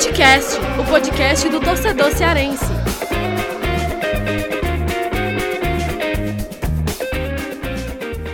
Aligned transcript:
Futecast, 0.00 0.56
o 0.80 0.90
podcast 0.90 1.46
do 1.50 1.60
torcedor 1.60 2.10
cearense. 2.12 2.64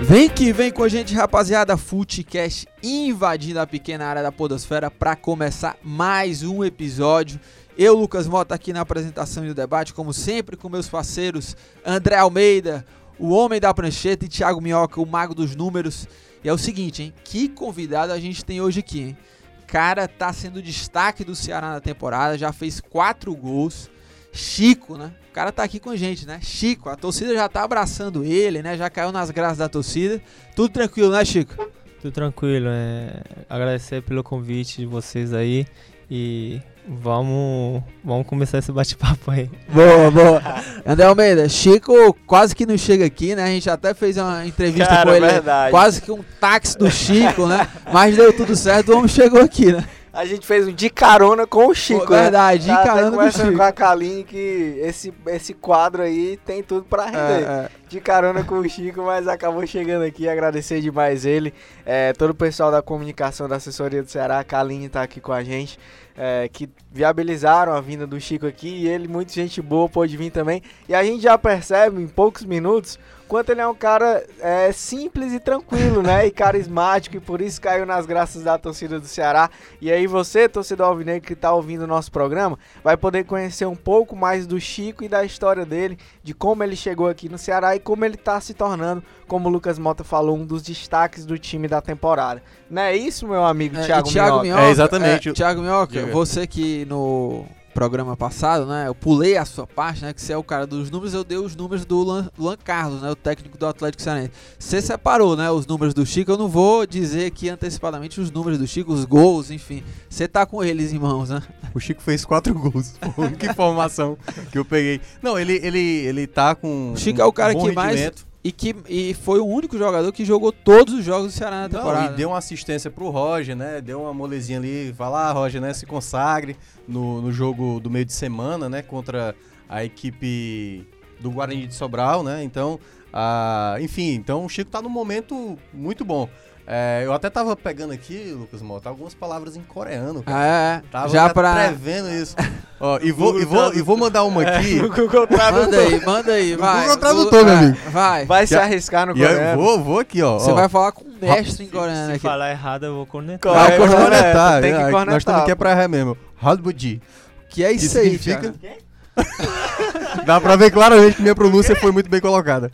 Vem 0.00 0.28
que 0.28 0.52
vem 0.52 0.70
com 0.70 0.84
a 0.84 0.88
gente, 0.88 1.12
rapaziada. 1.12 1.76
Futecast 1.76 2.68
invadindo 2.80 3.58
a 3.58 3.66
pequena 3.66 4.06
área 4.06 4.22
da 4.22 4.30
Podosfera 4.30 4.92
para 4.92 5.16
começar 5.16 5.76
mais 5.82 6.44
um 6.44 6.62
episódio. 6.62 7.40
Eu, 7.76 7.96
Lucas 7.96 8.28
Mota, 8.28 8.54
aqui 8.54 8.72
na 8.72 8.82
apresentação 8.82 9.44
e 9.44 9.48
no 9.48 9.54
debate, 9.54 9.92
como 9.92 10.12
sempre, 10.12 10.56
com 10.56 10.68
meus 10.68 10.88
parceiros 10.88 11.56
André 11.84 12.14
Almeida, 12.14 12.86
o 13.18 13.30
homem 13.30 13.58
da 13.58 13.74
prancheta, 13.74 14.24
e 14.24 14.28
Thiago 14.28 14.60
Minhoca, 14.60 15.00
o 15.00 15.06
mago 15.06 15.34
dos 15.34 15.56
números. 15.56 16.06
E 16.44 16.48
é 16.48 16.52
o 16.52 16.58
seguinte, 16.58 17.02
hein? 17.02 17.12
Que 17.24 17.48
convidado 17.48 18.12
a 18.12 18.20
gente 18.20 18.44
tem 18.44 18.60
hoje 18.60 18.78
aqui, 18.78 19.00
hein? 19.00 19.16
Cara, 19.66 20.06
tá 20.06 20.32
sendo 20.32 20.62
destaque 20.62 21.24
do 21.24 21.34
Ceará 21.34 21.70
na 21.70 21.80
temporada, 21.80 22.38
já 22.38 22.52
fez 22.52 22.80
quatro 22.80 23.34
gols. 23.34 23.90
Chico, 24.32 24.98
né? 24.98 25.12
O 25.30 25.32
cara 25.32 25.50
tá 25.50 25.62
aqui 25.62 25.80
com 25.80 25.88
a 25.88 25.96
gente, 25.96 26.26
né? 26.26 26.38
Chico, 26.42 26.90
a 26.90 26.96
torcida 26.96 27.32
já 27.34 27.48
tá 27.48 27.62
abraçando 27.62 28.22
ele, 28.22 28.62
né? 28.62 28.76
Já 28.76 28.90
caiu 28.90 29.10
nas 29.10 29.30
graças 29.30 29.58
da 29.58 29.68
torcida. 29.68 30.20
Tudo 30.54 30.68
tranquilo, 30.68 31.10
né, 31.10 31.24
Chico? 31.24 31.54
Tudo 32.02 32.12
tranquilo, 32.12 32.66
é... 32.68 33.22
agradecer 33.48 34.02
pelo 34.02 34.22
convite 34.22 34.78
de 34.78 34.86
vocês 34.86 35.32
aí 35.32 35.66
e 36.10 36.60
vamos, 36.88 37.82
vamos 38.04 38.26
começar 38.26 38.58
esse 38.58 38.70
bate-papo 38.72 39.30
aí. 39.30 39.50
Boa, 39.68 40.10
boa. 40.10 40.42
André 40.86 41.06
Almeida, 41.06 41.48
Chico 41.48 42.14
quase 42.26 42.54
que 42.54 42.66
não 42.66 42.78
chega 42.78 43.04
aqui, 43.04 43.34
né? 43.34 43.44
A 43.44 43.48
gente 43.48 43.68
até 43.68 43.92
fez 43.94 44.16
uma 44.16 44.46
entrevista 44.46 44.86
Cara, 44.88 45.10
com 45.10 45.16
ele, 45.16 45.26
verdade. 45.26 45.70
quase 45.70 46.00
que 46.00 46.12
um 46.12 46.24
táxi 46.40 46.78
do 46.78 46.90
Chico, 46.90 47.46
né? 47.46 47.66
Mas 47.92 48.16
deu 48.16 48.32
tudo 48.32 48.54
certo, 48.54 48.92
o 48.92 48.96
homem 48.98 49.08
chegou 49.08 49.40
aqui, 49.40 49.72
né? 49.72 49.84
A 50.16 50.24
gente 50.24 50.46
fez 50.46 50.66
um 50.66 50.72
de 50.72 50.88
carona 50.88 51.46
com 51.46 51.66
o 51.66 51.74
Chico, 51.74 52.06
Pô, 52.06 52.14
verdade, 52.14 52.64
de 52.64 52.68
né? 52.68 52.76
Tá 52.76 52.84
carona 52.84 53.16
com 53.16 53.22
o 53.22 53.30
Chico. 53.30 53.56
com 53.56 53.62
a 53.62 53.70
Kaline 53.70 54.24
que 54.24 54.80
esse, 54.82 55.12
esse 55.26 55.52
quadro 55.52 56.02
aí 56.02 56.38
tem 56.38 56.62
tudo 56.62 56.86
pra 56.86 57.04
render. 57.04 57.18
É, 57.18 57.64
é. 57.64 57.68
De 57.86 58.00
carona 58.00 58.42
com 58.42 58.58
o 58.58 58.68
Chico, 58.68 59.02
mas 59.02 59.28
acabou 59.28 59.66
chegando 59.66 60.04
aqui. 60.04 60.26
Agradecer 60.26 60.80
demais 60.80 61.26
ele. 61.26 61.52
É, 61.84 62.14
todo 62.14 62.30
o 62.30 62.34
pessoal 62.34 62.70
da 62.70 62.80
comunicação 62.80 63.46
da 63.46 63.56
assessoria 63.56 64.02
do 64.02 64.10
Ceará, 64.10 64.38
a 64.38 64.44
Kaline 64.44 64.88
tá 64.88 65.02
aqui 65.02 65.20
com 65.20 65.32
a 65.32 65.44
gente. 65.44 65.78
é, 66.16 66.48
que 66.50 66.68
viabilizaram 66.90 67.72
a 67.74 67.80
vinda 67.80 68.06
do 68.06 68.18
Chico 68.18 68.46
aqui 68.46 68.68
e 68.68 68.88
ele, 68.88 69.06
muita 69.06 69.32
gente 69.32 69.60
boa, 69.60 69.88
pôde 69.88 70.16
vir 70.16 70.30
também. 70.30 70.62
E 70.88 70.94
a 70.94 71.04
gente 71.04 71.22
já 71.22 71.36
percebe 71.36 72.00
em 72.00 72.08
poucos 72.08 72.44
minutos 72.44 72.98
quanto 73.28 73.50
ele 73.50 73.60
é 73.60 73.66
um 73.66 73.74
cara 73.74 74.24
é, 74.40 74.70
simples 74.72 75.32
e 75.32 75.40
tranquilo, 75.40 76.02
né? 76.02 76.26
E 76.26 76.30
carismático, 76.30 77.16
e 77.16 77.20
por 77.20 77.40
isso 77.40 77.60
caiu 77.60 77.84
nas 77.84 78.06
graças 78.06 78.42
da 78.42 78.58
torcida 78.58 79.00
do 79.00 79.06
Ceará. 79.06 79.50
E 79.80 79.90
aí 79.90 80.06
você, 80.06 80.48
torcedor 80.48 80.86
alvinegro 80.86 81.26
que 81.26 81.34
tá 81.34 81.52
ouvindo 81.52 81.82
o 81.82 81.86
nosso 81.86 82.10
programa, 82.10 82.58
vai 82.82 82.96
poder 82.96 83.24
conhecer 83.24 83.66
um 83.66 83.76
pouco 83.76 84.14
mais 84.14 84.46
do 84.46 84.60
Chico 84.60 85.04
e 85.04 85.08
da 85.08 85.24
história 85.24 85.64
dele, 85.64 85.98
de 86.22 86.34
como 86.34 86.62
ele 86.62 86.76
chegou 86.76 87.08
aqui 87.08 87.28
no 87.28 87.38
Ceará 87.38 87.74
e 87.74 87.80
como 87.80 88.04
ele 88.04 88.16
tá 88.16 88.40
se 88.40 88.54
tornando, 88.54 89.02
como 89.26 89.48
o 89.48 89.52
Lucas 89.52 89.78
Mota 89.78 90.04
falou, 90.04 90.36
um 90.36 90.44
dos 90.44 90.62
destaques 90.62 91.24
do 91.26 91.38
time 91.38 91.68
da 91.68 91.80
temporada. 91.80 92.42
Não 92.70 92.82
é 92.82 92.96
isso, 92.96 93.26
meu 93.26 93.44
amigo 93.44 93.76
É, 93.76 93.84
Thiago, 93.84 94.08
Thiago 94.08 94.30
Minhoca? 94.30 94.42
Minhoca. 94.44 94.62
É, 94.62 94.70
exatamente. 94.70 95.28
é, 95.28 95.32
Thiago 95.32 95.60
Minhoca, 95.60 96.06
você 96.06 96.46
que 96.46 96.84
no 96.86 97.44
programa 97.76 98.16
passado, 98.16 98.64
né? 98.64 98.88
Eu 98.88 98.94
pulei 98.94 99.36
a 99.36 99.44
sua 99.44 99.66
parte, 99.66 100.02
né? 100.02 100.14
Que 100.14 100.22
você 100.22 100.32
é 100.32 100.36
o 100.36 100.42
cara 100.42 100.66
dos 100.66 100.90
números, 100.90 101.12
eu 101.12 101.22
dei 101.22 101.36
os 101.36 101.54
números 101.54 101.84
do 101.84 101.98
Luan, 101.98 102.30
Luan 102.38 102.56
Carlos, 102.56 103.02
né? 103.02 103.10
O 103.10 103.14
técnico 103.14 103.58
do 103.58 103.66
Atlético 103.66 104.02
Cearense. 104.02 104.30
Você 104.58 104.80
separou, 104.80 105.36
né? 105.36 105.50
Os 105.50 105.66
números 105.66 105.92
do 105.92 106.06
Chico. 106.06 106.30
Eu 106.30 106.38
não 106.38 106.48
vou 106.48 106.86
dizer 106.86 107.26
aqui 107.26 107.50
antecipadamente 107.50 108.18
os 108.18 108.30
números 108.30 108.58
do 108.58 108.66
Chico, 108.66 108.94
os 108.94 109.04
gols, 109.04 109.50
enfim. 109.50 109.84
Você 110.08 110.26
tá 110.26 110.46
com 110.46 110.64
eles 110.64 110.94
em 110.94 110.98
mãos, 110.98 111.28
né? 111.28 111.42
O 111.74 111.78
Chico 111.78 112.00
fez 112.00 112.24
quatro 112.24 112.54
gols. 112.54 112.94
Única 113.14 113.50
informação 113.50 114.16
que 114.50 114.56
eu 114.56 114.64
peguei. 114.64 114.98
Não, 115.20 115.38
ele, 115.38 115.60
ele, 115.62 115.78
ele 115.78 116.26
tá 116.26 116.54
com. 116.54 116.92
O 116.92 116.96
Chico 116.96 117.20
um 117.20 117.24
é 117.24 117.26
o 117.26 117.32
cara 117.32 117.54
que 117.54 117.72
mais-. 117.72 118.10
E 118.46 118.52
que 118.52 118.76
e 118.88 119.12
foi 119.12 119.40
o 119.40 119.44
único 119.44 119.76
jogador 119.76 120.12
que 120.12 120.24
jogou 120.24 120.52
todos 120.52 120.94
os 120.94 121.04
jogos 121.04 121.32
do 121.32 121.36
Ceará 121.36 121.62
na 121.62 121.68
Não, 121.68 121.80
temporada. 121.80 122.12
e 122.12 122.16
deu 122.16 122.28
uma 122.28 122.38
assistência 122.38 122.88
pro 122.88 123.10
Roger, 123.10 123.56
né? 123.56 123.80
Deu 123.80 124.02
uma 124.02 124.14
molezinha 124.14 124.60
ali. 124.60 124.92
Vai 124.92 125.10
lá, 125.10 125.32
Roger, 125.32 125.60
né? 125.60 125.74
Se 125.74 125.84
consagre 125.84 126.56
no, 126.86 127.20
no 127.20 127.32
jogo 127.32 127.80
do 127.80 127.90
meio 127.90 128.04
de 128.04 128.12
semana, 128.12 128.68
né? 128.68 128.82
Contra 128.82 129.34
a 129.68 129.84
equipe 129.84 130.86
do 131.18 131.32
Guarani 131.32 131.66
de 131.66 131.74
Sobral, 131.74 132.22
né? 132.22 132.44
Então, 132.44 132.78
ah, 133.12 133.78
enfim, 133.80 134.12
então 134.12 134.44
o 134.44 134.48
Chico 134.48 134.70
tá 134.70 134.80
num 134.80 134.88
momento 134.88 135.58
muito 135.74 136.04
bom. 136.04 136.28
É, 136.68 137.02
eu 137.04 137.12
até 137.12 137.30
tava 137.30 137.54
pegando 137.54 137.92
aqui, 137.92 138.34
Lucas 138.36 138.60
Mota, 138.60 138.88
algumas 138.88 139.14
palavras 139.14 139.54
em 139.56 139.62
coreano, 139.62 140.20
cara. 140.24 140.36
Ah, 140.38 140.46
é, 140.46 140.76
é. 140.78 140.82
Tava 140.90 141.08
Já 141.10 141.28
pra. 141.32 141.54
prevendo 141.54 142.10
isso. 142.10 142.34
Ó, 142.80 142.98
e, 143.00 143.12
vou, 143.12 143.40
e, 143.40 143.44
vou, 143.44 143.72
e 143.72 143.80
vou 143.80 143.96
mandar 143.96 144.24
uma 144.24 144.42
aqui. 144.42 144.80
O 144.80 144.88
Google 144.92 145.28
Tradutor. 145.28 145.66
Manda 145.66 145.78
aí, 145.78 146.04
manda 146.04 146.32
aí, 146.32 146.56
vai. 146.56 146.80
Google 146.82 146.96
Tradutor, 146.96 147.44
meu 147.44 147.54
vai, 147.54 147.64
amigo. 147.64 147.78
Vai. 147.90 148.24
Vai 148.26 148.46
se 148.48 148.56
arriscar 148.56 149.06
no 149.06 149.12
E 149.16 149.20
coreano. 149.20 149.62
vou, 149.62 149.80
vou 149.80 149.98
aqui, 150.00 150.20
ó. 150.22 150.40
Você 150.40 150.52
vai 150.52 150.68
falar 150.68 150.90
com 150.90 151.04
o 151.04 151.14
mestre 151.20 151.64
em 151.66 151.68
coreano 151.68 152.06
Se 152.06 152.12
aqui. 152.12 152.18
falar 152.20 152.50
errado, 152.50 152.84
eu 152.86 152.94
vou 152.96 153.06
cornetar. 153.06 153.52
Ah, 153.56 153.70
cornetar, 153.76 154.00
corneta, 154.02 154.60
tem 154.60 154.72
que 154.74 154.78
é, 154.80 154.80
cornetar. 154.90 155.06
Nós 155.06 155.16
estamos 155.18 155.42
aqui 155.42 155.50
é 155.52 155.54
pra 155.54 155.70
errar 155.70 155.86
mesmo. 155.88 156.16
Halbuji. 156.42 157.00
Que 157.48 157.64
é 157.64 157.70
isso 157.70 157.96
aí, 157.96 158.18
significa- 158.18 158.52
Thiago. 158.60 158.76
Dá 160.26 160.40
pra 160.40 160.56
ver 160.56 160.70
claramente 160.72 161.14
que 161.16 161.22
minha 161.22 161.34
pronúncia 161.34 161.76
foi 161.76 161.92
muito 161.92 162.10
bem 162.10 162.20
colocada. 162.20 162.72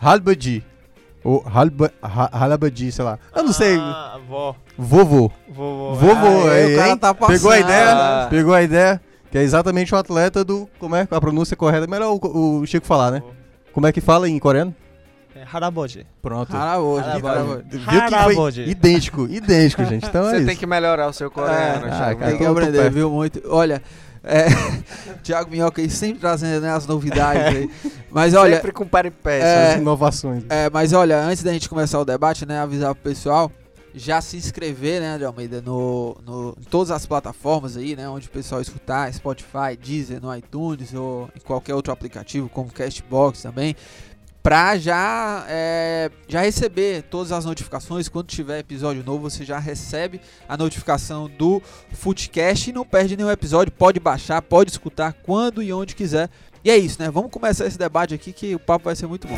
Halbuji. 0.00 0.64
Ou 1.26 1.42
halba, 1.52 1.90
ha- 2.00 2.30
Halabaji, 2.32 2.92
sei 2.92 3.04
lá. 3.04 3.18
Eu 3.34 3.42
não 3.42 3.52
sei. 3.52 3.76
Ah, 3.78 4.16
vó. 4.28 4.54
Vovô. 4.78 5.30
Vovô. 5.48 5.94
Vovô, 5.94 6.48
aí 6.48 6.64
aí, 6.66 6.74
o 6.74 6.78
cara 6.78 6.96
tá 6.96 7.12
Pegou 7.14 7.26
a 7.50 7.54
passando. 7.56 7.58
ideia? 7.58 7.92
Ah. 7.92 8.26
Pegou 8.30 8.54
a 8.54 8.62
ideia? 8.62 9.00
Que 9.32 9.38
é 9.38 9.42
exatamente 9.42 9.92
o 9.92 9.98
atleta 9.98 10.44
do. 10.44 10.68
Como 10.78 10.94
é 10.94 11.08
a 11.10 11.20
pronúncia 11.20 11.56
correta? 11.56 11.86
Melhor 11.88 12.12
o, 12.22 12.60
o 12.60 12.66
Chico 12.66 12.86
falar, 12.86 13.10
né? 13.10 13.22
Como 13.72 13.86
é 13.88 13.92
que 13.92 14.00
fala 14.00 14.28
em 14.28 14.38
coreano? 14.38 14.72
É 15.34 15.42
Haraboji. 15.52 16.06
Pronto. 16.22 16.56
Haraboji, 16.56 17.08
Haraboji. 17.08 17.28
Haraboji. 17.28 17.68
Viu 17.68 18.02
que 18.04 18.54
foi 18.54 18.68
idêntico, 18.70 19.24
idêntico, 19.28 19.84
gente. 19.84 20.06
Então 20.06 20.26
é 20.28 20.30
Você 20.30 20.36
isso. 20.38 20.46
tem 20.46 20.56
que 20.56 20.64
melhorar 20.64 21.08
o 21.08 21.12
seu 21.12 21.28
coreano, 21.30 21.86
É, 21.86 21.90
ah, 21.90 21.96
Thiago. 21.96 22.20
cara, 22.20 22.30
Tem 22.30 22.38
que 22.38 22.46
aprender, 22.46 22.78
perto. 22.78 22.94
viu? 22.94 23.10
Muito. 23.10 23.42
Olha, 23.50 23.82
é, 24.26 24.46
Thiago 25.22 25.50
Minhoca 25.50 25.80
aí 25.80 25.88
sempre 25.88 26.18
trazendo 26.20 26.62
né, 26.62 26.70
as 26.70 26.86
novidades 26.86 27.42
aí. 27.56 27.70
Mas 28.10 28.34
olha, 28.34 28.56
Sempre 28.56 28.72
com 28.72 28.86
peripécias. 28.86 29.44
É, 29.48 29.72
As 29.74 29.80
inovações. 29.80 30.44
é, 30.48 30.68
mas 30.70 30.92
olha, 30.92 31.20
antes 31.20 31.42
da 31.42 31.52
gente 31.52 31.68
começar 31.68 32.00
o 32.00 32.04
debate, 32.04 32.44
né, 32.44 32.58
avisar 32.58 32.94
pro 32.94 33.04
pessoal 33.04 33.50
já 33.98 34.20
se 34.20 34.36
inscrever, 34.36 35.00
né, 35.00 35.14
André 35.14 35.24
Almeida, 35.26 35.62
no, 35.62 36.14
no, 36.26 36.54
em 36.60 36.64
todas 36.64 36.90
as 36.90 37.06
plataformas 37.06 37.78
aí, 37.78 37.96
né, 37.96 38.06
onde 38.06 38.28
o 38.28 38.30
pessoal 38.30 38.60
escutar, 38.60 39.10
Spotify, 39.14 39.74
Deezer, 39.82 40.20
no 40.20 40.34
iTunes 40.36 40.92
ou 40.92 41.30
em 41.34 41.40
qualquer 41.40 41.74
outro 41.74 41.90
aplicativo, 41.92 42.46
como 42.50 42.70
Castbox 42.70 43.40
também, 43.40 43.74
pra 44.46 44.78
já, 44.78 45.44
é, 45.48 46.08
já 46.28 46.40
receber 46.40 47.02
todas 47.10 47.32
as 47.32 47.44
notificações. 47.44 48.08
Quando 48.08 48.28
tiver 48.28 48.60
episódio 48.60 49.02
novo, 49.02 49.28
você 49.28 49.44
já 49.44 49.58
recebe 49.58 50.20
a 50.48 50.56
notificação 50.56 51.28
do 51.28 51.60
Footcast 51.92 52.70
e 52.70 52.72
não 52.72 52.84
perde 52.84 53.16
nenhum 53.16 53.28
episódio. 53.28 53.72
Pode 53.72 53.98
baixar, 53.98 54.40
pode 54.40 54.70
escutar 54.70 55.14
quando 55.14 55.60
e 55.64 55.72
onde 55.72 55.96
quiser. 55.96 56.30
E 56.64 56.70
é 56.70 56.76
isso, 56.76 57.02
né? 57.02 57.10
Vamos 57.10 57.32
começar 57.32 57.66
esse 57.66 57.76
debate 57.76 58.14
aqui 58.14 58.32
que 58.32 58.54
o 58.54 58.60
papo 58.60 58.84
vai 58.84 58.94
ser 58.94 59.08
muito 59.08 59.26
bom. 59.26 59.36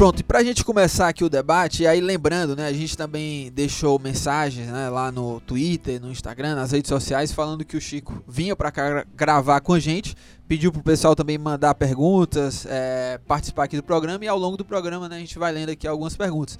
Pronto, 0.00 0.20
e 0.20 0.22
pra 0.22 0.42
gente 0.42 0.64
começar 0.64 1.08
aqui 1.08 1.22
o 1.22 1.28
debate, 1.28 1.82
e 1.82 1.86
aí 1.86 2.00
lembrando, 2.00 2.56
né, 2.56 2.66
a 2.66 2.72
gente 2.72 2.96
também 2.96 3.52
deixou 3.52 3.98
mensagens, 3.98 4.66
né, 4.66 4.88
lá 4.88 5.12
no 5.12 5.40
Twitter, 5.40 6.00
no 6.00 6.10
Instagram, 6.10 6.54
nas 6.54 6.72
redes 6.72 6.88
sociais, 6.88 7.32
falando 7.32 7.66
que 7.66 7.76
o 7.76 7.80
Chico 7.82 8.24
vinha 8.26 8.56
pra 8.56 8.70
cá 8.70 8.88
gra- 8.88 9.06
gravar 9.14 9.60
com 9.60 9.74
a 9.74 9.78
gente, 9.78 10.16
pediu 10.48 10.72
pro 10.72 10.82
pessoal 10.82 11.14
também 11.14 11.36
mandar 11.36 11.74
perguntas, 11.74 12.64
é, 12.66 13.20
participar 13.28 13.64
aqui 13.64 13.76
do 13.76 13.82
programa, 13.82 14.24
e 14.24 14.28
ao 14.28 14.38
longo 14.38 14.56
do 14.56 14.64
programa, 14.64 15.06
né, 15.06 15.16
a 15.16 15.20
gente 15.20 15.38
vai 15.38 15.52
lendo 15.52 15.68
aqui 15.68 15.86
algumas 15.86 16.16
perguntas. 16.16 16.58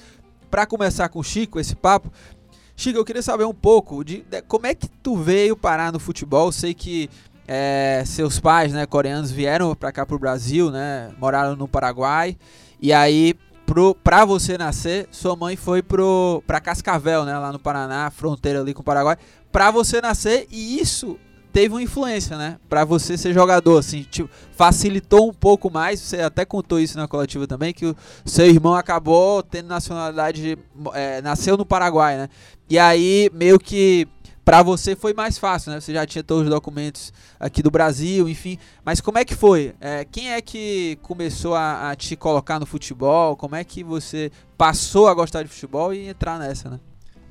Pra 0.51 0.67
começar 0.67 1.09
com 1.09 1.21
o 1.21 1.25
Chico, 1.25 1.59
esse 1.59 1.75
papo, 1.75 2.13
Chico, 2.77 2.99
eu 2.99 3.05
queria 3.07 3.23
saber 3.23 3.45
um 3.45 3.55
pouco 3.55 4.05
de, 4.05 4.21
de 4.21 4.43
como 4.43 4.67
é 4.67 4.75
que 4.75 4.87
tu 4.87 5.17
veio 5.17 5.57
parar 5.57 5.91
no 5.91 5.99
futebol, 5.99 6.53
sei 6.53 6.75
que 6.75 7.09
é, 7.49 8.03
seus 8.05 8.39
pais, 8.39 8.71
né, 8.71 8.85
coreanos, 8.85 9.31
vieram 9.31 9.75
pra 9.75 9.91
cá 9.91 10.05
pro 10.05 10.19
Brasil, 10.19 10.71
né, 10.71 11.11
moraram 11.19 11.57
no 11.57 11.67
Paraguai, 11.67 12.37
e 12.83 12.93
aí, 12.93 13.35
pro, 13.67 13.95
pra 13.95 14.25
você 14.25 14.57
nascer, 14.59 15.07
sua 15.11 15.37
mãe 15.37 15.57
foi 15.57 15.83
pro, 15.83 16.43
pra 16.47 16.61
Cascavel, 16.61 17.25
né? 17.25 17.39
Lá 17.39 17.53
no 17.53 17.59
Paraná, 17.59 18.11
fronteira 18.11 18.61
ali 18.61 18.75
com 18.75 18.83
o 18.83 18.85
Paraguai. 18.85 19.17
Pra 19.53 19.71
você 19.71 20.01
nascer, 20.01 20.47
e 20.51 20.81
isso 20.81 21.19
teve 21.53 21.75
uma 21.75 21.83
influência, 21.83 22.37
né? 22.37 22.59
Pra 22.69 22.85
você 22.85 23.19
ser 23.19 23.33
jogador, 23.33 23.79
assim, 23.79 24.03
tipo, 24.03 24.31
facilitou 24.53 25.29
um 25.29 25.33
pouco 25.33 25.71
mais. 25.71 26.01
Você 26.01 26.21
até 26.21 26.45
contou 26.45 26.81
isso 26.81 26.97
na 26.97 27.07
coletiva 27.07 27.47
também, 27.47 27.73
que 27.73 27.87
o 27.87 27.97
seu 28.25 28.47
irmão 28.47 28.75
acabou 28.75 29.43
tendo 29.43 29.69
nacionalidade, 29.69 30.59
é, 30.95 31.21
nasceu 31.23 31.57
no 31.57 31.67
Paraguai, 31.67 32.17
né? 32.17 32.29
E 32.69 32.79
aí, 32.79 33.31
meio 33.33 33.59
que 33.59 34.07
Pra 34.51 34.65
você 34.65 34.97
foi 34.97 35.15
mais 35.15 35.39
fácil, 35.39 35.71
né? 35.71 35.79
Você 35.79 35.95
já 35.95 36.05
tinha 36.05 36.25
todos 36.25 36.43
os 36.43 36.51
documentos 36.51 37.13
aqui 37.39 37.63
do 37.63 37.71
Brasil, 37.71 38.29
enfim. 38.29 38.59
Mas 38.85 39.01
como 39.01 39.17
é 39.17 39.25
que 39.25 39.33
foi? 39.33 39.77
É, 39.81 40.05
quem 40.05 40.33
é 40.33 40.43
que 40.43 40.99
começou 41.03 41.55
a, 41.55 41.93
a 41.93 41.95
te 41.95 42.17
colocar 42.17 42.59
no 42.59 42.67
futebol? 42.67 43.37
Como 43.37 43.55
é 43.55 43.63
que 43.63 43.85
você 43.85 44.33
passou 44.59 45.07
a 45.07 45.15
gostar 45.15 45.45
de 45.45 45.49
futebol 45.49 45.95
e 45.95 46.09
entrar 46.09 46.37
nessa, 46.37 46.69
né? 46.69 46.81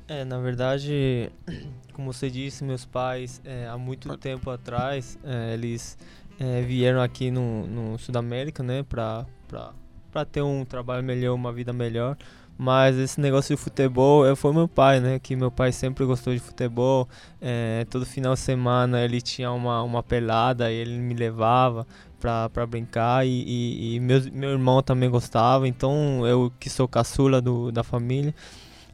É, 0.08 0.24
na 0.24 0.38
verdade, 0.38 1.30
como 1.92 2.10
você 2.10 2.30
disse, 2.30 2.64
meus 2.64 2.86
pais, 2.86 3.42
é, 3.44 3.68
há 3.68 3.76
muito 3.76 4.16
tempo 4.16 4.48
atrás, 4.48 5.18
é, 5.22 5.52
eles 5.52 5.98
é, 6.38 6.62
vieram 6.62 7.02
aqui 7.02 7.30
no, 7.30 7.66
no 7.66 7.98
Sudamérica, 7.98 8.62
né, 8.62 8.82
pra, 8.82 9.26
pra, 9.46 9.74
pra 10.10 10.24
ter 10.24 10.40
um 10.40 10.64
trabalho 10.64 11.04
melhor, 11.04 11.34
uma 11.34 11.52
vida 11.52 11.70
melhor. 11.70 12.16
Mas 12.62 12.98
esse 12.98 13.18
negócio 13.18 13.56
de 13.56 13.62
futebol 13.62 14.26
é, 14.26 14.36
foi 14.36 14.52
meu 14.52 14.68
pai, 14.68 15.00
né? 15.00 15.18
Que 15.18 15.34
meu 15.34 15.50
pai 15.50 15.72
sempre 15.72 16.04
gostou 16.04 16.34
de 16.34 16.40
futebol. 16.40 17.08
É, 17.40 17.86
todo 17.88 18.04
final 18.04 18.34
de 18.34 18.40
semana 18.40 19.02
ele 19.02 19.22
tinha 19.22 19.50
uma, 19.50 19.82
uma 19.82 20.02
pelada 20.02 20.70
e 20.70 20.74
ele 20.74 20.98
me 20.98 21.14
levava 21.14 21.86
pra 22.20 22.66
brincar. 22.68 23.26
E, 23.26 23.30
e, 23.30 23.94
e 23.94 24.00
meu, 24.00 24.20
meu 24.30 24.50
irmão 24.50 24.82
também 24.82 25.08
gostava. 25.08 25.66
Então 25.66 26.26
eu 26.26 26.52
que 26.60 26.68
sou 26.68 26.86
caçula 26.86 27.40
do, 27.40 27.72
da 27.72 27.82
família. 27.82 28.34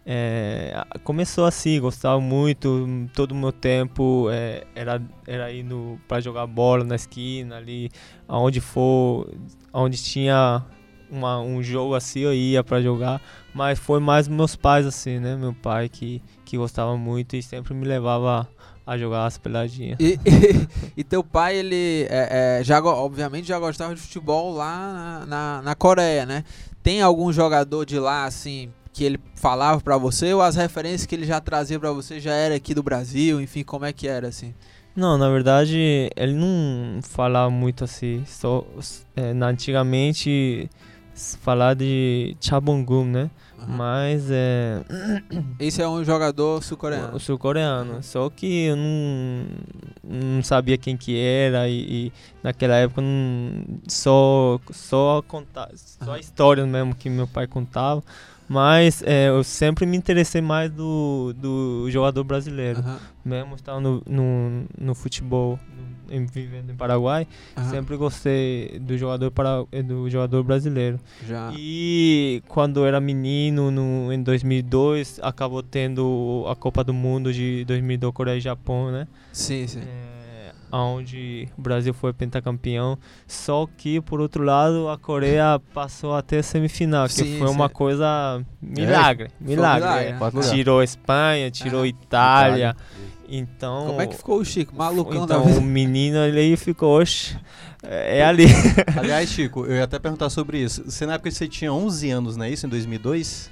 É, 0.07 0.85
começou 1.03 1.45
assim, 1.45 1.81
gostava 1.81 2.21
muito, 2.21 2.87
todo 3.13 3.33
o 3.33 3.35
meu 3.35 3.51
tempo 3.51 4.29
é, 4.31 4.65
era, 4.77 5.03
era 5.27 5.53
indo 5.53 5.99
para 6.07 6.21
jogar 6.21 6.47
bola 6.47 6.85
na 6.85 6.95
esquina, 6.95 7.57
ali, 7.57 7.91
aonde 8.29 8.61
for, 8.61 9.29
onde 9.73 10.01
tinha 10.01 10.65
uma, 11.11 11.41
um 11.41 11.63
jogo 11.63 11.95
assim 11.95 12.21
eu 12.21 12.35
ia 12.35 12.63
para 12.63 12.81
jogar, 12.81 13.21
mas 13.57 13.79
foi 13.79 13.99
mais 14.01 14.29
meus 14.29 14.55
pais 14.55 14.85
assim, 14.85 15.19
né, 15.19 15.35
meu 15.35 15.55
pai 15.55 15.89
que, 15.89 16.23
que 16.45 16.59
gostava 16.59 16.95
muito 16.95 17.35
e 17.37 17.43
sempre 17.43 17.73
me 17.73 17.87
levava 17.87 18.47
a 18.87 18.99
jogar 18.99 19.25
as 19.25 19.39
peladinhas. 19.39 19.97
E, 19.99 20.21
e, 20.27 20.69
e 21.01 21.03
teu 21.03 21.25
pai, 21.25 21.57
ele 21.57 22.07
é, 22.11 22.59
é, 22.61 22.65
já, 22.65 22.85
obviamente 22.85 23.49
já 23.49 23.59
gostava 23.59 23.95
de 23.95 24.01
futebol 24.01 24.53
lá 24.53 24.93
na, 24.93 25.27
na, 25.27 25.63
na 25.63 25.75
Coreia, 25.75 26.27
né? 26.27 26.45
Tem 26.83 27.01
algum 27.01 27.33
jogador 27.33 27.87
de 27.87 27.99
lá, 27.99 28.27
assim, 28.27 28.71
que 28.93 29.03
ele 29.03 29.19
falava 29.35 29.81
para 29.81 29.97
você 29.97 30.35
ou 30.35 30.43
as 30.43 30.55
referências 30.55 31.07
que 31.07 31.15
ele 31.15 31.25
já 31.25 31.41
trazia 31.41 31.81
para 31.81 31.91
você 31.93 32.21
já 32.21 32.35
era 32.35 32.55
aqui 32.55 32.75
do 32.75 32.83
Brasil, 32.83 33.41
enfim, 33.41 33.65
como 33.65 33.87
é 33.87 33.93
que 33.93 34.07
era 34.07 34.29
assim? 34.29 34.55
Não, 34.95 35.17
na 35.17 35.31
verdade 35.31 36.11
ele 36.15 36.35
não 36.35 37.01
falava 37.03 37.51
muito 37.51 37.85
assim, 37.85 38.23
só 38.27 38.67
é, 39.17 39.31
antigamente 39.31 40.71
falar 41.41 41.75
de 41.75 42.37
Chabongum, 42.41 43.05
né? 43.05 43.31
Mas 43.67 44.31
é. 44.31 44.83
Esse 45.59 45.83
é 45.83 45.89
um 45.89 46.05
jogador 46.05 46.63
sul-coreano. 46.63 47.19
Sul-coreano. 47.19 48.03
Só 48.03 48.29
que 48.29 48.67
eu 48.67 48.77
não, 48.77 49.47
não 50.05 50.43
sabia 50.43 50.77
quem 50.77 50.97
que 50.97 51.19
era 51.19 51.69
e, 51.69 52.07
e 52.07 52.13
naquela 52.43 52.77
época 52.77 53.01
não, 53.01 53.65
só 53.89 54.61
só 54.71 55.23
contar, 55.27 55.71
só 55.75 56.13
a 56.13 56.19
história 56.19 56.67
mesmo 56.67 56.95
que 56.95 57.09
meu 57.09 57.27
pai 57.27 57.47
contava. 57.47 58.03
Mas 58.49 59.03
é, 59.05 59.29
eu 59.29 59.43
sempre 59.43 59.87
me 59.87 59.97
interessei 59.97 60.41
mais 60.41 60.71
do, 60.71 61.35
do 61.37 61.91
jogador 61.91 62.23
brasileiro. 62.25 62.83
Mesmo 63.25 63.57
estando 63.57 64.03
no, 64.07 64.23
no, 64.23 64.65
no 64.79 64.95
futebol, 64.95 65.59
em, 66.11 66.25
vivendo 66.27 66.71
em 66.71 66.77
Paraguai, 66.77 67.27
sempre 67.71 67.97
gostei 67.97 68.79
do 68.79 68.97
jogador, 68.97 69.31
para, 69.31 69.65
do 69.85 70.09
jogador 70.09 70.45
brasileiro. 70.45 71.01
Já. 71.27 71.53
E 71.57 72.43
quando 72.49 72.85
era 72.85 73.01
menino, 73.01 73.71
no, 73.71 74.13
em 74.13 74.23
2002, 74.23 75.19
acabou 75.23 75.63
tendo 75.63 76.45
a 76.49 76.55
Copa 76.55 76.85
do 76.85 76.95
Mundo 76.95 77.33
de 77.33 77.65
2002 77.65 78.15
Coreia 78.15 78.37
e 78.37 78.41
Japão, 78.41 78.93
né? 78.93 79.09
Sim, 79.33 79.67
sim. 79.67 79.81
É, 79.81 80.16
onde 80.71 81.49
o 81.57 81.61
Brasil 81.63 81.95
foi 81.95 82.13
pentacampeão. 82.13 82.99
Só 83.27 83.67
que, 83.77 84.01
por 84.01 84.21
outro 84.21 84.43
lado, 84.43 84.89
a 84.89 84.99
Coreia 84.99 85.61
passou 85.73 86.15
até 86.15 86.39
a 86.39 86.43
semifinal, 86.43 87.09
sim, 87.09 87.25
que 87.25 87.39
foi 87.39 87.49
sim. 87.49 87.55
uma 87.55 87.69
coisa 87.69 88.45
milagre. 88.61 89.29
É, 89.41 89.45
milagre. 89.45 90.13
milagre 90.13 90.39
é. 90.39 90.51
Tirou 90.51 90.83
Espanha, 90.83 91.51
tirou 91.51 91.83
ah, 91.83 91.89
Itália. 91.89 92.71
Itália. 92.71 92.77
Então. 93.29 93.87
Como 93.89 94.01
é 94.01 94.07
que 94.07 94.17
ficou 94.17 94.39
o 94.39 94.45
Chico? 94.45 94.75
Malucão 94.77 95.25
então, 95.25 95.45
da 95.45 95.59
o 95.59 95.61
menino 95.61 96.19
ali 96.19 96.57
ficou, 96.57 97.01
oxe, 97.01 97.37
é 97.83 98.23
ali. 98.25 98.47
Aliás, 98.97 99.29
Chico, 99.31 99.65
eu 99.67 99.77
ia 99.77 99.85
até 99.85 99.99
perguntar 99.99 100.31
sobre 100.31 100.59
isso. 100.59 100.85
Você 100.85 101.07
na 101.07 101.15
época 101.15 101.31
você 101.31 101.49
tinha 101.49 101.73
11 101.73 102.11
anos, 102.11 102.37
não 102.37 102.45
é 102.45 102.51
isso? 102.51 102.67
Em 102.67 102.69
2002? 102.69 103.51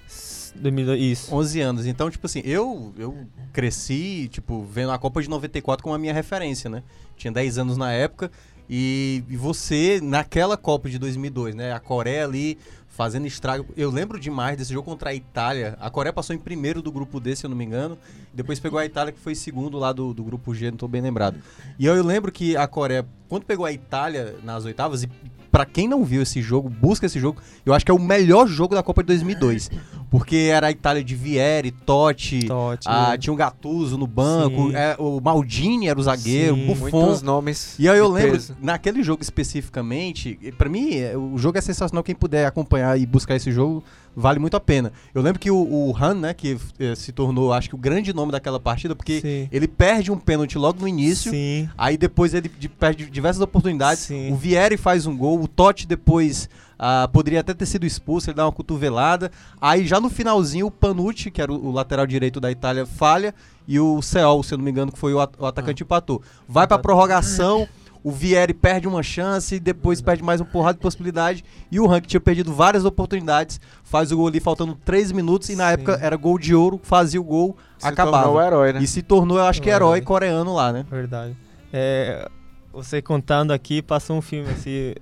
2002, 0.55 1.01
isso. 1.01 1.35
11 1.35 1.61
anos. 1.61 1.87
Então, 1.87 2.11
tipo 2.11 2.27
assim, 2.27 2.41
eu, 2.45 2.95
eu 2.97 3.27
cresci, 3.53 4.29
tipo, 4.31 4.63
vendo 4.63 4.93
a 4.93 4.99
Copa 4.99 5.21
de 5.21 5.29
94 5.29 5.83
como 5.83 5.95
a 5.95 5.99
minha 5.99 6.15
referência, 6.15 6.71
né? 6.71 6.83
Tinha 7.17 7.33
10 7.33 7.59
anos 7.59 7.77
na 7.77 7.93
época. 7.93 8.31
E, 8.69 9.23
e 9.29 9.37
você, 9.37 10.01
naquela 10.03 10.57
Copa 10.57 10.89
de 10.89 10.99
2002, 10.99 11.55
né? 11.55 11.73
A 11.73 11.81
Coreia 11.81 12.25
ali 12.25 12.59
fazendo 12.95 13.27
estrago. 13.27 13.67
Eu 13.77 13.91
lembro 13.91 14.21
demais 14.21 14.57
desse 14.57 14.73
jogo 14.73 14.89
contra 14.89 15.11
a 15.11 15.15
Itália. 15.15 15.77
A 15.81 15.91
Coreia 15.91 16.13
passou 16.13 16.35
em 16.35 16.39
primeiro 16.39 16.81
do 16.81 16.93
grupo 16.93 17.19
D, 17.19 17.35
se 17.35 17.45
eu 17.45 17.51
não 17.51 17.57
me 17.57 17.65
engano. 17.65 17.99
Depois 18.33 18.61
pegou 18.61 18.79
a 18.79 18.87
Itália, 18.87 19.13
que 19.13 19.19
foi 19.19 19.35
segundo 19.35 19.79
lá 19.79 19.93
do, 19.93 20.15
do 20.15 20.23
grupo 20.23 20.55
G, 20.55 20.67
não 20.67 20.77
estou 20.77 20.89
bem 20.89 21.03
lembrado. 21.03 21.39
E 21.79 21.85
eu, 21.85 21.97
eu 21.97 22.05
lembro 22.05 22.31
que 22.31 22.57
a 22.57 22.69
Coreia, 22.69 23.05
quando 23.35 23.47
pegou 23.47 23.67
a 23.67 23.73
Itália 23.73 24.37
nas 24.45 24.65
oitavas, 24.65 25.03
e 25.03 25.11
para 25.51 25.65
quem 25.65 25.89
não 25.89 26.05
viu 26.05 26.23
esse 26.23 26.41
jogo, 26.41 26.69
busca 26.69 27.07
esse 27.07 27.19
jogo. 27.19 27.43
Eu 27.67 27.75
acho 27.75 27.85
que 27.85 27.91
é 27.91 27.95
o 27.95 27.99
melhor 27.99 28.47
jogo 28.47 28.77
da 28.77 28.83
Copa 28.83 29.03
de 29.03 29.09
2002. 29.09 29.73
Porque 30.09 30.37
era 30.53 30.69
a 30.69 30.71
Itália 30.71 31.03
de 31.03 31.17
Vieri, 31.17 31.73
Totti, 31.73 32.47
Totti 32.47 32.87
a, 32.89 33.19
tinha 33.19 33.33
o 33.33 33.37
Gattuso 33.37 33.99
no 33.99 34.07
banco, 34.07 34.71
é, 34.71 34.95
o 34.97 35.21
Maldini 35.21 35.89
era 35.89 35.99
o 35.99 36.03
zagueiro, 36.05 36.55
Sim, 36.55 36.67
Buffon. 36.67 36.91
Muitos 36.91 37.23
nomes. 37.23 37.75
E 37.77 37.89
aí 37.89 37.99
eu 37.99 38.09
lembro, 38.09 38.33
peso. 38.35 38.57
naquele 38.63 39.03
jogo 39.03 39.25
especificamente, 39.25 40.39
para 40.57 40.69
mim, 40.69 40.95
é, 40.95 41.17
o 41.17 41.37
jogo 41.37 41.59
é 41.59 41.61
sensacional. 41.61 42.05
Quem 42.05 42.15
puder 42.15 42.47
acompanhar 42.47 42.97
e 42.97 43.05
buscar 43.05 43.35
esse 43.35 43.51
jogo, 43.51 43.83
vale 44.15 44.39
muito 44.39 44.57
a 44.57 44.61
pena. 44.61 44.93
Eu 45.15 45.23
lembro 45.23 45.41
que 45.41 45.51
o, 45.51 45.57
o 45.57 45.97
Han, 45.97 46.15
né, 46.15 46.35
que 46.35 46.59
eh, 46.79 46.95
se 46.95 47.13
tornou, 47.13 47.53
acho 47.53 47.69
que 47.69 47.75
o 47.75 47.79
grande 47.79 48.13
nome 48.13 48.33
daquela 48.33 48.61
partida, 48.61 48.95
porque 48.95 49.21
Sim. 49.21 49.49
ele 49.51 49.67
perde 49.67 50.11
um 50.11 50.19
pênalti 50.19 50.57
logo 50.59 50.81
no 50.81 50.89
início, 50.89 51.31
Sim. 51.31 51.69
aí 51.77 51.97
depois 51.97 52.35
ele 52.35 52.49
de, 52.49 52.69
perde 52.69 53.09
diversas 53.11 53.43
oportunidades. 53.43 54.05
Sim. 54.05 54.33
O 54.33 54.37
Vieri 54.37 54.77
faz 54.77 55.07
um 55.07 55.17
gol, 55.17 55.43
o 55.43 55.49
Totti 55.49 55.87
depois 55.87 56.49
ah, 56.79 57.09
poderia 57.13 57.41
até 57.41 57.55
ter 57.55 57.67
sido 57.67 57.87
expulso, 57.87 58.29
ele 58.31 58.37
dá 58.37 58.45
uma 58.45 58.53
cotovelada. 58.53 59.31
Aí 59.61 59.87
já 59.87 60.01
no 60.01 60.11
finalzinho, 60.11 60.67
o 60.67 60.71
Panucci, 60.71 61.31
que 61.31 61.41
era 61.41 61.53
o, 61.53 61.69
o 61.69 61.73
lateral 61.73 62.07
direito 62.07 62.41
da 62.41 62.51
Itália, 62.51 62.87
falha, 62.87 63.35
e 63.67 63.79
o 63.81 64.03
Ceol, 64.03 64.43
se 64.43 64.55
eu 64.55 64.59
não 64.59 64.65
me 64.65 64.71
engano, 64.71 64.93
que 64.93 64.99
foi 64.99 65.15
o, 65.15 65.21
at 65.21 65.33
o 65.39 65.47
atacante, 65.47 65.83
ah. 65.83 65.85
empatou. 65.85 66.23
Vai 66.49 66.67
pra 66.67 66.79
prorrogação. 66.79 67.69
o 68.05 68.11
Vieri 68.11 68.53
perde 68.53 68.87
uma 68.87 69.03
chance, 69.03 69.59
depois 69.59 70.03
perde 70.03 70.23
mais 70.23 70.39
um 70.39 70.45
porrada 70.45 70.75
de 70.75 70.83
possibilidade. 70.83 71.43
E 71.73 71.81
o 71.81 71.87
Rank 71.87 72.05
tinha 72.05 72.21
perdido 72.21 72.53
várias 72.53 72.85
oportunidades, 72.85 73.59
faz 73.83 74.13
o 74.13 74.17
gol 74.17 74.29
ali 74.29 74.41
faltando 74.41 74.79
3 74.85 75.11
minutos. 75.11 75.49
E 75.49 75.57
na 75.57 75.69
Sim. 75.69 75.73
época 75.73 75.99
era 76.03 76.15
gol 76.15 76.39
de 76.39 76.55
ouro, 76.55 76.79
fazia 76.83 77.19
o 77.19 77.25
gol, 77.25 77.57
se 77.79 77.89
acabava. 77.89 78.25
Tornou 78.25 78.43
herói, 78.43 78.73
né? 78.75 78.83
E 78.83 78.87
se 78.87 79.01
tornou, 79.01 79.39
eu 79.39 79.45
acho 79.45 79.63
que 79.63 79.71
herói 79.71 80.03
coreano 80.03 80.55
lá, 80.55 80.71
né? 80.71 80.85
Verdade. 80.91 81.35
É, 81.73 82.29
você 82.71 83.01
contando 83.01 83.53
aqui, 83.53 83.81
passou 83.81 84.19
um 84.19 84.21
filme, 84.21 84.51
assim, 84.51 84.93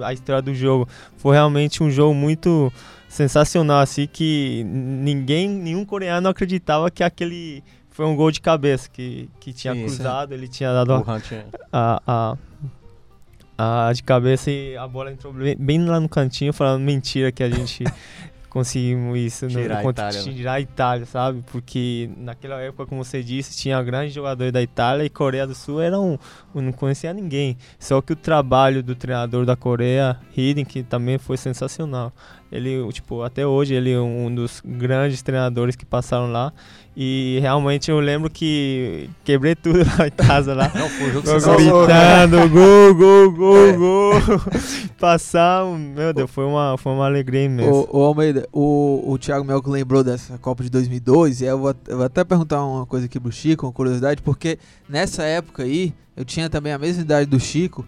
a 0.00 0.12
história 0.12 0.40
do 0.40 0.54
jogo. 0.54 0.88
Foi 1.16 1.34
realmente 1.34 1.82
um 1.82 1.90
jogo 1.90 2.14
muito 2.14 2.72
sensacional, 3.08 3.80
assim, 3.80 4.06
que 4.06 4.62
ninguém, 4.64 5.48
nenhum 5.48 5.84
coreano 5.84 6.28
acreditava 6.28 6.92
que 6.92 7.02
aquele 7.02 7.64
foi 7.96 8.04
um 8.04 8.14
gol 8.14 8.30
de 8.30 8.42
cabeça 8.42 8.90
que, 8.92 9.30
que 9.40 9.54
tinha 9.54 9.72
sim, 9.72 9.80
cruzado, 9.80 10.34
ele 10.34 10.46
tinha 10.46 10.70
dado 10.70 10.92
a, 10.92 11.02
a, 11.72 12.36
a, 13.56 13.88
a, 13.88 13.92
de 13.94 14.02
cabeça 14.02 14.50
e 14.50 14.76
a 14.76 14.86
bola 14.86 15.10
entrou 15.10 15.32
bem, 15.32 15.56
bem 15.58 15.82
lá 15.82 15.98
no 15.98 16.06
cantinho, 16.06 16.52
falando 16.52 16.82
mentira 16.82 17.32
que 17.32 17.42
a 17.42 17.48
gente 17.48 17.84
conseguimos 18.50 19.18
isso 19.18 19.48
tirar, 19.48 19.82
no, 19.82 19.88
a 19.88 19.90
Itália, 19.90 20.22
né? 20.22 20.32
tirar 20.34 20.52
a 20.52 20.60
Itália, 20.60 21.06
sabe? 21.06 21.42
Porque 21.50 22.10
naquela 22.18 22.60
época, 22.60 22.84
como 22.84 23.02
você 23.02 23.22
disse, 23.22 23.56
tinha 23.56 23.82
grandes 23.82 24.12
jogadores 24.12 24.52
da 24.52 24.60
Itália 24.60 25.02
e 25.02 25.08
Coreia 25.08 25.46
do 25.46 25.54
Sul 25.54 25.80
era 25.80 25.98
um, 25.98 26.18
não 26.54 26.72
conhecia 26.72 27.14
ninguém. 27.14 27.56
Só 27.78 28.02
que 28.02 28.12
o 28.12 28.16
trabalho 28.16 28.82
do 28.82 28.94
treinador 28.94 29.46
da 29.46 29.56
Coreia, 29.56 30.18
Hidden, 30.36 30.66
que 30.66 30.82
também 30.82 31.16
foi 31.16 31.38
sensacional. 31.38 32.12
Ele, 32.52 32.86
tipo, 32.92 33.22
até 33.22 33.46
hoje 33.46 33.74
ele 33.74 33.90
é 33.90 33.98
um 33.98 34.32
dos 34.32 34.62
grandes 34.62 35.22
treinadores 35.22 35.74
que 35.74 35.86
passaram 35.86 36.30
lá 36.30 36.52
e 36.98 37.36
realmente 37.42 37.90
eu 37.90 38.00
lembro 38.00 38.30
que 38.30 39.10
quebrei 39.22 39.54
tudo 39.54 39.80
lá 39.98 40.06
em 40.06 40.10
casa 40.10 40.54
lá. 40.54 40.72
Não, 40.74 40.88
foi 40.88 41.08
o 41.08 41.12
jogo 41.12 41.22
que 41.26 41.40
você 41.40 41.56
Gritando, 41.56 42.48
gol, 42.48 42.94
gol, 42.94 43.32
gol, 43.32 43.68
é. 43.68 43.72
gol. 43.72 44.12
Passar, 44.98 45.66
meu 45.66 46.14
Deus, 46.14 46.30
foi 46.30 46.46
uma, 46.46 46.78
foi 46.78 46.92
uma 46.92 47.04
alegria 47.04 47.46
mesmo. 47.50 47.86
O, 47.90 47.98
o 47.98 48.02
Almeida, 48.02 48.48
o, 48.50 49.12
o 49.12 49.18
Thiago 49.18 49.44
Melco 49.44 49.70
lembrou 49.70 50.02
dessa 50.02 50.38
Copa 50.38 50.64
de 50.64 50.70
2002 50.70 51.42
e 51.42 51.44
eu 51.44 51.58
vou, 51.58 51.74
eu 51.86 51.96
vou 51.98 52.06
até 52.06 52.24
perguntar 52.24 52.64
uma 52.64 52.86
coisa 52.86 53.04
aqui 53.04 53.20
pro 53.20 53.30
Chico, 53.30 53.66
uma 53.66 53.72
curiosidade, 53.72 54.22
porque 54.22 54.58
nessa 54.88 55.22
época 55.22 55.64
aí, 55.64 55.92
eu 56.16 56.24
tinha 56.24 56.48
também 56.48 56.72
a 56.72 56.78
mesma 56.78 57.02
idade 57.02 57.28
do 57.28 57.38
Chico 57.38 57.84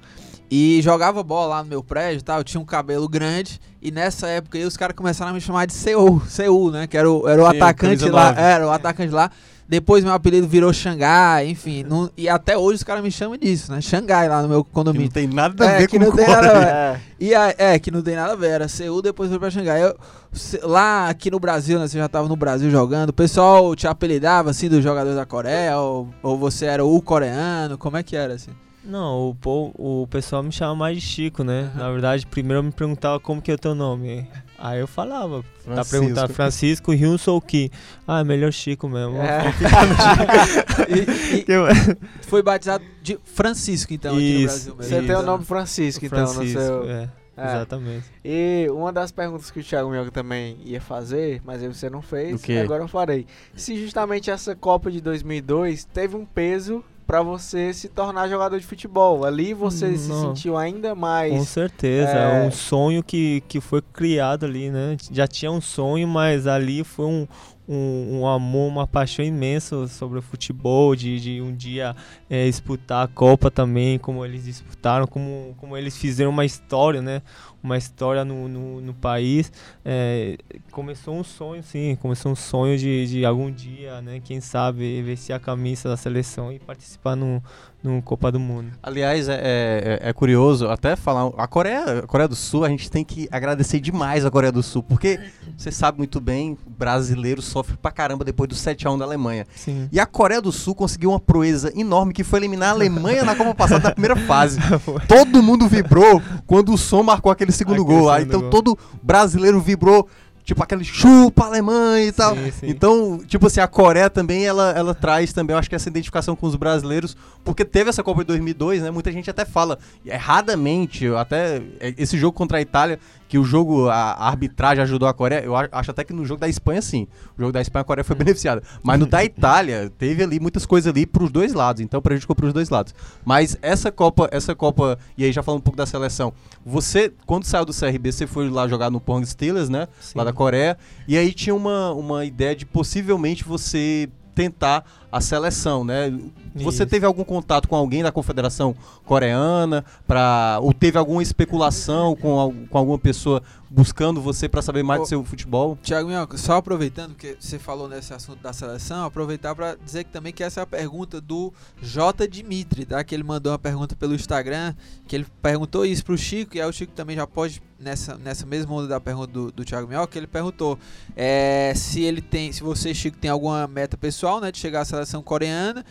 e 0.50 0.80
jogava 0.82 1.22
bola 1.22 1.56
lá 1.56 1.62
no 1.62 1.68
meu 1.68 1.82
prédio, 1.82 2.22
tá? 2.22 2.36
Eu 2.38 2.44
tinha 2.44 2.60
um 2.60 2.64
cabelo 2.64 3.08
grande 3.08 3.60
e 3.82 3.90
nessa 3.90 4.26
época 4.28 4.56
aí 4.58 4.64
os 4.64 4.76
caras 4.76 4.96
começaram 4.96 5.30
a 5.30 5.34
me 5.34 5.40
chamar 5.40 5.66
de 5.66 5.72
Seul, 5.74 6.22
Seul, 6.26 6.70
né? 6.70 6.86
Que 6.86 6.96
era 6.96 7.10
o, 7.10 7.28
era 7.28 7.42
o 7.42 7.50
Sim, 7.50 7.56
atacante 7.56 8.08
lá, 8.08 8.34
era 8.36 8.66
o 8.66 8.70
atacante 8.70 9.12
lá. 9.12 9.30
Depois 9.70 10.02
meu 10.02 10.14
apelido 10.14 10.48
virou 10.48 10.72
Xangai, 10.72 11.46
enfim. 11.46 11.84
não- 11.86 12.10
e 12.16 12.26
até 12.26 12.56
hoje 12.56 12.76
os 12.76 12.82
caras 12.82 13.02
me 13.04 13.10
chamam 13.10 13.36
disso, 13.36 13.70
né? 13.70 13.82
Xangai 13.82 14.26
lá 14.26 14.40
no 14.40 14.48
meu 14.48 14.64
Que 14.64 14.70
não 14.70 14.74
condomínio. 14.74 15.10
tem 15.10 15.26
nada 15.26 15.62
a 15.62 15.70
É, 15.72 15.78
ver 15.80 15.88
que 15.88 15.98
com 15.98 16.04
não 16.06 16.16
tem 16.16 16.24
Coreia. 16.24 16.42
nada 16.42 16.56
a 16.56 16.60
ver. 16.60 16.66
É. 16.96 17.00
E 17.20 17.34
a- 17.34 17.54
é, 17.58 17.78
que 17.78 17.90
não 17.90 18.00
tem 18.00 18.16
nada 18.16 18.32
a 18.32 18.36
ver. 18.36 18.48
Era 18.48 18.66
Seul, 18.68 19.02
depois 19.02 19.28
foi 19.28 19.38
pra 19.38 19.50
Xangai. 19.50 19.84
Eu- 19.84 19.94
se- 20.32 20.58
lá 20.62 21.10
aqui 21.10 21.30
no 21.30 21.38
Brasil, 21.38 21.78
né? 21.78 21.86
Você 21.86 21.98
já 21.98 22.08
tava 22.08 22.26
no 22.26 22.34
Brasil 22.36 22.70
jogando. 22.70 23.10
O 23.10 23.12
pessoal 23.12 23.76
te 23.76 23.86
apelidava 23.86 24.48
assim 24.48 24.70
dos 24.70 24.82
jogadores 24.82 25.16
da 25.16 25.26
Coreia? 25.26 25.76
Ou, 25.76 26.08
ou 26.22 26.38
você 26.38 26.64
era 26.64 26.82
o 26.82 27.02
coreano? 27.02 27.76
Como 27.76 27.98
é 27.98 28.02
que 28.02 28.16
era 28.16 28.32
assim? 28.34 28.52
Não, 28.84 29.28
o, 29.30 29.34
po- 29.34 29.72
o 29.76 30.06
pessoal 30.08 30.42
me 30.42 30.50
chama 30.52 30.74
mais 30.74 30.96
de 30.96 31.02
Chico, 31.02 31.44
né? 31.44 31.70
Aham. 31.74 31.78
Na 31.84 31.90
verdade, 31.92 32.26
primeiro 32.26 32.62
me 32.62 32.72
perguntava 32.72 33.20
como 33.20 33.42
que 33.42 33.50
é 33.50 33.54
o 33.54 33.58
teu 33.58 33.74
nome. 33.74 34.26
Aí 34.58 34.80
eu 34.80 34.86
falava, 34.86 35.42
tá 35.42 35.46
Francisco. 35.84 35.90
perguntando 35.90 36.32
Francisco 36.34 36.92
Hyun 36.92 37.18
Sou 37.18 37.40
Ki. 37.40 37.70
Ah, 38.06 38.20
é 38.20 38.24
melhor 38.24 38.52
Chico 38.52 38.88
mesmo. 38.88 39.16
É. 39.18 39.42
E- 40.88 41.44
e 41.52 42.24
foi 42.26 42.42
batizado 42.42 42.84
de 43.02 43.18
Francisco, 43.24 43.92
então, 43.92 44.14
aqui 44.14 44.20
no 44.22 44.40
Isso, 44.40 44.46
Brasil 44.46 44.76
mesmo. 44.76 44.82
Você 44.90 45.02
tem 45.06 45.14
o 45.16 45.18
Isso. 45.18 45.26
nome 45.26 45.44
Francisco, 45.44 46.06
então, 46.06 46.20
no 46.20 46.28
Francisco, 46.28 46.60
seu... 46.60 46.90
é, 46.90 47.08
É. 47.36 47.44
exatamente. 47.44 48.04
E 48.24 48.66
uma 48.70 48.92
das 48.92 49.12
perguntas 49.12 49.50
que 49.50 49.60
o 49.60 49.62
Thiago 49.64 49.90
Mioca 49.90 50.10
também 50.10 50.56
ia 50.64 50.80
fazer, 50.80 51.42
mas 51.44 51.62
aí 51.62 51.68
você 51.68 51.90
não 51.90 52.00
fez, 52.02 52.42
agora 52.62 52.82
eu 52.84 52.88
farei. 52.88 53.26
Se 53.54 53.76
justamente 53.80 54.30
essa 54.30 54.54
Copa 54.56 54.90
de 54.90 55.00
2002 55.00 55.84
teve 55.84 56.16
um 56.16 56.24
peso 56.24 56.82
pra 57.08 57.22
você 57.22 57.72
se 57.72 57.88
tornar 57.88 58.28
jogador 58.28 58.60
de 58.60 58.66
futebol. 58.66 59.24
Ali 59.24 59.54
você 59.54 59.96
se 59.96 60.10
Não. 60.10 60.28
sentiu 60.28 60.58
ainda 60.58 60.90
Com 60.90 60.96
mais... 61.00 61.48
certeza, 61.48 62.18
é- 62.18 62.22
é 62.22 62.28
um 62.46 62.50
sonho 62.50 63.02
que, 63.02 63.42
que 63.48 63.62
foi 63.62 63.80
criado 63.80 64.44
ali, 64.44 64.70
né? 64.70 64.94
Já 65.10 65.26
tinha 65.26 65.50
um 65.50 65.60
sonho, 65.60 66.06
mas 66.06 66.46
ali 66.46 66.84
foi 66.84 67.06
um, 67.06 67.26
um, 67.66 68.18
um 68.20 68.26
amor, 68.26 68.68
uma 68.68 68.86
paixão 68.86 69.24
imensa 69.24 69.86
sobre 69.88 70.18
o 70.18 70.22
futebol, 70.22 70.94
de, 70.94 71.18
de 71.18 71.40
um 71.40 71.54
dia 71.56 71.96
é, 72.28 72.44
disputar 72.44 73.06
a 73.06 73.08
Copa 73.08 73.50
também, 73.50 73.98
como 73.98 74.22
eles 74.22 74.44
disputaram, 74.44 75.06
como, 75.06 75.54
como 75.56 75.78
eles 75.78 75.96
fizeram 75.96 76.30
uma 76.30 76.44
história, 76.44 77.00
né? 77.00 77.22
Uma 77.68 77.76
história 77.76 78.24
no, 78.24 78.48
no, 78.48 78.80
no 78.80 78.94
país. 78.94 79.52
É, 79.84 80.38
começou 80.72 81.14
um 81.18 81.22
sonho, 81.22 81.62
sim, 81.62 81.96
começou 82.00 82.32
um 82.32 82.34
sonho 82.34 82.78
de, 82.78 83.06
de 83.06 83.24
algum 83.26 83.50
dia, 83.50 84.00
né? 84.00 84.20
Quem 84.24 84.40
sabe 84.40 85.02
vestir 85.02 85.34
a 85.34 85.38
camisa 85.38 85.86
da 85.88 85.96
seleção 85.98 86.50
e 86.50 86.58
participar 86.58 87.14
no, 87.14 87.42
no 87.82 88.00
Copa 88.00 88.32
do 88.32 88.40
Mundo. 88.40 88.72
Aliás, 88.82 89.28
é, 89.28 89.98
é- 90.02 90.08
é 90.08 90.12
curioso 90.14 90.66
até 90.68 90.96
falar. 90.96 91.30
A 91.36 91.46
Coreia, 91.46 91.98
a 92.00 92.06
Coreia 92.06 92.26
do 92.28 92.34
Sul, 92.34 92.64
a 92.64 92.68
gente 92.70 92.90
tem 92.90 93.04
que 93.04 93.28
agradecer 93.30 93.80
demais 93.80 94.24
a 94.24 94.30
Coreia 94.30 94.50
do 94.52 94.62
Sul, 94.62 94.82
porque 94.82 95.20
você 95.56 95.70
sabe 95.70 95.98
muito 95.98 96.20
bem, 96.20 96.56
brasileiro 96.66 97.42
sofre 97.42 97.76
pra 97.76 97.90
caramba 97.90 98.24
depois 98.24 98.48
do 98.48 98.54
7x1 98.54 98.98
da 98.98 99.04
Alemanha. 99.04 99.46
Sim. 99.54 99.88
E 99.92 100.00
a 100.00 100.06
Coreia 100.06 100.40
do 100.40 100.50
Sul 100.50 100.74
conseguiu 100.74 101.10
uma 101.10 101.20
proeza 101.20 101.70
enorme 101.78 102.12
que 102.14 102.24
foi 102.24 102.38
eliminar 102.40 102.70
a 102.70 102.72
Alemanha 102.72 103.24
na 103.24 103.36
Copa 103.36 103.54
passada 103.54 103.88
na 103.88 103.90
primeira 103.92 104.16
fase. 104.16 104.58
Todo 105.06 105.42
mundo 105.42 105.68
vibrou 105.68 106.22
quando 106.46 106.72
o 106.72 106.78
som 106.78 107.02
marcou 107.02 107.30
aquele 107.30 107.52
segundo 107.58 107.82
Aquele 107.82 107.98
gol 107.98 108.06
lá. 108.06 108.22
Então 108.22 108.40
gol. 108.40 108.50
todo 108.50 108.78
brasileiro 109.02 109.60
vibrou, 109.60 110.08
tipo 110.44 110.62
aquele 110.62 110.82
chupa 110.82 111.44
Alemanha 111.44 112.06
e 112.06 112.12
tal. 112.12 112.34
Sim, 112.34 112.50
sim. 112.52 112.66
Então, 112.68 113.20
tipo 113.26 113.46
assim, 113.46 113.60
a 113.60 113.66
Coreia 113.66 114.08
também, 114.08 114.46
ela, 114.46 114.70
ela 114.70 114.94
traz 114.94 115.32
também, 115.32 115.52
eu 115.52 115.58
acho 115.58 115.68
que 115.68 115.74
essa 115.74 115.88
identificação 115.90 116.34
com 116.34 116.46
os 116.46 116.56
brasileiros, 116.56 117.16
porque 117.44 117.64
teve 117.64 117.90
essa 117.90 118.02
Copa 118.02 118.22
de 118.22 118.28
2002, 118.28 118.82
né? 118.82 118.90
Muita 118.90 119.12
gente 119.12 119.28
até 119.28 119.44
fala, 119.44 119.78
erradamente, 120.06 121.06
até 121.08 121.60
é, 121.78 121.94
esse 121.98 122.16
jogo 122.16 122.32
contra 122.32 122.58
a 122.58 122.60
Itália, 122.62 122.98
que 123.28 123.38
o 123.38 123.44
jogo, 123.44 123.88
a, 123.88 124.12
a 124.12 124.28
arbitragem 124.28 124.82
ajudou 124.82 125.06
a 125.06 125.12
Coreia, 125.12 125.44
eu 125.44 125.54
acho 125.54 125.90
até 125.90 126.02
que 126.02 126.12
no 126.12 126.24
jogo 126.24 126.40
da 126.40 126.48
Espanha, 126.48 126.80
sim. 126.80 127.06
O 127.36 127.40
jogo 127.40 127.52
da 127.52 127.60
Espanha, 127.60 127.82
a 127.82 127.84
Coreia 127.84 128.04
foi 128.04 128.16
beneficiada. 128.16 128.62
Mas 128.82 128.98
no 128.98 129.06
da 129.06 129.22
Itália, 129.22 129.92
teve 129.98 130.22
ali 130.22 130.40
muitas 130.40 130.64
coisas 130.64 130.90
ali 130.90 131.04
pros 131.06 131.30
dois 131.30 131.52
lados, 131.52 131.82
então 131.82 132.00
prejudicou 132.00 132.34
pros 132.34 132.52
dois 132.52 132.70
lados. 132.70 132.94
Mas 133.24 133.56
essa 133.60 133.92
Copa, 133.92 134.28
essa 134.32 134.54
Copa, 134.54 134.98
e 135.16 135.24
aí 135.24 135.30
já 135.30 135.42
falando 135.42 135.60
um 135.60 135.62
pouco 135.62 135.76
da 135.76 135.86
seleção, 135.86 136.32
você, 136.64 137.12
quando 137.26 137.44
saiu 137.44 137.66
do 137.66 137.74
CRB, 137.74 138.12
você 138.12 138.26
foi 138.26 138.48
lá 138.48 138.66
jogar 138.66 138.90
no 138.90 139.00
Pohang 139.00 139.26
Steelers, 139.26 139.68
né? 139.68 139.86
lá 140.14 140.24
da 140.24 140.32
Coreia. 140.32 140.78
E 141.06 141.16
aí 141.16 141.32
tinha 141.32 141.54
uma, 141.54 141.92
uma 141.92 142.24
ideia 142.24 142.56
de 142.56 142.64
possivelmente 142.64 143.44
você 143.44 144.08
tentar 144.34 144.84
a 145.10 145.20
seleção, 145.20 145.84
né? 145.84 146.10
Você 146.54 146.82
Isso. 146.82 146.86
teve 146.86 147.06
algum 147.06 147.24
contato 147.24 147.68
com 147.68 147.76
alguém 147.76 148.02
da 148.02 148.12
Confederação 148.12 148.74
Coreana 149.04 149.84
para 150.06 150.58
ou 150.62 150.72
teve 150.72 150.98
alguma 150.98 151.22
especulação 151.22 152.14
com, 152.16 152.66
com 152.68 152.78
alguma 152.78 152.98
pessoa 152.98 153.42
buscando 153.70 154.20
você 154.20 154.48
para 154.48 154.62
saber 154.62 154.82
mais 154.82 155.00
Ô, 155.00 155.02
do 155.04 155.08
seu 155.08 155.24
futebol? 155.24 155.78
Tiago 155.82 156.08
só 156.36 156.56
aproveitando 156.56 157.14
que 157.14 157.36
você 157.38 157.58
falou 157.58 157.88
nesse 157.88 158.12
assunto 158.14 158.40
da 158.42 158.52
seleção, 158.52 159.04
aproveitar 159.04 159.54
para 159.54 159.74
dizer 159.76 160.04
que 160.04 160.10
também 160.10 160.32
que 160.32 160.42
essa 160.42 160.60
é 160.60 160.62
a 160.62 160.66
pergunta 160.66 161.20
do 161.20 161.52
J. 161.82 162.26
Dimitri, 162.26 162.86
tá? 162.86 163.02
Que 163.04 163.14
ele 163.14 163.22
mandou 163.22 163.52
uma 163.52 163.58
pergunta 163.58 163.94
pelo 163.94 164.14
Instagram, 164.14 164.74
que 165.06 165.14
ele 165.14 165.26
perguntou 165.42 165.84
isso 165.84 166.04
pro 166.04 166.16
Chico, 166.16 166.56
e 166.56 166.60
aí 166.60 166.68
o 166.68 166.72
Chico 166.72 166.92
também 166.94 167.16
já 167.16 167.26
pode, 167.26 167.62
nessa, 167.78 168.16
nessa 168.16 168.46
mesma 168.46 168.72
onda 168.74 168.88
da 168.88 169.00
pergunta 169.00 169.32
do, 169.32 169.52
do 169.52 169.64
Thiago 169.64 169.86
Minhoca, 169.86 170.16
ele 170.18 170.26
perguntou 170.26 170.78
é, 171.14 171.72
se 171.76 172.00
ele 172.00 172.22
tem, 172.22 172.52
se 172.52 172.62
você, 172.62 172.94
Chico, 172.94 173.18
tem 173.18 173.30
alguma 173.30 173.66
meta 173.66 173.96
pessoal, 173.96 174.40
né, 174.40 174.50
de 174.50 174.58
chegar 174.58 174.80
à 174.80 174.84
seleção 174.84 174.97
coreana, 175.24 175.84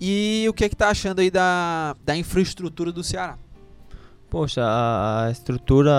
e 0.00 0.46
o 0.48 0.52
que 0.52 0.64
é 0.64 0.68
que 0.68 0.76
tá 0.76 0.88
achando 0.88 1.20
aí 1.20 1.30
da, 1.30 1.96
da 2.04 2.16
infraestrutura 2.16 2.92
do 2.92 3.02
Ceará? 3.02 3.36
Poxa, 4.30 4.62
a, 4.62 5.30
estrutura 5.30 5.92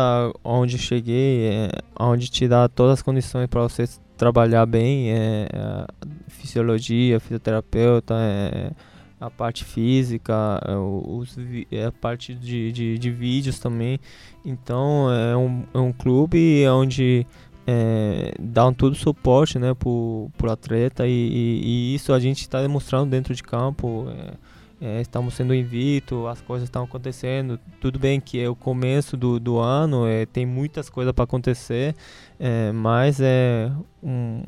onde 0.43 0.77
cheguei, 0.77 1.47
é, 1.47 1.69
onde 1.99 2.29
te 2.29 2.47
dá 2.47 2.67
todas 2.67 2.99
as 2.99 3.01
condições 3.01 3.47
para 3.47 3.61
você 3.61 3.85
trabalhar 4.15 4.65
bem, 4.67 5.11
é, 5.11 5.47
a 5.53 5.87
fisiologia, 6.27 7.19
fisioterapeuta, 7.19 8.13
é, 8.15 8.71
a 9.19 9.29
parte 9.31 9.65
física, 9.65 10.61
é, 10.63 10.75
os, 10.75 11.35
é, 11.71 11.85
a 11.85 11.91
parte 11.91 12.35
de, 12.35 12.71
de, 12.71 12.97
de 12.99 13.11
vídeos 13.11 13.57
também. 13.57 13.99
Então 14.45 15.11
é 15.11 15.35
um, 15.35 15.63
é 15.73 15.77
um 15.79 15.91
clube 15.91 16.67
onde 16.69 17.25
é, 17.71 18.63
um 18.65 18.73
todo 18.73 18.95
suporte 18.95 19.59
né, 19.59 19.73
pro, 19.73 20.29
pro 20.37 20.51
atleta 20.51 21.07
e, 21.07 21.11
e- 21.11 21.61
e 21.91 21.95
isso 21.95 22.13
a 22.13 22.19
gente 22.19 22.41
está 22.41 22.61
demonstrando 22.61 23.09
dentro 23.11 23.33
de 23.35 23.43
campo. 23.43 24.07
é, 24.09 24.33
é, 24.81 25.01
estamos 25.01 25.33
sendo 25.33 25.53
invito, 25.53 26.25
as 26.27 26.39
coisas 26.41 26.67
estão 26.67 26.83
acontecendo. 26.85 27.59
Tudo 27.81 27.99
bem 27.99 28.19
que 28.19 28.39
é 28.39 28.47
o 28.47 28.55
começo 28.55 29.17
do, 29.17 29.37
do 29.37 29.57
ano, 29.59 30.07
é, 30.07 30.25
tem 30.25 30.45
muitas 30.45 30.89
coisas 30.89 31.11
para 31.13 31.25
acontecer, 31.25 31.93
é, 32.39 32.71
mas 32.71 33.19
é 33.19 33.69
um, 34.01 34.41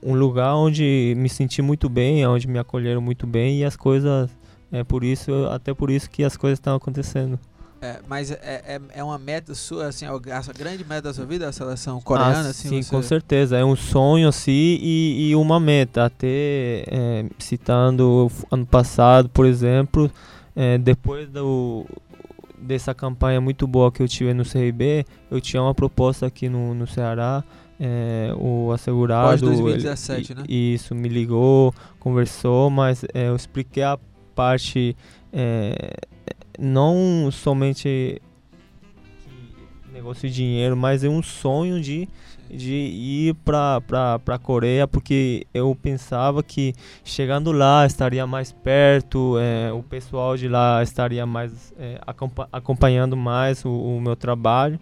um 0.00 0.14
lugar 0.14 0.54
onde 0.54 1.14
me 1.16 1.28
senti 1.28 1.60
muito 1.62 1.88
bem, 1.88 2.24
onde 2.26 2.46
me 2.46 2.60
acolheram 2.60 3.00
muito 3.00 3.26
bem 3.26 3.58
e 3.58 3.64
as 3.64 3.76
coisas, 3.76 4.30
é 4.70 4.84
por 4.84 5.02
isso, 5.02 5.32
até 5.50 5.74
por 5.74 5.90
isso 5.90 6.08
que 6.08 6.22
as 6.22 6.36
coisas 6.36 6.58
estão 6.60 6.76
acontecendo. 6.76 7.36
É, 7.80 8.00
mas 8.08 8.30
é, 8.30 8.38
é, 8.42 8.80
é 8.94 9.04
uma 9.04 9.18
meta 9.18 9.54
sua, 9.54 9.88
assim, 9.88 10.06
a 10.06 10.10
a 10.12 10.52
grande 10.56 10.82
meta 10.84 11.02
da 11.02 11.14
sua 11.14 11.26
vida, 11.26 11.46
a 11.46 11.52
seleção 11.52 12.00
coreana, 12.00 12.46
Ah, 12.46 12.50
assim, 12.50 12.68
sim, 12.70 12.82
você- 12.82 12.90
com 12.90 13.02
certeza. 13.02 13.56
É 13.58 13.64
um 13.64 13.76
sonho 13.76 14.28
assim 14.28 14.50
e, 14.80 15.28
e 15.30 15.36
uma 15.36 15.60
meta. 15.60 16.06
Até 16.06 16.84
é, 16.86 17.26
citando 17.38 18.30
ano 18.50 18.64
passado, 18.64 19.28
por 19.28 19.44
exemplo, 19.44 20.10
é, 20.54 20.78
depois 20.78 21.28
do, 21.28 21.84
dessa 22.58 22.94
campanha 22.94 23.40
muito 23.42 23.66
boa 23.66 23.92
que 23.92 24.02
eu 24.02 24.08
tive 24.08 24.32
no 24.32 24.42
CRB, 24.44 25.04
eu 25.30 25.38
tinha 25.40 25.62
uma 25.62 25.74
proposta 25.74 26.24
aqui 26.26 26.48
no, 26.48 26.72
no 26.74 26.86
Ceará. 26.86 27.44
é, 27.78 28.32
o 28.38 28.72
assegurado. 28.72 29.28
Pós 29.28 29.40
2017, 29.42 30.32
ele- 30.32 30.40
né? 30.40 30.46
Isso, 30.48 30.94
me 30.94 31.10
ligou, 31.10 31.74
conversou, 32.00 32.70
mas 32.70 33.04
é, 33.12 33.28
eu 33.28 33.36
expliquei 33.36 33.82
a 33.82 33.98
parte. 34.34 34.96
Não 36.58 37.30
somente 37.30 38.20
negócio 39.92 40.28
de 40.28 40.34
dinheiro, 40.34 40.76
mas 40.76 41.02
é 41.02 41.08
um 41.08 41.22
sonho 41.22 41.80
de, 41.80 42.06
de 42.50 42.74
ir 42.74 43.34
para 43.34 44.20
a 44.26 44.38
Coreia, 44.38 44.86
porque 44.86 45.46
eu 45.54 45.74
pensava 45.74 46.42
que 46.42 46.74
chegando 47.02 47.50
lá 47.50 47.86
estaria 47.86 48.26
mais 48.26 48.52
perto, 48.52 49.36
é, 49.38 49.72
o 49.72 49.82
pessoal 49.82 50.36
de 50.36 50.48
lá 50.48 50.82
estaria 50.82 51.24
mais 51.24 51.72
é, 51.78 51.98
acompa- 52.06 52.48
acompanhando 52.52 53.16
mais 53.16 53.64
o, 53.64 53.70
o 53.70 54.00
meu 54.00 54.14
trabalho. 54.14 54.78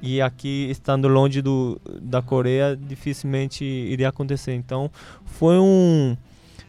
E 0.00 0.20
aqui, 0.20 0.66
estando 0.68 1.06
longe 1.06 1.40
do, 1.40 1.80
da 2.00 2.20
Coreia, 2.20 2.76
dificilmente 2.76 3.64
iria 3.64 4.08
acontecer. 4.08 4.52
Então, 4.52 4.90
foi 5.24 5.56
um, 5.58 6.16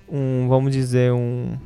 um 0.07 0.47
vamos 0.47 0.71
dizer, 0.71 1.11
um, 1.11 1.57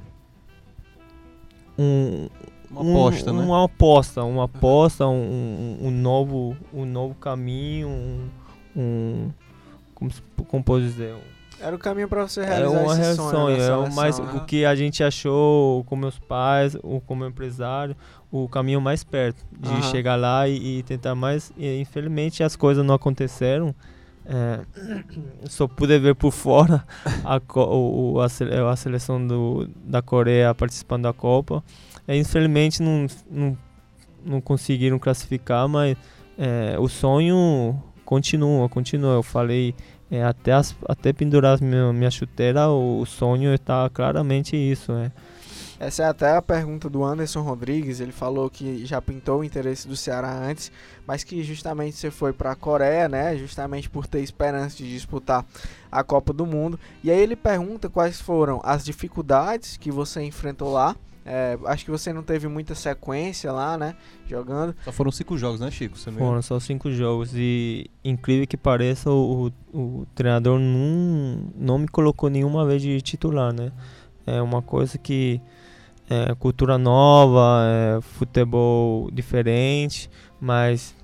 um, 1.78 2.30
Uma 2.70 2.82
aposta, 2.82 3.32
um- 3.32 3.38
né? 3.38 3.44
Uma 3.44 3.64
aposta, 3.66 4.24
uma 4.24 4.44
aposta, 4.46 5.08
um, 5.08 5.78
um, 5.82 5.88
um 5.88 5.92
novo, 5.92 6.58
um 6.74 6.86
novo 6.86 7.16
caminho, 7.16 7.88
um, 7.88 8.30
um 8.76 9.32
como, 9.96 10.12
como 10.48 10.64
posso 10.64 10.82
dizer, 10.82 11.16
Era 11.60 11.76
o 11.76 11.80
caminho 11.80 12.08
pra 12.08 12.28
você 12.28 12.42
é 12.42 12.46
realizar 12.46 12.70
uma 12.80 12.94
esse 12.94 13.16
sonho, 13.16 13.32
sonho. 13.32 13.58
na 13.58 13.64
é 13.64 13.76
o 13.76 13.80
seleção, 13.82 13.96
mais 13.96 14.20
né? 14.20 14.32
o 14.36 14.46
que 14.46 14.64
a 14.64 14.76
gente 14.76 15.04
achou 15.04 15.84
com 15.86 15.96
meus 15.96 16.20
pais, 16.20 16.76
o 16.84 17.02
como 17.02 17.26
empresário, 17.26 17.96
o 18.32 18.48
caminho 18.48 18.80
mais 18.80 19.04
perto 19.04 19.44
de 19.52 19.70
Aham. 19.70 19.82
chegar 19.82 20.16
lá 20.16 20.48
e, 20.48 20.80
e 20.80 20.84
tentar 20.84 21.16
mais. 21.16 21.52
E, 21.58 21.80
infelizmente 21.80 22.44
as 22.44 22.56
coisas 22.56 22.86
não 22.86 22.94
aconteceram. 22.94 23.74
é, 24.26 24.60
só 25.50 25.68
pude 25.68 25.98
ver 25.98 26.14
por 26.16 26.32
fora 26.32 26.86
a, 27.24 27.42
o, 27.60 28.14
o, 28.16 28.22
a, 28.22 28.26
a, 28.72 28.76
seleção 28.76 29.26
do, 29.26 29.68
da 29.84 30.02
Coreia 30.02 30.54
participando 30.54 31.04
da 31.04 31.14
Copa. 31.14 31.64
É, 32.08 32.16
infelizmente 32.16 32.82
não, 32.82 33.08
não, 33.30 33.58
não 34.26 34.42
conseguiram 34.42 34.98
classificar, 34.98 35.68
mas 35.68 35.98
é, 36.38 36.78
o 36.80 36.88
sonho 36.88 37.82
continua, 38.06 38.70
continua. 38.70 39.16
Eu 39.16 39.24
falei 39.24 39.76
é, 40.10 40.24
até, 40.24 40.54
as, 40.54 40.76
até 40.88 41.12
pendurar 41.12 41.62
minha, 41.62 41.92
minha 41.92 42.12
chuteira, 42.12 42.70
o, 42.70 43.02
o 43.02 43.06
sonho 43.06 43.54
está 43.54 43.90
claramente 43.90 44.56
isso. 44.56 44.92
É. 44.94 45.12
Essa 45.80 46.04
é 46.04 46.06
até 46.08 46.36
a 46.36 46.42
pergunta 46.42 46.90
do 46.90 47.04
Anderson 47.04 47.42
Rodrigues. 47.42 48.00
Ele 48.00 48.12
falou 48.12 48.50
que 48.50 48.84
já 48.86 49.00
pintou 49.00 49.42
o 49.42 49.44
interesse 49.44 49.88
do 49.88 49.96
Ceará 49.96 50.36
antes, 50.36 50.72
mas 51.06 51.24
que 51.24 51.44
justamente 51.44 51.98
você 51.98 52.10
foi 52.10 52.34
para 52.34 52.52
a 52.52 52.56
Coreia, 52.56 53.08
né? 53.08 53.38
Justamente 53.38 53.88
por 53.88 54.08
ter 54.08 54.22
esperança 54.22 54.78
de 54.78 54.90
disputar 54.90 55.46
a 55.92 56.04
Copa 56.04 56.34
do 56.34 56.48
Mundo. 56.48 56.80
E 57.04 57.12
aí 57.12 57.20
ele 57.20 57.36
pergunta 57.36 57.90
quais 57.90 58.20
foram 58.20 58.60
as 58.64 58.84
dificuldades 58.84 59.78
que 59.78 59.92
você 59.92 60.24
enfrentou 60.24 60.72
lá. 60.72 60.96
É, 61.30 61.60
acho 61.66 61.84
que 61.84 61.92
você 61.92 62.14
não 62.14 62.24
teve 62.24 62.48
muita 62.48 62.74
sequência 62.74 63.52
lá, 63.52 63.78
né? 63.78 63.96
Jogando. 64.26 64.74
Só 64.86 64.94
foram 64.94 65.12
cinco 65.12 65.38
jogos, 65.38 65.60
né, 65.60 65.70
Chico? 65.70 65.98
Você 65.98 66.10
foram 66.10 66.42
só 66.42 66.58
cinco 66.58 66.90
jogos. 66.90 67.32
E 67.36 67.92
incrível 68.02 68.48
que 68.48 68.56
pareça, 68.56 69.12
o, 69.12 69.52
o, 69.74 69.78
o 69.78 70.08
treinador 70.16 70.58
não, 70.58 71.52
não 71.54 71.78
me 71.78 71.88
colocou 71.88 72.30
nenhuma 72.30 72.66
vez 72.66 72.82
de 72.82 73.02
titular, 73.02 73.52
né? 73.54 73.74
É 74.26 74.42
uma 74.42 74.62
coisa 74.62 74.98
que 74.98 75.42
é, 76.10 76.34
cultura 76.36 76.78
nova, 76.78 77.62
é, 77.66 78.02
futebol 78.02 79.12
diferente, 79.12 80.10
mas 80.40 80.96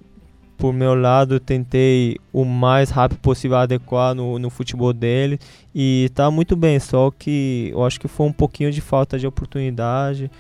por 0.64 0.72
meu 0.72 0.96
lado 0.96 1.42
tentei 1.42 2.18
o 2.32 2.46
mais 2.46 2.90
rápido 2.90 3.20
possível 3.20 3.58
adequar 3.58 4.16
no, 4.16 4.40
no 4.40 4.50
futebol 4.50 4.94
dele 4.94 5.38
e 5.76 6.10
tá 6.16 6.32
muito 6.32 6.56
bem, 6.56 6.80
só 6.80 7.12
que 7.12 7.68
eu 7.74 7.84
acho 7.84 8.00
que 8.00 8.08
foi 8.08 8.28
um 8.28 8.32
pouquinho 8.32 8.72
de 8.72 8.80
falta 8.80 9.20
de 9.20 9.28
oportunidade 9.28 10.32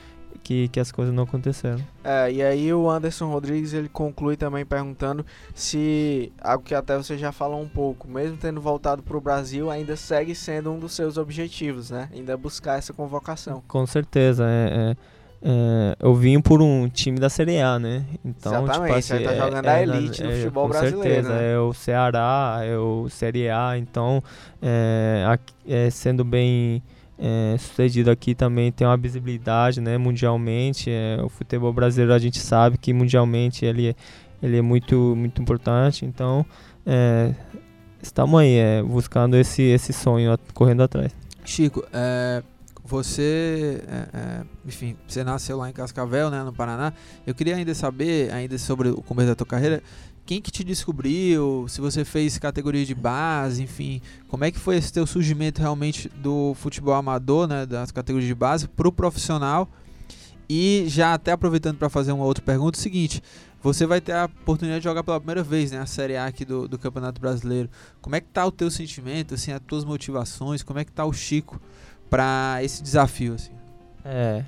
que, 0.42 0.70
que 0.70 0.80
as 0.80 0.94
coisas 0.94 1.13
não 1.13 1.24
aconteceram. 1.24 1.84
É, 2.06 2.32
e 2.32 2.42
aí 2.42 2.74
o 2.74 2.89
Anderson 2.89 3.30
Rodrigues 3.30 3.74
ele 3.74 3.89
conclui 3.89 4.38
também 4.38 4.65
perguntando 4.65 5.25
se 5.53 6.32
algo 6.42 6.63
que 6.63 6.74
até 6.74 6.96
você 6.96 7.18
já 7.18 7.34
falou 7.34 7.62
um 7.62 7.68
pouco, 7.68 8.08
mesmo 8.08 8.38
tendo 8.38 8.62
voltado 8.62 9.03
para 9.03 9.18
o 9.18 9.20
Brasil, 9.20 9.70
ainda 9.70 9.98
segue 9.98 10.34
sendo 10.34 10.72
um 10.72 10.80
dos 10.80 10.94
seus 10.94 11.18
objetivos, 11.18 11.89
né? 11.89 12.08
Ainda 12.13 12.38
buscar 12.38 12.77
essa 12.77 12.94
convocação. 12.94 13.62
Com 13.68 13.86
certeza, 13.86 14.46
é, 14.48 14.70
é, 14.72 14.96
é 15.43 15.95
eu 16.00 16.15
vim 16.15 16.39
por 16.39 16.62
um 16.62 16.88
time 16.88 17.19
da 17.19 17.29
Série 17.29 17.59
A, 17.59 17.77
né? 17.77 18.05
Então, 18.23 18.51
tipo 18.51 18.63
Exatamente, 18.63 19.03
tipo 19.03 19.13
assim, 19.13 19.17
você 19.17 19.23
tá 19.23 19.35
jogando 19.35 19.65
é, 19.65 19.69
a 19.69 19.83
elite 19.83 20.23
no 20.23 20.31
é, 20.31 20.35
futebol 20.35 20.63
com 20.63 20.69
brasileiro. 20.69 21.01
certeza, 21.03 21.33
né? 21.33 21.53
é 21.53 21.59
o 21.59 21.73
Ceará, 21.73 22.59
é 22.63 22.77
o 22.77 23.09
Série 23.09 23.50
A, 23.50 23.77
então 23.77 24.23
é, 24.62 25.38
é 25.67 25.89
sendo 25.89 26.23
bem 26.23 26.81
é, 27.17 27.55
sucedido 27.57 28.09
aqui 28.09 28.33
também 28.33 28.71
tem 28.71 28.85
uma 28.88 28.97
visibilidade 28.97 29.79
né, 29.79 29.97
mundialmente. 29.97 30.89
É, 30.89 31.17
o 31.21 31.29
futebol 31.29 31.71
brasileiro 31.71 32.13
a 32.13 32.19
gente 32.19 32.39
sabe 32.39 32.77
que 32.77 32.93
mundialmente 32.93 33.65
ele, 33.65 33.89
é, 33.89 33.95
ele 34.41 34.57
é 34.57 34.62
muito, 34.62 35.15
muito 35.15 35.41
importante. 35.41 36.05
Então 36.05 36.45
é, 36.85 37.33
estamos 38.01 38.39
aí 38.39 38.55
é, 38.55 38.81
buscando 38.81 39.38
esse, 39.38 39.62
esse 39.62 39.93
sonho, 39.93 40.38
correndo 40.53 40.83
atrás. 40.83 41.13
Chico, 41.45 41.83
é, 41.91 42.41
você, 42.83 43.81
é, 43.87 44.09
é, 44.13 44.43
enfim, 44.65 44.97
você 45.07 45.23
nasceu 45.23 45.57
lá 45.57 45.69
em 45.69 45.73
Cascavel, 45.73 46.29
né, 46.29 46.43
no 46.43 46.51
Paraná. 46.51 46.93
Eu 47.25 47.33
queria 47.33 47.55
ainda 47.55 47.73
saber, 47.73 48.31
ainda 48.33 48.57
sobre 48.57 48.89
o 48.89 49.01
começo 49.01 49.29
da 49.29 49.35
tua 49.35 49.47
carreira, 49.47 49.81
quem 50.25 50.41
que 50.41 50.51
te 50.51 50.63
descobriu, 50.63 51.65
se 51.67 51.81
você 51.81 52.05
fez 52.05 52.37
categoria 52.37 52.85
de 52.85 52.95
base, 52.95 53.61
enfim, 53.61 54.01
como 54.27 54.43
é 54.45 54.51
que 54.51 54.59
foi 54.59 54.77
esse 54.77 54.91
teu 54.91 55.05
surgimento 55.05 55.61
realmente 55.61 56.09
do 56.09 56.53
futebol 56.55 56.93
amador, 56.93 57.47
né, 57.47 57.65
das 57.65 57.91
categorias 57.91 58.27
de 58.27 58.35
base 58.35 58.67
para 58.67 58.87
o 58.87 58.91
profissional? 58.91 59.69
E 60.49 60.85
já 60.87 61.13
até 61.13 61.31
aproveitando 61.31 61.77
para 61.77 61.89
fazer 61.89 62.11
uma 62.11 62.25
outra 62.25 62.43
pergunta, 62.43 62.77
é 62.77 62.79
o 62.79 62.81
seguinte, 62.81 63.23
você 63.61 63.85
vai 63.85 64.01
ter 64.01 64.11
a 64.11 64.25
oportunidade 64.25 64.81
de 64.81 64.83
jogar 64.83 65.03
pela 65.03 65.19
primeira 65.19 65.41
vez, 65.41 65.72
né, 65.72 65.79
a 65.79 65.85
Série 65.85 66.17
A 66.17 66.25
aqui 66.25 66.43
do, 66.43 66.67
do 66.67 66.77
Campeonato 66.77 67.19
Brasileiro. 67.19 67.69
Como 68.01 68.15
é 68.15 68.22
que 68.22 68.27
tá 68.27 68.46
o 68.46 68.51
teu 68.51 68.69
sentimento, 68.69 69.33
assim, 69.33 69.51
as 69.51 69.61
tuas 69.65 69.85
motivações, 69.85 70.61
como 70.61 70.79
é 70.79 70.85
que 70.85 70.91
tá 70.91 71.05
o 71.05 71.13
Chico 71.13 71.61
para 72.13 72.59
esse 72.61 72.83
desafio, 72.83 73.33
assim? 73.33 73.53
É, 74.05 74.43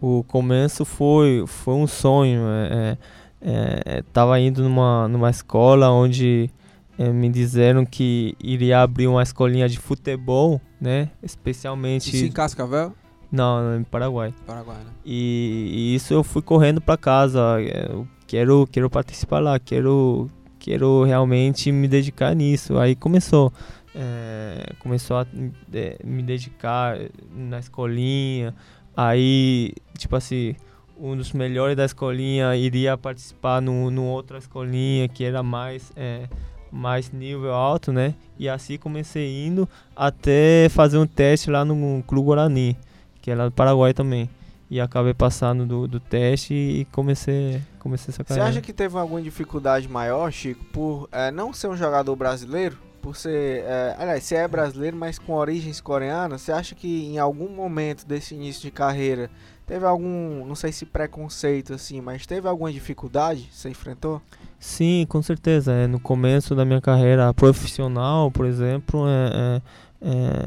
o 0.00 0.22
começo 0.22 0.84
foi, 0.84 1.42
foi 1.44 1.74
um 1.74 1.88
sonho, 1.88 2.42
é, 2.48 2.96
é 3.42 3.98
estava 3.98 4.38
é, 4.38 4.42
indo 4.42 4.62
numa, 4.62 5.08
numa 5.08 5.28
escola 5.28 5.90
onde 5.90 6.48
é, 6.96 7.08
me 7.08 7.28
disseram 7.28 7.84
que 7.84 8.36
iria 8.38 8.80
abrir 8.80 9.08
uma 9.08 9.24
escolinha 9.24 9.68
de 9.68 9.76
futebol, 9.76 10.60
né? 10.80 11.10
Especialmente. 11.20 12.14
Isso 12.14 12.26
em 12.26 12.30
Cascavel? 12.30 12.92
Não, 13.28 13.76
em 13.76 13.82
Paraguai. 13.82 14.32
Paraguai, 14.46 14.76
né? 14.76 14.90
E, 15.04 15.70
e 15.72 15.94
isso 15.96 16.14
eu 16.14 16.22
fui 16.22 16.42
correndo 16.42 16.80
para 16.80 16.96
casa. 16.96 17.60
Eu 17.60 18.06
quero, 18.24 18.68
quero 18.70 18.88
participar 18.88 19.40
lá, 19.40 19.58
quero, 19.58 20.30
quero 20.60 21.02
realmente 21.02 21.72
me 21.72 21.88
dedicar 21.88 22.36
nisso. 22.36 22.78
Aí 22.78 22.94
começou. 22.94 23.52
É, 24.00 24.74
começou 24.78 25.16
a 25.16 25.26
é, 25.74 25.98
me 26.04 26.22
dedicar 26.22 26.96
na 27.34 27.58
escolinha. 27.58 28.54
Aí, 28.96 29.72
tipo 29.96 30.14
assim, 30.14 30.54
um 30.96 31.16
dos 31.16 31.32
melhores 31.32 31.76
da 31.76 31.84
escolinha 31.84 32.54
iria 32.54 32.96
participar 32.96 33.60
no, 33.60 33.90
no 33.90 34.04
outra 34.04 34.38
escolinha 34.38 35.08
que 35.08 35.24
era 35.24 35.42
mais 35.42 35.92
é, 35.96 36.28
mais 36.70 37.10
nível 37.10 37.52
alto, 37.52 37.92
né? 37.92 38.14
E 38.38 38.48
assim 38.48 38.78
comecei 38.78 39.46
indo 39.46 39.68
até 39.96 40.68
fazer 40.68 40.98
um 40.98 41.06
teste 41.06 41.50
lá 41.50 41.64
no 41.64 42.02
Clube 42.04 42.26
Guarani, 42.26 42.76
que 43.20 43.32
é 43.32 43.34
lá 43.34 43.46
do 43.46 43.52
Paraguai 43.52 43.92
também. 43.92 44.30
E 44.70 44.80
acabei 44.80 45.14
passando 45.14 45.64
do, 45.64 45.88
do 45.88 45.98
teste 45.98 46.52
e 46.52 46.84
comecei, 46.92 47.62
comecei 47.78 48.12
essa 48.12 48.22
carreira. 48.22 48.44
Você 48.44 48.58
acha 48.58 48.60
que 48.60 48.72
teve 48.72 48.96
alguma 48.96 49.20
dificuldade 49.20 49.88
maior, 49.88 50.30
Chico, 50.30 50.62
por 50.66 51.08
é, 51.10 51.30
não 51.30 51.52
ser 51.52 51.68
um 51.68 51.76
jogador 51.76 52.14
brasileiro? 52.14 52.87
Por 53.00 53.16
ser. 53.16 53.64
É, 53.64 53.96
aliás, 53.98 54.24
você 54.24 54.36
é 54.36 54.48
brasileiro, 54.48 54.96
mas 54.96 55.18
com 55.18 55.34
origens 55.34 55.80
coreanas, 55.80 56.42
você 56.42 56.52
acha 56.52 56.74
que 56.74 57.06
em 57.06 57.18
algum 57.18 57.48
momento 57.48 58.06
desse 58.06 58.34
início 58.34 58.62
de 58.62 58.70
carreira 58.70 59.30
Teve 59.68 59.84
algum, 59.84 60.46
não 60.46 60.54
sei 60.54 60.72
se 60.72 60.86
preconceito 60.86 61.74
assim, 61.74 62.00
mas 62.00 62.24
teve 62.24 62.48
alguma 62.48 62.72
dificuldade 62.72 63.50
você 63.52 63.68
enfrentou? 63.68 64.22
Sim, 64.58 65.04
com 65.06 65.20
certeza. 65.20 65.72
É, 65.72 65.86
no 65.86 66.00
começo 66.00 66.54
da 66.54 66.64
minha 66.64 66.80
carreira 66.80 67.34
profissional, 67.34 68.30
por 68.30 68.46
exemplo, 68.46 69.04
é, 69.06 69.60
é, 70.00 70.10
é, 70.10 70.46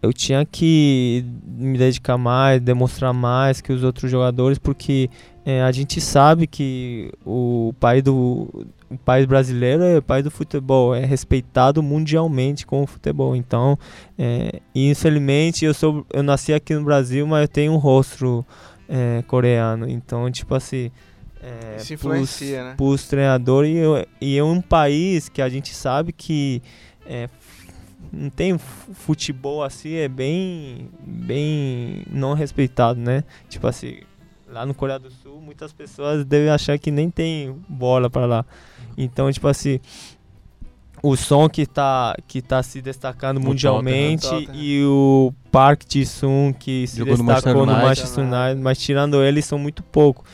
eu 0.00 0.12
tinha 0.12 0.46
que 0.46 1.24
me 1.44 1.76
dedicar 1.76 2.16
mais, 2.16 2.60
demonstrar 2.60 3.12
mais 3.12 3.60
que 3.60 3.72
os 3.72 3.82
outros 3.82 4.08
jogadores, 4.08 4.56
porque 4.56 5.10
é, 5.44 5.60
a 5.62 5.72
gente 5.72 6.00
sabe 6.00 6.46
que 6.46 7.12
o 7.26 7.74
pai 7.80 8.00
do, 8.00 8.68
o 8.90 8.98
país 8.98 9.24
brasileiro 9.24 9.84
é 9.84 9.98
o 9.98 10.02
país 10.02 10.24
do 10.24 10.30
futebol, 10.30 10.94
é 10.94 11.04
respeitado 11.04 11.82
mundialmente 11.82 12.66
com 12.66 12.82
o 12.82 12.86
futebol. 12.86 13.36
Então, 13.36 13.78
é, 14.18 14.60
infelizmente, 14.74 15.64
eu 15.64 15.72
sou, 15.72 16.04
eu 16.12 16.22
nasci 16.22 16.52
aqui 16.52 16.74
no 16.74 16.82
Brasil, 16.82 17.26
mas 17.26 17.42
eu 17.42 17.48
tenho 17.48 17.72
um 17.72 17.76
rosto 17.76 18.44
é, 18.88 19.22
coreano. 19.28 19.88
Então, 19.88 20.28
tipo 20.30 20.54
assim, 20.56 20.90
é, 21.40 21.76
Isso 21.76 21.94
influencia, 21.94 22.56
pros, 22.56 22.68
né? 22.68 22.74
Pros 22.76 23.08
treinadores 23.08 23.74
e, 24.20 24.26
e 24.26 24.38
é 24.38 24.42
um 24.42 24.60
país 24.60 25.28
que 25.28 25.40
a 25.40 25.48
gente 25.48 25.72
sabe 25.72 26.12
que 26.12 26.60
é, 27.06 27.28
não 28.12 28.28
tem 28.28 28.58
futebol 28.58 29.62
assim, 29.62 29.94
é 29.94 30.08
bem, 30.08 30.88
bem 31.00 32.02
não 32.10 32.34
respeitado, 32.34 32.98
né? 32.98 33.22
Tipo 33.48 33.68
assim, 33.68 34.00
lá 34.50 34.66
no 34.66 34.74
Coreia 34.74 34.98
do 34.98 35.10
Sul, 35.10 35.40
muitas 35.40 35.72
pessoas 35.72 36.24
devem 36.24 36.50
achar 36.50 36.78
que 36.78 36.90
nem 36.90 37.10
tem 37.10 37.54
bola 37.68 38.10
para 38.10 38.26
lá. 38.26 38.44
Então, 38.96 39.30
tipo 39.30 39.46
assim, 39.48 39.80
o 41.02 41.16
som 41.16 41.48
que 41.48 41.66
tá, 41.66 42.14
que 42.26 42.42
tá 42.42 42.62
se 42.62 42.82
destacando 42.82 43.38
o 43.38 43.40
mundialmente 43.40 44.28
Tottenham, 44.28 44.54
e 44.54 44.84
o 44.84 45.32
Park 45.50 45.82
Ji-sung 45.88 46.52
que 46.52 46.86
se 46.86 46.98
Jogou 46.98 47.16
destacou 47.16 47.64
no 47.64 47.72
Manchester 47.72 48.24
United, 48.24 48.60
mas 48.60 48.78
tirando 48.78 49.22
ele 49.22 49.40
são 49.40 49.58
muito 49.58 49.82
pouco. 49.82 50.24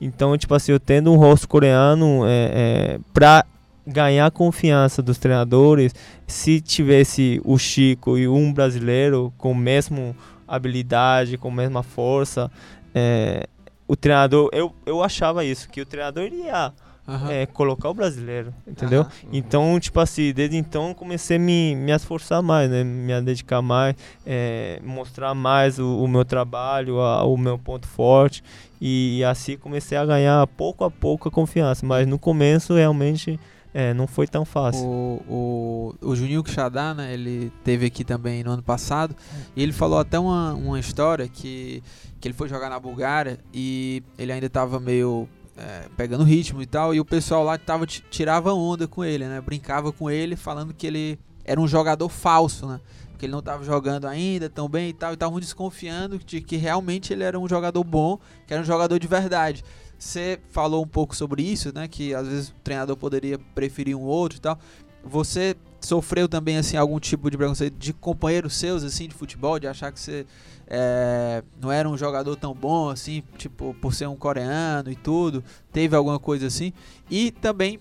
Então, 0.00 0.36
tipo 0.36 0.54
assim, 0.54 0.72
eu 0.72 0.80
tendo 0.80 1.12
um 1.12 1.16
rosto 1.16 1.48
coreano 1.48 2.26
é, 2.26 2.28
é, 2.28 2.98
pra 3.14 3.44
ganhar 3.86 4.26
a 4.26 4.30
confiança 4.30 5.00
dos 5.00 5.16
treinadores, 5.16 5.94
se 6.26 6.60
tivesse 6.60 7.40
o 7.44 7.56
Chico 7.56 8.18
e 8.18 8.26
um 8.26 8.52
brasileiro 8.52 9.32
com 9.38 9.52
a 9.52 9.56
mesma 9.56 10.14
habilidade, 10.46 11.38
com 11.38 11.48
a 11.48 11.52
mesma 11.52 11.82
força, 11.82 12.50
é, 12.94 13.46
o 13.86 13.96
treinador, 13.96 14.50
eu, 14.52 14.74
eu 14.84 15.02
achava 15.02 15.44
isso, 15.44 15.68
que 15.68 15.80
o 15.80 15.86
treinador 15.86 16.24
iria 16.24 16.72
Uhum. 17.08 17.30
É, 17.30 17.46
colocar 17.46 17.88
o 17.88 17.94
brasileiro, 17.94 18.52
entendeu? 18.66 19.02
Uhum. 19.02 19.28
Então, 19.32 19.78
tipo 19.78 20.00
assim, 20.00 20.32
desde 20.32 20.56
então 20.56 20.92
comecei 20.92 21.36
a 21.36 21.40
me, 21.40 21.76
me 21.76 21.92
esforçar 21.92 22.42
mais, 22.42 22.68
né? 22.68 22.82
Me 22.82 23.20
dedicar 23.20 23.62
mais, 23.62 23.94
é, 24.26 24.80
mostrar 24.82 25.32
mais 25.32 25.78
o, 25.78 26.02
o 26.02 26.08
meu 26.08 26.24
trabalho, 26.24 27.00
a, 27.00 27.24
o 27.24 27.36
meu 27.36 27.56
ponto 27.60 27.86
forte. 27.86 28.42
E, 28.80 29.18
e, 29.18 29.24
assim 29.24 29.56
comecei 29.56 29.96
a 29.96 30.04
ganhar 30.04 30.44
pouco 30.48 30.82
a 30.82 30.90
pouco 30.90 31.28
a 31.28 31.30
confiança. 31.30 31.86
Mas 31.86 32.08
no 32.08 32.18
começo, 32.18 32.74
realmente, 32.74 33.38
é, 33.72 33.92
não 33.92 34.06
foi 34.06 34.26
tão 34.26 34.44
fácil. 34.44 34.84
O, 34.84 35.94
o, 36.00 36.08
o 36.10 36.16
Juninho 36.16 36.42
Quixadá, 36.42 36.94
né, 36.94 37.12
ele 37.12 37.52
teve 37.62 37.84
aqui 37.84 38.04
também 38.04 38.42
no 38.42 38.50
ano 38.50 38.62
passado, 38.62 39.14
e 39.54 39.62
ele 39.62 39.72
falou 39.72 39.98
até 39.98 40.18
uma, 40.18 40.54
uma 40.54 40.80
história 40.80 41.28
que, 41.28 41.82
que 42.26 42.28
ele 42.28 42.34
foi 42.34 42.48
jogar 42.48 42.68
na 42.68 42.80
Bulgária 42.80 43.38
e 43.54 44.02
ele 44.18 44.32
ainda 44.32 44.46
estava 44.46 44.80
meio 44.80 45.28
é, 45.56 45.88
pegando 45.96 46.24
ritmo 46.24 46.60
e 46.60 46.66
tal, 46.66 46.92
e 46.92 46.98
o 46.98 47.04
pessoal 47.04 47.44
lá 47.44 47.56
tava, 47.56 47.86
tirava 47.86 48.52
onda 48.52 48.88
com 48.88 49.04
ele, 49.04 49.26
né, 49.26 49.40
brincava 49.40 49.92
com 49.92 50.10
ele, 50.10 50.34
falando 50.34 50.74
que 50.74 50.88
ele 50.88 51.20
era 51.44 51.60
um 51.60 51.68
jogador 51.68 52.08
falso, 52.08 52.66
né, 52.66 52.80
porque 53.10 53.26
ele 53.26 53.32
não 53.32 53.38
estava 53.38 53.62
jogando 53.62 54.08
ainda 54.08 54.50
tão 54.50 54.68
bem 54.68 54.88
e 54.88 54.92
tal, 54.92 55.12
e 55.12 55.14
estavam 55.14 55.38
desconfiando 55.38 56.18
de 56.18 56.40
que 56.40 56.56
realmente 56.56 57.12
ele 57.12 57.22
era 57.22 57.38
um 57.38 57.48
jogador 57.48 57.84
bom, 57.84 58.18
que 58.44 58.52
era 58.52 58.60
um 58.60 58.66
jogador 58.66 58.98
de 58.98 59.06
verdade. 59.06 59.64
Você 59.96 60.40
falou 60.50 60.82
um 60.82 60.88
pouco 60.88 61.16
sobre 61.16 61.42
isso, 61.42 61.72
né? 61.74 61.88
Que 61.88 62.12
às 62.14 62.28
vezes 62.28 62.48
o 62.50 62.54
treinador 62.62 62.96
poderia 62.98 63.38
preferir 63.54 63.96
um 63.96 64.02
outro 64.02 64.36
e 64.36 64.40
tal. 64.42 64.58
Você 65.02 65.56
sofreu 65.86 66.28
também 66.28 66.58
assim 66.58 66.76
algum 66.76 66.98
tipo 66.98 67.30
de 67.30 67.36
preconceito 67.36 67.76
de 67.78 67.92
companheiros 67.92 68.56
seus 68.56 68.82
assim 68.82 69.08
de 69.08 69.14
futebol, 69.14 69.58
de 69.58 69.66
achar 69.66 69.92
que 69.92 70.00
você 70.00 70.26
é, 70.66 71.42
não 71.60 71.70
era 71.70 71.88
um 71.88 71.96
jogador 71.96 72.34
tão 72.36 72.52
bom 72.52 72.88
assim, 72.88 73.22
tipo 73.38 73.74
por 73.80 73.94
ser 73.94 74.06
um 74.08 74.16
coreano 74.16 74.90
e 74.90 74.96
tudo. 74.96 75.42
Teve 75.72 75.94
alguma 75.94 76.18
coisa 76.18 76.46
assim? 76.46 76.72
E 77.10 77.30
também 77.30 77.78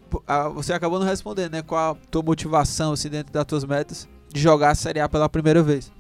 você 0.54 0.74
acabou 0.74 1.00
não 1.00 1.06
respondendo, 1.08 1.54
né? 1.54 1.62
Qual 1.62 1.94
a 1.94 1.96
tua 2.10 2.22
motivação 2.22 2.94
assim 2.94 3.10
dentro 3.10 3.34
das 3.34 3.46
tuas 3.46 3.66
metas 3.66 4.08
de 4.32 4.40
jogar 4.40 4.72
a 4.72 4.76
Série 4.76 5.00
A 5.00 5.10
pela 5.10 5.28
primeira 5.28 5.64
vez? 5.64 5.92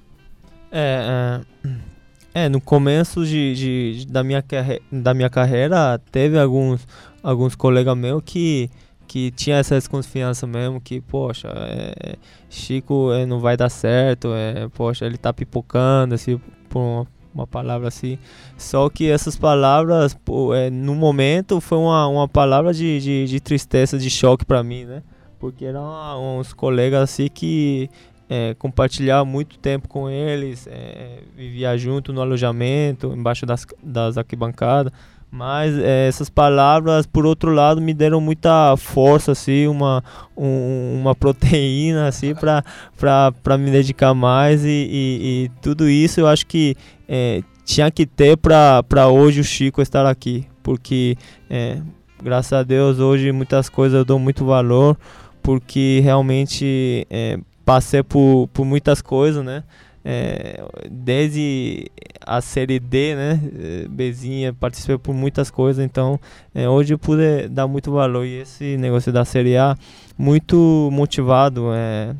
É, 0.71 1.41
é 1.65 1.95
é, 2.35 2.49
no 2.49 2.59
começo 2.59 3.25
de, 3.25 3.55
de, 3.95 4.07
da, 4.07 4.21
minha 4.21 4.43
da 4.91 5.13
minha 5.13 5.29
carreira, 5.29 5.97
teve 6.11 6.37
alguns, 6.37 6.85
alguns 7.23 7.55
colegas 7.55 7.97
meus 7.97 8.21
que, 8.25 8.69
que 9.07 9.31
tinha 9.31 9.57
essa 9.57 9.75
desconfiança 9.75 10.45
mesmo, 10.45 10.81
que, 10.81 11.01
poxa, 11.01 11.49
é, 11.55 12.15
Chico 12.49 13.11
é, 13.13 13.25
não 13.25 13.39
vai 13.39 13.55
dar 13.55 13.69
certo, 13.69 14.29
é, 14.33 14.67
poxa, 14.69 15.05
ele 15.05 15.17
tá 15.17 15.31
pipocando, 15.31 16.15
assim, 16.15 16.39
por 16.69 16.79
uma, 16.79 17.07
uma 17.33 17.47
palavra 17.47 17.87
assim. 17.87 18.17
Só 18.57 18.89
que 18.89 19.09
essas 19.09 19.35
palavras, 19.35 20.13
pô, 20.13 20.53
é, 20.53 20.69
no 20.69 20.95
momento, 20.95 21.59
foi 21.59 21.77
uma, 21.77 22.07
uma 22.07 22.27
palavra 22.27 22.73
de, 22.73 22.99
de, 22.99 23.25
de 23.25 23.39
tristeza, 23.39 23.97
de 23.97 24.09
choque 24.09 24.45
para 24.45 24.63
mim, 24.63 24.85
né? 24.85 25.03
Porque 25.39 25.65
eram 25.65 26.39
uns 26.39 26.53
colegas 26.53 27.01
assim 27.01 27.27
que 27.27 27.89
é, 28.29 28.55
muito 29.25 29.59
tempo 29.59 29.87
com 29.87 30.09
eles, 30.09 30.67
é, 30.67 31.19
vivia 31.35 31.77
junto 31.77 32.11
no 32.11 32.21
alojamento, 32.21 33.13
embaixo 33.13 33.45
das, 33.45 33.65
das 33.83 34.17
arquibancadas. 34.17 34.91
Mas 35.35 35.77
é, 35.77 36.07
essas 36.07 36.29
palavras, 36.29 37.05
por 37.05 37.25
outro 37.25 37.51
lado, 37.51 37.81
me 37.81 37.93
deram 37.93 38.21
muita 38.21 38.77
força, 38.77 39.33
assim, 39.33 39.67
uma, 39.67 40.01
um, 40.35 41.01
uma 41.01 41.13
proteína, 41.19 42.07
assim, 42.07 42.33
para 42.33 43.57
me 43.57 43.69
dedicar 43.69 44.13
mais. 44.13 44.63
E, 44.63 44.69
e, 44.69 45.19
e, 45.43 45.51
tudo 45.61 45.89
isso 45.89 46.21
eu 46.21 46.27
acho 46.27 46.47
que 46.47 46.77
é, 47.05 47.43
tinha 47.65 47.91
que 47.91 48.05
ter 48.05 48.37
para 48.37 49.09
hoje 49.09 49.41
o 49.41 49.43
Chico 49.43 49.81
estar 49.81 50.05
aqui. 50.05 50.47
Porque, 50.63 51.17
é, 51.49 51.81
graças 52.23 52.53
a 52.53 52.63
Deus, 52.63 52.99
hoje 52.99 53.33
muitas 53.33 53.67
coisas 53.67 53.97
eu 53.97 54.05
dou 54.05 54.17
muito 54.17 54.45
valor, 54.45 54.97
porque 55.43 55.99
realmente 56.01 57.05
é, 57.09 57.37
passei 57.65 58.01
por, 58.01 58.47
por 58.53 58.63
muitas 58.63 59.01
coisas, 59.01 59.43
né? 59.43 59.65
É, 60.07 60.63
desde 60.87 61.89
a 62.21 62.39
série 62.39 62.79
D, 62.79 63.15
né, 63.15 63.39
Bezinha, 63.89 64.53
participei 64.53 64.99
por 64.99 65.15
muitas 65.15 65.49
coisas, 65.49 65.83
então 65.83 66.19
é, 66.53 66.69
hoje 66.69 66.93
eu 66.93 66.99
pude 66.99 67.47
dar 67.49 67.67
muito 67.67 67.91
valor 67.91 68.23
e 68.23 68.41
esse 68.41 68.77
negócio 68.77 69.11
da 69.11 69.25
série 69.25 69.57
A 69.57 69.75
muito 70.15 70.89
motivado, 70.91 71.73
é, 71.73 72.15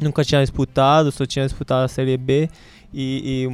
nunca 0.00 0.24
tinha 0.24 0.40
disputado, 0.40 1.12
só 1.12 1.26
tinha 1.26 1.44
disputado 1.44 1.84
a 1.84 1.88
série 1.88 2.16
B 2.16 2.48
e, 2.94 3.46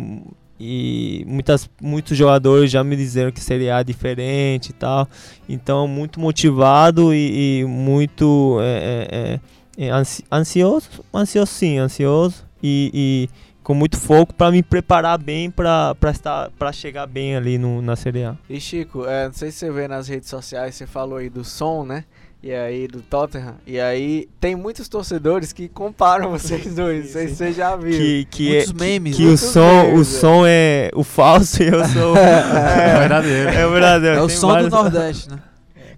e, 0.61 1.23
e 1.23 1.25
muitas, 1.27 1.69
muitos 1.81 2.17
jogadores 2.17 2.71
já 2.71 2.85
me 2.85 2.95
disseram 2.95 3.33
que 3.33 3.41
série 3.41 3.69
A 3.71 3.81
é 3.81 3.85
diferente 3.85 4.71
e 4.71 4.73
tal, 4.73 5.09
então 5.49 5.89
muito 5.89 6.21
motivado 6.21 7.13
e, 7.13 7.63
e 7.63 7.65
muito 7.65 8.59
é, 8.61 9.09
é, 9.11 9.19
é 9.35 9.41
é, 9.77 9.89
ansioso, 10.31 10.89
ansioso 11.15 11.51
sim, 11.51 11.79
ansioso 11.79 12.45
e, 12.63 12.91
e 12.95 13.29
com 13.63 13.75
muito 13.75 13.97
foco 13.99 14.35
para 14.35 14.51
me 14.51 14.63
preparar 14.63 15.19
bem 15.19 15.51
para 15.51 15.95
estar 16.11 16.51
para 16.59 16.73
chegar 16.73 17.07
bem 17.07 17.37
ali 17.37 17.59
no, 17.59 17.81
na 17.83 17.95
Série 17.97 18.25
A. 18.25 18.37
E 18.49 18.61
Chico, 18.61 19.05
é, 19.07 19.27
não 19.27 19.33
sei 19.35 19.51
se 19.51 19.59
você 19.59 19.71
vê 19.71 19.87
nas 19.89 20.09
redes 20.09 20.29
sociais, 20.29 20.75
você 20.75 20.87
falou 20.87 21.19
aí 21.19 21.29
do 21.31 21.45
som, 21.45 21.85
né? 21.85 22.05
E 22.45 22.53
aí 22.53 22.89
do 22.89 23.01
Tottenham. 23.01 23.55
E 23.65 23.79
aí 23.79 24.29
tem 24.41 24.57
muitos 24.57 24.89
torcedores 24.89 25.53
que 25.53 25.69
comparam 25.69 26.29
vocês 26.37 26.75
dois. 26.75 27.05
Não 27.07 27.13
sei 27.13 27.29
se 27.29 27.37
você 27.37 27.53
já 27.53 27.77
viu. 27.77 27.93
Que, 27.93 28.25
que 28.29 28.49
Muitos 28.49 28.71
é, 28.71 28.75
memes. 28.75 29.17
Que, 29.17 29.25
né? 29.27 29.31
o 29.33 29.37
som, 29.39 29.83
memes, 29.85 29.97
o 29.97 30.01
é. 30.01 30.05
som 30.21 30.45
é 30.45 30.91
o 30.93 31.05
falso 31.05 31.63
e 31.63 31.69
eu 31.69 31.85
sou 31.87 32.17
É 32.17 32.99
verdadeiro. 32.99 33.49
é 33.49 33.65
o 33.67 33.71
verdadeiro. 33.71 34.17
É 34.17 34.23
o 34.23 34.27
Tem 34.27 34.37
som 34.37 34.49
do 34.49 34.53
vários- 34.55 34.73
Nordeste, 34.73 35.31
né? 35.31 35.39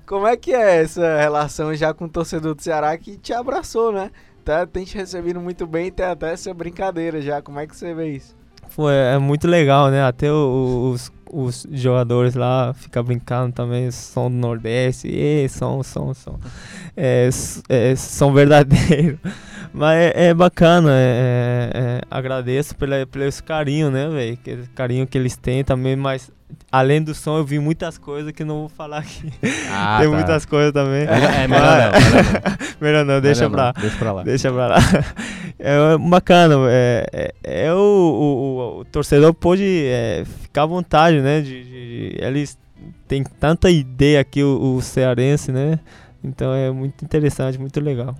Como 0.07 0.27
é 0.27 0.37
que 0.37 0.53
é 0.53 0.83
essa 0.83 1.17
relação 1.17 1.75
já 1.75 1.95
com 1.95 2.05
o 2.05 2.09
torcedor 2.11 2.55
do 2.55 2.63
Ceará 2.63 2.99
que 2.99 3.17
te 3.17 3.33
abraçou, 3.33 3.91
né? 3.91 4.11
Tá, 4.45 4.67
tem 4.67 4.85
te 4.85 4.97
recebido 4.97 5.41
muito 5.41 5.67
bem, 5.67 5.91
tem 5.91 6.05
até 6.05 6.33
essa 6.33 6.53
brincadeira 6.53 7.23
já. 7.23 7.41
Como 7.41 7.59
é 7.59 7.67
que 7.67 7.75
você 7.75 7.95
vê 7.95 8.11
isso? 8.11 8.37
Pô, 8.77 8.91
é, 8.91 9.15
é 9.15 9.19
muito 9.19 9.49
legal, 9.49 9.91
né? 9.91 10.03
Até 10.03 10.31
os, 10.31 11.11
os 11.31 11.67
jogadores 11.73 12.35
lá 12.35 12.75
ficam 12.75 13.03
brincando 13.03 13.53
também, 13.53 13.91
som 13.91 14.31
do 14.31 14.37
Nordeste, 14.37 15.09
e 15.09 15.49
som, 15.49 15.83
som, 15.83 16.13
som. 16.13 16.39
É, 16.97 17.31
é, 17.69 17.97
som 17.97 18.33
verdadeiro. 18.33 19.19
Mas 19.73 19.97
é, 19.97 20.27
é 20.29 20.35
bacana, 20.35 20.91
é, 20.93 21.71
é, 21.75 22.01
agradeço 22.09 22.77
pela, 22.77 23.05
pelo 23.07 23.25
esse 23.25 23.43
carinho, 23.43 23.91
né, 23.91 24.09
velho? 24.09 24.69
Carinho 24.73 25.07
que 25.07 25.19
eles 25.19 25.37
têm 25.37 25.65
também, 25.65 25.97
mas 25.97 26.31
além 26.71 27.03
do 27.03 27.15
som 27.15 27.39
eu 27.39 27.45
vi 27.45 27.59
muitas 27.59 27.97
coisas 27.99 28.33
que 28.33 28.45
não 28.45 28.61
vou 28.61 28.69
falar 28.69 28.99
aqui. 28.99 29.33
Ah, 29.71 29.99
Tem 30.03 30.09
tá. 30.11 30.15
muitas 30.17 30.45
coisas 30.45 30.73
também. 30.73 31.07
Melhor- 31.07 31.33
É 31.33 31.47
melhor 31.49 31.65
não, 31.79 32.01
melhor 32.01 32.25
não. 32.25 32.77
Melhor 32.81 33.05
não, 33.05 33.21
deixa 33.21 33.49
Melhor 33.49 33.65
não, 33.67 33.73
pra 33.73 33.81
Deixa 33.83 33.97
pra 33.99 34.13
lá. 34.13 34.23
Deixa 34.23 34.53
pra 34.53 34.67
lá. 34.69 34.77
É 35.59 35.97
bacana. 35.99 36.57
É, 36.69 37.07
é, 37.45 37.65
é 37.67 37.73
o, 37.73 37.79
o, 37.79 38.79
o 38.81 38.85
torcedor 38.87 39.33
pode 39.33 39.63
é, 39.87 40.25
ficar 40.43 40.65
à 40.65 40.67
vontade, 40.67 41.21
né? 41.21 41.41
De, 41.41 41.65
de- 41.65 42.17
eles 42.19 42.59
têm 43.07 43.23
tanta 43.23 43.71
ideia 43.71 44.21
aqui, 44.21 44.43
o, 44.43 44.75
o 44.77 44.83
cearense, 44.83 45.53
né? 45.53 45.79
Então 46.23 46.53
é 46.53 46.71
muito 46.71 47.05
interessante, 47.05 47.59
muito 47.59 47.81
legal. 47.81 48.15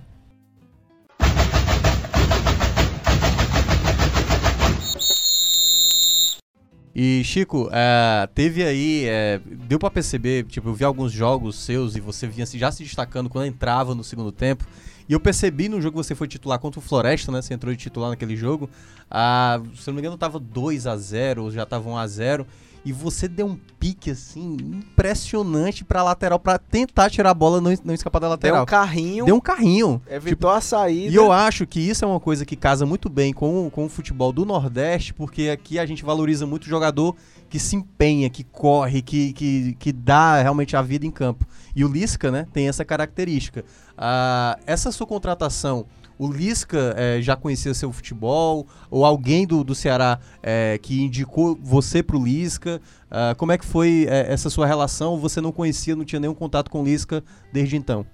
E 6.95 7.23
Chico, 7.25 7.69
é, 7.73 8.25
teve 8.33 8.63
aí, 8.63 9.03
é, 9.05 9.41
deu 9.45 9.77
pra 9.77 9.91
perceber, 9.91 10.45
tipo, 10.45 10.69
eu 10.69 10.73
vi 10.73 10.85
alguns 10.85 11.11
jogos 11.11 11.57
seus 11.57 11.97
e 11.97 11.99
você 11.99 12.25
vinha 12.25 12.45
já 12.45 12.71
se 12.71 12.83
destacando 12.83 13.29
quando 13.29 13.45
entrava 13.45 13.93
no 13.93 14.01
segundo 14.01 14.31
tempo. 14.31 14.65
E 15.07 15.11
eu 15.11 15.19
percebi 15.19 15.67
no 15.67 15.81
jogo 15.81 15.99
que 15.99 16.07
você 16.07 16.15
foi 16.15 16.27
titular 16.27 16.57
contra 16.57 16.79
o 16.79 16.81
Floresta, 16.81 17.33
né? 17.33 17.41
Você 17.41 17.53
entrou 17.53 17.73
de 17.73 17.79
titular 17.79 18.09
naquele 18.09 18.37
jogo. 18.37 18.69
Ah, 19.11 19.61
se 19.75 19.87
não 19.87 19.95
me 19.95 19.99
engano, 19.99 20.17
tava 20.17 20.39
2 20.39 20.87
a 20.87 20.95
0 20.95 21.51
já 21.51 21.65
tava 21.65 21.89
1 21.89 21.97
a 21.97 22.07
0 22.07 22.47
E 22.85 22.93
você 22.93 23.27
deu 23.27 23.47
um 23.47 23.57
pique, 23.79 24.11
assim, 24.11 24.55
impressionante 24.61 25.83
pra 25.83 26.03
lateral, 26.03 26.39
pra 26.39 26.57
tentar 26.59 27.09
tirar 27.09 27.31
a 27.31 27.33
bola 27.33 27.59
não, 27.59 27.73
não 27.83 27.93
escapar 27.93 28.19
da 28.19 28.27
Deu 28.27 28.31
lateral. 28.31 28.61
um 28.63 28.65
carrinho, 28.65 29.25
Deu 29.25 29.35
um 29.35 29.39
carrinho. 29.39 30.01
evitou 30.07 30.49
a 30.51 30.61
saída. 30.61 31.11
E 31.11 31.15
eu 31.15 31.31
acho 31.31 31.65
que 31.65 31.79
isso 31.79 32.05
é 32.05 32.07
uma 32.07 32.19
coisa 32.19 32.45
que 32.45 32.55
casa 32.55 32.85
muito 32.85 33.09
bem 33.09 33.33
com, 33.33 33.67
o- 33.67 33.71
com 33.71 33.85
o 33.85 33.89
futebol 33.89 34.31
do 34.31 34.45
Nordeste, 34.45 35.13
porque 35.13 35.49
aqui 35.49 35.79
a 35.79 35.85
gente 35.85 36.05
valoriza 36.05 36.45
muito 36.45 36.63
o 36.65 36.69
jogador 36.69 37.15
que 37.49 37.57
se 37.59 37.75
empenha, 37.75 38.29
que 38.29 38.43
corre, 38.43 39.01
que, 39.01 39.33
que, 39.33 39.75
que 39.79 39.91
dá 39.91 40.41
realmente 40.41 40.75
a 40.77 40.81
vida 40.81 41.05
em 41.05 41.11
campo. 41.11 41.45
E 41.75 41.83
o 41.83 41.87
Lisca, 41.87 42.29
né, 42.31 42.45
tem 42.53 42.67
essa 42.67 42.85
característica. 42.85 43.65
Ah, 43.97 44.57
essa 44.65 44.91
sua 44.91 45.07
contratação, 45.07 45.85
o 46.17 46.31
Lisca 46.31 46.93
eh, 46.97 47.21
já 47.21 47.35
conhecia 47.35 47.73
seu 47.73 47.91
futebol? 47.91 48.67
Ou 48.89 49.05
alguém 49.05 49.45
do, 49.45 49.63
do 49.63 49.75
Ceará 49.75 50.19
eh, 50.41 50.79
que 50.81 51.01
indicou 51.01 51.57
você 51.61 52.01
pro 52.01 52.23
Lisca? 52.23 52.81
Ah, 53.09 53.33
como 53.37 53.51
é 53.51 53.57
que 53.57 53.65
foi 53.65 54.05
eh, 54.09 54.25
essa 54.31 54.49
sua 54.49 54.65
relação? 54.65 55.17
Você 55.19 55.39
não 55.39 55.51
conhecia, 55.51 55.95
não 55.95 56.03
tinha 56.03 56.19
nenhum 56.19 56.33
contato 56.33 56.69
com 56.69 56.81
o 56.81 56.83
Lisca 56.83 57.23
desde 57.51 57.77
então? 57.77 58.05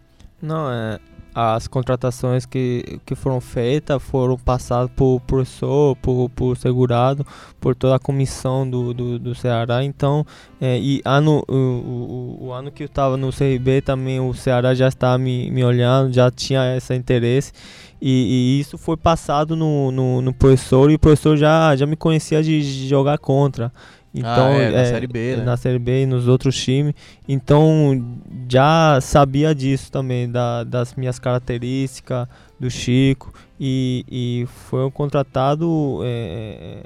Não, 0.42 0.72
é. 0.72 1.00
As 1.34 1.66
contratações 1.66 2.46
que, 2.46 3.00
que 3.06 3.16
foram 3.16 3.40
feitas 3.40 4.04
foram 4.04 4.38
passadas 4.38 4.92
por 4.96 5.22
professor, 5.22 5.96
por, 5.96 6.30
por 6.36 6.58
segurado, 6.58 7.26
por 7.60 7.74
toda 7.74 7.96
a 7.96 8.00
comissão 8.00 8.70
do, 8.70 8.94
do, 8.94 9.18
do 9.18 9.34
Ceará. 9.34 9.84
Então, 9.84 10.26
é, 10.60 10.78
e 10.78 11.02
ano, 11.06 11.42
o, 11.48 11.56
o, 11.56 12.46
o 12.48 12.52
ano 12.52 12.70
que 12.70 12.84
eu 12.84 12.88
estava 12.88 13.16
no 13.16 13.32
CRB 13.32 13.82
também 13.82 14.20
o 14.20 14.34
Ceará 14.34 14.74
já 14.74 14.90
estava 14.90 15.18
me, 15.18 15.50
me 15.50 15.64
olhando, 15.64 16.14
já 16.14 16.30
tinha 16.30 16.76
esse 16.76 16.94
interesse. 16.94 17.54
E, 18.02 18.58
e 18.58 18.60
isso 18.60 18.78
foi 18.78 18.98
passado 18.98 19.56
no, 19.56 19.92
no, 19.92 20.22
no 20.22 20.34
professor 20.34 20.90
e 20.90 20.96
o 20.96 21.00
professor 21.00 21.38
já, 21.38 21.76
já 21.76 21.86
me 21.86 21.96
conhecia 21.96 22.42
de, 22.42 22.60
de 22.62 22.90
jogar 22.90 23.20
contra. 23.20 23.72
Então, 24.14 24.48
Ah, 24.48 24.52
é, 24.58 24.72
na 24.72 24.78
é, 24.80 24.86
Série 24.86 25.08
B, 25.08 25.36
né? 25.38 25.44
na 25.44 25.56
Série 25.58 25.80
B 25.80 26.04
e 26.04 26.06
nos 26.06 26.28
outros 26.28 26.56
times. 26.62 26.94
Então 27.28 28.20
já 28.50 29.00
sabia 29.02 29.56
disso 29.56 29.90
também, 29.92 30.30
da- 30.30 30.64
das 30.66 30.94
minhas 30.96 31.18
características, 31.18 32.28
do 32.60 32.70
Chico. 32.70 33.34
E, 33.60 34.04
e 34.12 34.46
foi 34.68 34.84
um 34.86 34.92
contratado 34.92 36.02
é, 36.04 36.84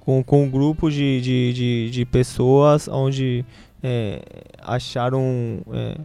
com, 0.00 0.22
com 0.22 0.44
um 0.44 0.50
grupo 0.50 0.90
de, 0.90 1.20
de, 1.20 1.52
de, 1.52 1.90
de 1.90 2.04
pessoas 2.04 2.86
onde 2.88 3.44
é, 3.82 4.20
acharam 4.62 5.60
é, 5.72 5.96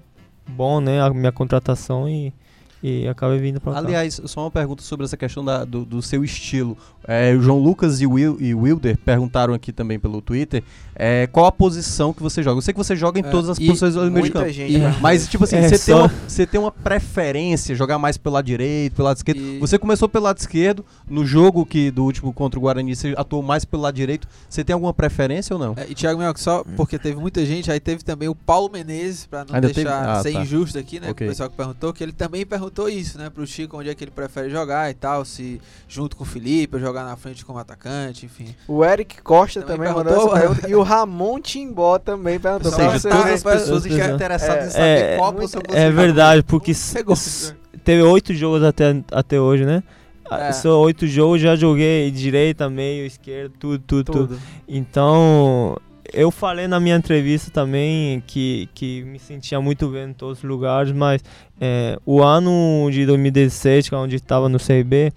bom 0.48 0.80
né, 0.80 1.02
a 1.02 1.10
minha 1.12 1.32
contratação 1.32 2.08
e, 2.10 2.34
e 2.82 3.08
acabei 3.08 3.38
vindo 3.40 3.60
para 3.60 3.74
cá. 3.74 3.80
Aliás, 3.80 4.20
só 4.26 4.42
uma 4.46 4.52
pergunta 4.52 4.82
sobre 4.84 5.06
essa 5.06 5.18
questão 5.18 5.44
da- 5.44 5.66
do, 5.66 5.84
do 5.86 6.02
seu 6.02 6.24
estilo. 6.24 6.78
É, 7.08 7.34
o 7.36 7.42
João 7.42 7.60
Lucas 7.60 8.02
e 8.02 8.08
o 8.08 8.12
Will, 8.14 8.38
e 8.40 8.54
Wilder 8.56 8.98
perguntaram 8.98 9.54
aqui 9.54 9.72
também 9.72 10.00
pelo 10.00 10.22
Twitter 10.22 10.64
é, 10.96 11.28
qual 11.28 11.46
a 11.46 11.52
posição 11.52 12.14
que 12.14 12.24
você 12.24 12.42
joga. 12.42 12.58
Eu 12.58 12.62
sei 12.62 12.74
que 12.74 12.78
você 12.78 12.96
joga 12.96 13.20
em 13.20 13.24
É, 13.26 13.30
todas 13.30 13.50
as 13.50 13.60
posições 13.60 13.94
do 13.94 14.00
meio 14.02 14.12
de 14.14 14.20
Muita 14.22 14.40
campo. 14.40 14.52
gente. 14.52 14.72
Pergunta 14.80 15.00
Mas, 15.02 15.28
tipo 15.28 15.44
assim, 15.44 15.58
É, 15.58 15.68
você, 15.70 15.78
tem 15.78 15.96
uma, 15.96 16.08
você 16.28 16.46
tem 16.48 16.60
uma 16.60 16.72
preferência, 16.72 17.76
jogar 17.76 18.00
mais 18.00 18.18
pelo 18.18 18.34
lado 18.36 18.46
direito, 18.46 18.94
pelo 18.96 19.08
lado 19.08 19.18
esquerdo. 19.18 19.40
E- 19.40 19.60
Você 19.60 19.78
começou 19.78 20.08
pelo 20.10 20.24
lado 20.24 20.38
esquerdo, 20.38 20.86
no 21.08 21.26
jogo 21.26 21.66
que 21.66 21.92
do 21.92 22.04
último 22.04 22.32
contra 22.34 22.58
o 22.58 22.62
Guarani, 22.62 22.96
você 22.96 23.14
atuou 23.18 23.44
mais 23.44 23.66
pelo 23.66 23.84
lado 23.84 23.96
direito. 23.96 24.28
Você 24.50 24.64
tem 24.64 24.74
alguma 24.74 24.94
preferência 24.94 25.54
ou 25.56 25.60
não? 25.60 25.74
É, 25.78 25.86
e 25.90 25.94
Thiago 25.94 26.20
Mel, 26.20 26.34
só 26.38 26.64
porque 26.76 26.98
teve 26.98 27.20
muita 27.20 27.46
gente, 27.46 27.70
aí 27.72 27.80
teve 27.80 28.04
também 28.04 28.28
o 28.30 28.36
Paulo 28.36 28.70
Menezes, 28.72 29.26
pra 29.26 29.46
não 29.46 29.54
Ainda 29.56 29.68
teve? 29.68 29.84
deixar 29.84 30.10
Ah, 30.18 30.24
ser 30.24 30.32
tá. 30.34 30.42
injusto 30.42 30.80
aqui, 30.80 31.00
né? 31.00 31.10
Ok. 31.12 31.26
Com 31.28 31.30
o 31.30 31.34
pessoal 31.34 31.50
que 31.50 31.58
perguntou, 31.58 31.94
que 31.94 32.04
ele 32.04 32.14
também 32.14 32.46
perguntou 32.46 32.88
isso, 32.90 33.18
né? 33.18 33.30
Pro 33.30 33.46
Chico, 33.46 33.78
onde 33.78 33.90
é 33.90 33.96
que 33.96 34.04
ele 34.04 34.12
prefere 34.12 34.50
jogar 34.50 34.90
e 34.90 34.94
tal, 34.94 35.26
se 35.26 35.60
junto 35.90 36.16
com 36.16 36.24
o 36.24 36.28
Felipe, 36.28 36.76
ou 36.76 36.82
jogar 36.82 36.95
na 37.04 37.16
frente 37.18 37.44
como 37.46 37.60
atacante, 37.60 38.26
enfim. 38.26 38.56
O 38.68 38.84
Eric 38.86 39.22
Costa 39.22 39.62
Também 39.62 39.78
também, 39.88 39.94
mandou 39.94 40.06
perguntou, 40.14 40.38
essa 40.38 40.48
pergunta. 40.48 40.70
E 40.70 40.76
o 40.76 40.82
Ramon 40.84 41.40
Timbó 41.42 41.98
também 42.00 42.40
perguntou. 42.40 42.72
Ou 42.72 42.78
seja, 42.78 43.10
tá, 43.10 43.18
todas 43.18 43.34
as 43.34 43.44
pessoas 43.44 43.86
É, 43.86 43.90
estão 43.90 44.06
é, 44.08 44.12
interessadas 44.14 44.64
em 44.66 44.68
é, 44.68 44.72
saber 44.72 45.04
é, 45.14 45.18
qual 45.18 45.34
você 45.34 45.58
É 45.58 45.62
joga. 45.90 45.92
verdade, 45.92 46.44
porque 46.44 46.72
s- 46.72 47.54
teve 47.84 48.02
oito 48.04 48.34
jogos 48.34 48.64
até, 48.64 48.96
até 49.12 49.40
hoje, 49.40 49.66
né? 49.66 49.84
Ah, 50.30 50.46
É. 50.48 50.52
Só 50.54 50.80
oito 50.82 51.06
jogos, 51.06 51.40
já 51.42 51.56
joguei 51.56 52.10
direita, 52.10 52.68
meio, 52.70 53.06
esquerda, 53.06 53.54
tudo, 53.60 53.78
tudo, 53.86 54.04
tudo. 54.12 54.28
Tudo. 54.30 54.40
Então, 54.68 55.78
eu 56.12 56.32
falei 56.32 56.68
na 56.68 56.80
minha 56.80 56.96
entrevista 56.96 57.52
também 57.52 58.24
que, 58.26 58.68
que 58.74 59.04
me 59.04 59.20
sentia 59.20 59.62
muito 59.62 59.88
bem 59.88 60.10
em 60.10 60.14
todos 60.14 60.40
os 60.40 60.44
lugares, 60.44 60.92
mas 60.92 61.22
é, 61.62 61.98
o 62.06 62.24
ano 62.24 62.90
de 62.92 63.06
2017, 63.06 63.90
que 63.90 63.96
é 63.96 63.98
onde 63.98 64.16
estava 64.16 64.50
no 64.50 64.58
CRB, 64.60 65.12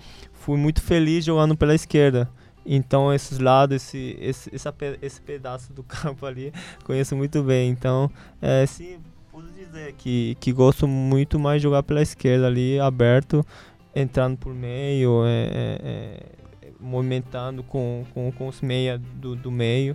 fui 0.49 0.57
muito 0.57 0.81
feliz 0.81 1.27
jogando 1.27 1.55
pela 1.55 1.75
esquerda. 1.75 2.27
Então, 2.65 3.13
esses 3.13 3.39
lados, 3.39 3.77
esse, 3.77 4.17
esse, 4.19 4.55
essa 4.55 4.75
esse 5.03 5.21
pedaço 5.21 5.75
do 5.75 5.83
campo 5.85 6.25
ali, 6.25 6.55
conheço 6.85 7.15
muito 7.15 7.43
bem. 7.43 7.69
Então, 7.69 8.11
é, 8.41 8.65
sim, 8.65 8.99
posso 9.31 9.49
dizer 9.49 9.93
que, 9.99 10.39
que 10.41 10.51
gosto 10.51 10.89
muito 10.89 11.39
mais 11.39 11.61
de 11.61 11.65
jogar 11.65 11.83
pela 11.83 12.01
esquerda 12.01 12.47
ali, 12.47 12.81
aberto, 12.81 13.45
entrando 13.95 14.39
por 14.39 14.55
meio, 14.55 15.23
é, 15.27 15.29
é, 15.29 15.81
é, 16.63 16.71
movimentando 16.81 17.63
com, 17.63 18.07
com, 18.15 18.33
com 18.33 18.49
os 18.49 18.63
meia 18.63 18.97
do, 18.97 19.37
do 19.37 19.51
meio. 19.51 19.95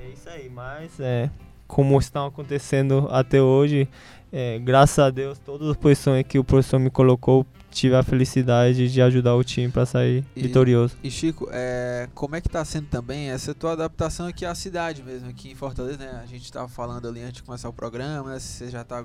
É 0.00 0.10
isso 0.10 0.28
aí, 0.28 0.48
mas 0.48 1.00
é, 1.00 1.28
como 1.66 1.98
estão 1.98 2.26
acontecendo 2.26 3.08
até 3.10 3.42
hoje, 3.42 3.88
é, 4.30 4.60
graças 4.60 5.00
a 5.00 5.10
Deus, 5.10 5.40
todas 5.40 5.68
as 5.68 5.76
posições 5.76 6.24
que 6.24 6.38
o 6.38 6.44
professor 6.44 6.78
me 6.78 6.88
colocou, 6.88 7.44
tive 7.72 7.96
a 7.96 8.02
felicidade 8.02 8.88
de 8.88 9.02
ajudar 9.02 9.34
o 9.34 9.42
time 9.42 9.68
para 9.70 9.84
sair 9.86 10.24
E- 10.36 10.42
vitorioso. 10.42 10.96
E 11.02 11.10
Chico, 11.10 11.48
é, 11.50 12.08
como 12.14 12.36
é 12.36 12.40
que 12.40 12.48
tá 12.48 12.64
sendo 12.64 12.86
também 12.86 13.30
essa 13.30 13.54
tua 13.54 13.72
adaptação 13.72 14.26
aqui 14.26 14.44
à 14.44 14.54
cidade 14.54 15.02
mesmo, 15.02 15.28
aqui 15.28 15.50
em 15.50 15.54
Fortaleza, 15.54 15.98
né? 15.98 16.20
A 16.22 16.26
gente 16.26 16.50
tava 16.52 16.68
falando 16.68 17.08
ali 17.08 17.20
antes 17.22 17.36
de 17.36 17.42
começar 17.42 17.68
o 17.68 17.72
programa, 17.72 18.30
né? 18.34 18.38
Se 18.38 18.46
você 18.58 18.70
já 18.70 18.84
tá 18.84 19.04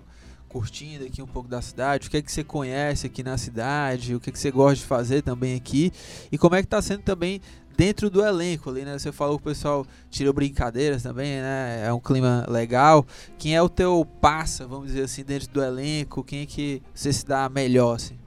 curtindo 0.49 1.05
aqui 1.05 1.21
um 1.21 1.27
pouco 1.27 1.49
da 1.49 1.61
cidade, 1.61 2.07
o 2.07 2.11
que 2.11 2.17
é 2.17 2.21
que 2.21 2.31
você 2.31 2.43
conhece 2.43 3.05
aqui 3.07 3.21
na 3.23 3.37
cidade, 3.37 4.15
o 4.15 4.19
que 4.19 4.29
é 4.29 4.33
que 4.33 4.39
você 4.39 4.49
gosta 4.51 4.75
de 4.77 4.85
fazer 4.85 5.21
também 5.21 5.55
aqui, 5.55 5.91
e 6.31 6.37
como 6.37 6.55
é 6.55 6.61
que 6.61 6.67
tá 6.67 6.81
sendo 6.81 7.01
também 7.01 7.41
dentro 7.75 8.09
do 8.09 8.23
elenco 8.25 8.69
ali, 8.69 8.83
né? 8.83 8.97
Você 8.97 9.11
falou 9.11 9.37
que 9.37 9.43
o 9.43 9.51
pessoal 9.51 9.85
tirou 10.09 10.33
brincadeiras 10.33 11.03
também, 11.03 11.41
né? 11.41 11.83
É 11.85 11.93
um 11.93 11.99
clima 11.99 12.45
legal. 12.49 13.05
Quem 13.37 13.55
é 13.55 13.61
o 13.61 13.69
teu 13.69 14.05
passa, 14.19 14.65
vamos 14.65 14.87
dizer 14.87 15.03
assim, 15.03 15.23
dentro 15.23 15.49
do 15.49 15.61
elenco? 15.63 16.23
Quem 16.23 16.41
é 16.41 16.45
que 16.45 16.81
você 16.93 17.13
se 17.13 17.25
dá 17.25 17.47
melhor, 17.49 17.95
assim? 17.95 18.17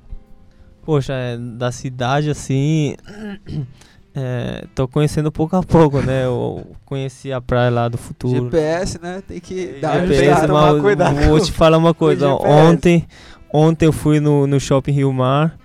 Poxa, 0.85 1.13
é, 1.13 1.37
da 1.37 1.71
cidade 1.71 2.31
assim, 2.31 2.97
é, 4.15 4.65
tô 4.75 4.89
conhecendo 4.89 5.31
pouco 5.31 5.57
a 5.57 5.63
pouco, 5.63 6.01
né? 6.01 6.25
Eu 6.25 6.67
conheci 6.85 7.33
a 7.33 7.41
praia 7.41 7.71
lá 7.71 7.89
do 7.89 7.99
futuro. 7.99 8.45
GPS, 8.45 9.01
né? 9.01 9.23
Tem 9.27 9.41
que 9.41 9.77
É, 9.77 9.81
dar 9.81 10.07
GPS, 10.07 10.47
mas 10.49 10.81
cuidado 10.81 11.17
Vou 11.27 11.41
te 11.41 11.53
falar 11.53 11.79
uma 11.79 11.95
coisa. 11.95 12.29
Ontem, 12.35 13.07
ontem 13.53 13.87
eu 13.87 13.93
fui 13.93 14.21
no, 14.21 14.47
no 14.47 14.59
shopping 14.59 14.93
Rio 14.93 15.13
Mar 15.13 15.57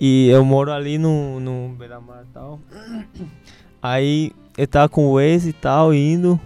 e 0.00 0.28
eu 0.28 0.44
moro 0.44 0.72
ali 0.72 0.98
no, 0.98 1.38
no 1.38 1.74
Beira-Mar 1.78 2.24
e 2.28 2.32
tal. 2.32 2.60
Aí 3.82 4.32
eu 4.56 4.66
tava 4.66 4.88
com 4.88 5.06
o 5.06 5.14
Waze 5.14 5.50
e 5.50 5.52
tal, 5.52 5.92
indo. 5.92 6.40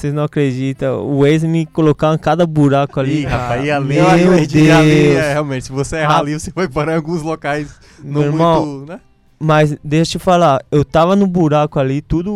Vocês 0.00 0.14
não 0.14 0.22
acreditam. 0.24 1.00
O 1.06 1.20
Waze 1.20 1.46
me 1.46 1.66
colocava 1.66 2.14
em 2.14 2.18
cada 2.18 2.46
buraco 2.46 2.98
ali. 2.98 3.20
Ih, 3.20 3.26
rapaz, 3.26 3.62
e 3.62 3.70
ali, 3.70 3.86
Meu 3.96 4.08
ali, 4.08 4.46
Deus. 4.46 4.66
é, 4.66 5.32
realmente, 5.34 5.66
se 5.66 5.72
você 5.72 5.96
errar 5.96 6.16
Ah. 6.16 6.20
ali, 6.20 6.32
você 6.40 6.50
vai 6.50 6.66
parar 6.68 6.92
em 6.92 6.96
alguns 6.96 7.20
locais 7.20 7.68
não 8.02 8.22
Meu 8.22 8.30
irmão, 8.32 8.64
muito, 8.66 8.92
né? 8.92 9.00
Mas 9.38 9.76
deixa 9.84 10.16
eu 10.16 10.20
te 10.20 10.24
falar, 10.24 10.62
eu 10.70 10.84
tava 10.86 11.14
no 11.14 11.26
buraco 11.26 11.78
ali, 11.78 12.00
tudo 12.00 12.32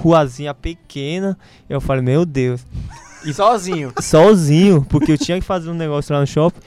ruazinha 0.00 0.54
pequena. 0.54 1.36
Eu 1.68 1.80
falei, 1.80 2.02
meu 2.02 2.24
Deus. 2.24 2.64
E 3.24 3.34
sozinho. 3.34 3.92
sozinho, 4.00 4.86
porque 4.88 5.10
eu 5.12 5.18
tinha 5.18 5.40
que 5.40 5.46
fazer 5.46 5.70
um 5.70 5.74
negócio 5.74 6.14
lá 6.14 6.20
no 6.20 6.26
shopping. 6.26 6.60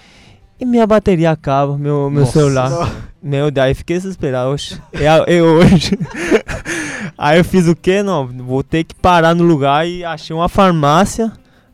E 0.60 0.66
minha 0.66 0.86
bateria 0.86 1.32
acaba, 1.32 1.78
meu, 1.78 2.10
meu 2.10 2.22
Nossa. 2.22 2.34
celular. 2.34 2.70
Meu 3.22 3.52
Deus, 3.52 3.68
aí 3.68 3.74
fiquei 3.74 3.98
desesperado. 3.98 4.52
Oxe, 4.52 4.82
é, 4.94 5.36
é 5.36 5.44
hoje. 5.44 5.98
aí 7.18 7.38
eu 7.38 7.46
fiz 7.46 7.68
o 7.68 7.76
quê? 7.76 8.02
Não, 8.02 8.28
vou 8.28 8.64
ter 8.64 8.84
que 8.84 8.96
parar 8.96 9.36
no 9.36 9.44
lugar 9.44 9.88
e 9.88 10.04
achei 10.04 10.36
uma 10.36 10.50
farmácia. 10.50 11.32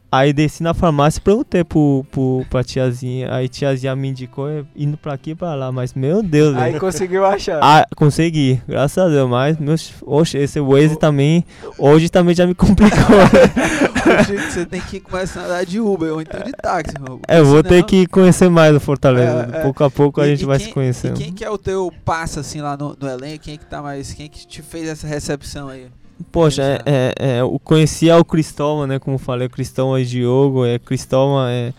Aí 0.09 0.31
desci 0.31 0.63
na 0.63 0.73
farmácia 0.73 1.19
e 1.19 1.21
perguntei 1.21 1.63
pro, 1.65 2.05
pro, 2.11 2.45
pra 2.49 2.63
tiazinha. 2.63 3.33
Aí 3.33 3.49
tiazinha 3.49 3.95
me 3.95 4.07
indicou 4.07 4.49
é, 4.49 4.63
indo 4.75 4.95
pra 4.97 5.13
aqui 5.13 5.31
e 5.31 5.35
pra 5.35 5.53
lá. 5.53 5.71
Mas 5.71 5.93
meu 5.93 6.23
Deus, 6.23 6.55
Aí 6.55 6.69
velho. 6.71 6.79
conseguiu 6.79 7.25
achar. 7.25 7.59
Ah, 7.61 7.85
consegui, 7.95 8.61
graças 8.67 8.97
a 8.97 9.09
Deus. 9.09 9.29
Mas, 9.29 9.57
meus, 9.57 9.93
oxe, 10.05 10.37
esse 10.37 10.59
Waze 10.61 10.97
também, 10.97 11.43
hoje 11.77 12.07
também 12.09 12.33
já 12.33 12.47
me 12.47 12.55
complicou. 12.55 12.97
Chico, 14.25 14.41
você 14.51 14.65
tem 14.65 14.79
que 14.81 14.99
começar 15.01 15.41
a 15.41 15.45
andar 15.45 15.65
de 15.65 15.79
Uber 15.81 16.13
ou 16.13 16.21
então 16.21 16.39
de 16.41 16.51
táxi, 16.53 16.93
meu. 17.01 17.19
É, 17.27 17.39
eu 17.39 17.45
vou 17.45 17.57
Senão- 17.57 17.69
ter 17.69 17.83
que 17.83 18.07
conhecer 18.07 18.49
mais 18.49 18.73
o 18.75 18.79
Fortaleza. 18.79 19.49
É, 19.53 19.57
é. 19.59 19.61
Pouco 19.63 19.83
a 19.83 19.91
pouco 19.91 20.21
a 20.21 20.25
E- 20.27 20.29
gente 20.31 20.43
e 20.43 20.45
vai 20.45 20.57
quem- 20.57 20.67
se 20.67 20.73
conhecendo. 20.73 21.19
E 21.19 21.23
quem 21.25 21.33
que 21.33 21.43
é 21.43 21.49
o 21.49 21.57
teu 21.57 21.91
passo 22.05 22.39
assim 22.39 22.61
lá 22.61 22.77
no, 22.77 22.95
no 22.99 23.07
elenco? 23.09 23.43
Quem 23.43 23.55
é 23.55 23.57
que 23.57 23.65
tá 23.65 23.81
mais. 23.81 24.13
Quem 24.13 24.27
é 24.27 24.29
que 24.29 24.47
te 24.47 24.61
fez 24.61 24.87
essa 24.87 25.05
recepção 25.05 25.67
aí? 25.67 25.87
Poxa, 26.31 26.61
é, 26.63 26.73
Essa- 26.75 26.83
é, 26.85 27.13
é, 27.19 27.41
eu 27.41 27.59
conhecia 27.63 28.17
o 28.17 28.25
Cristoma, 28.25 28.87
né? 28.87 28.99
Como 28.99 29.17
falei, 29.17 29.47
o 29.47 29.49
Cristoma 29.49 29.99
e 30.01 30.05
Diogo. 30.05 30.65
É, 30.65 30.79
Cristoma 30.79 31.51
é, 31.51 31.73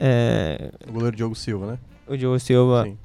é 0.00 0.70
O 0.88 0.92
goleiro 0.92 1.16
Diogo 1.16 1.34
Silva, 1.34 1.72
né? 1.72 1.78
o 2.06 2.16
Diogo 2.16 2.38
Silva. 2.38 2.84
Sim. 2.84 2.98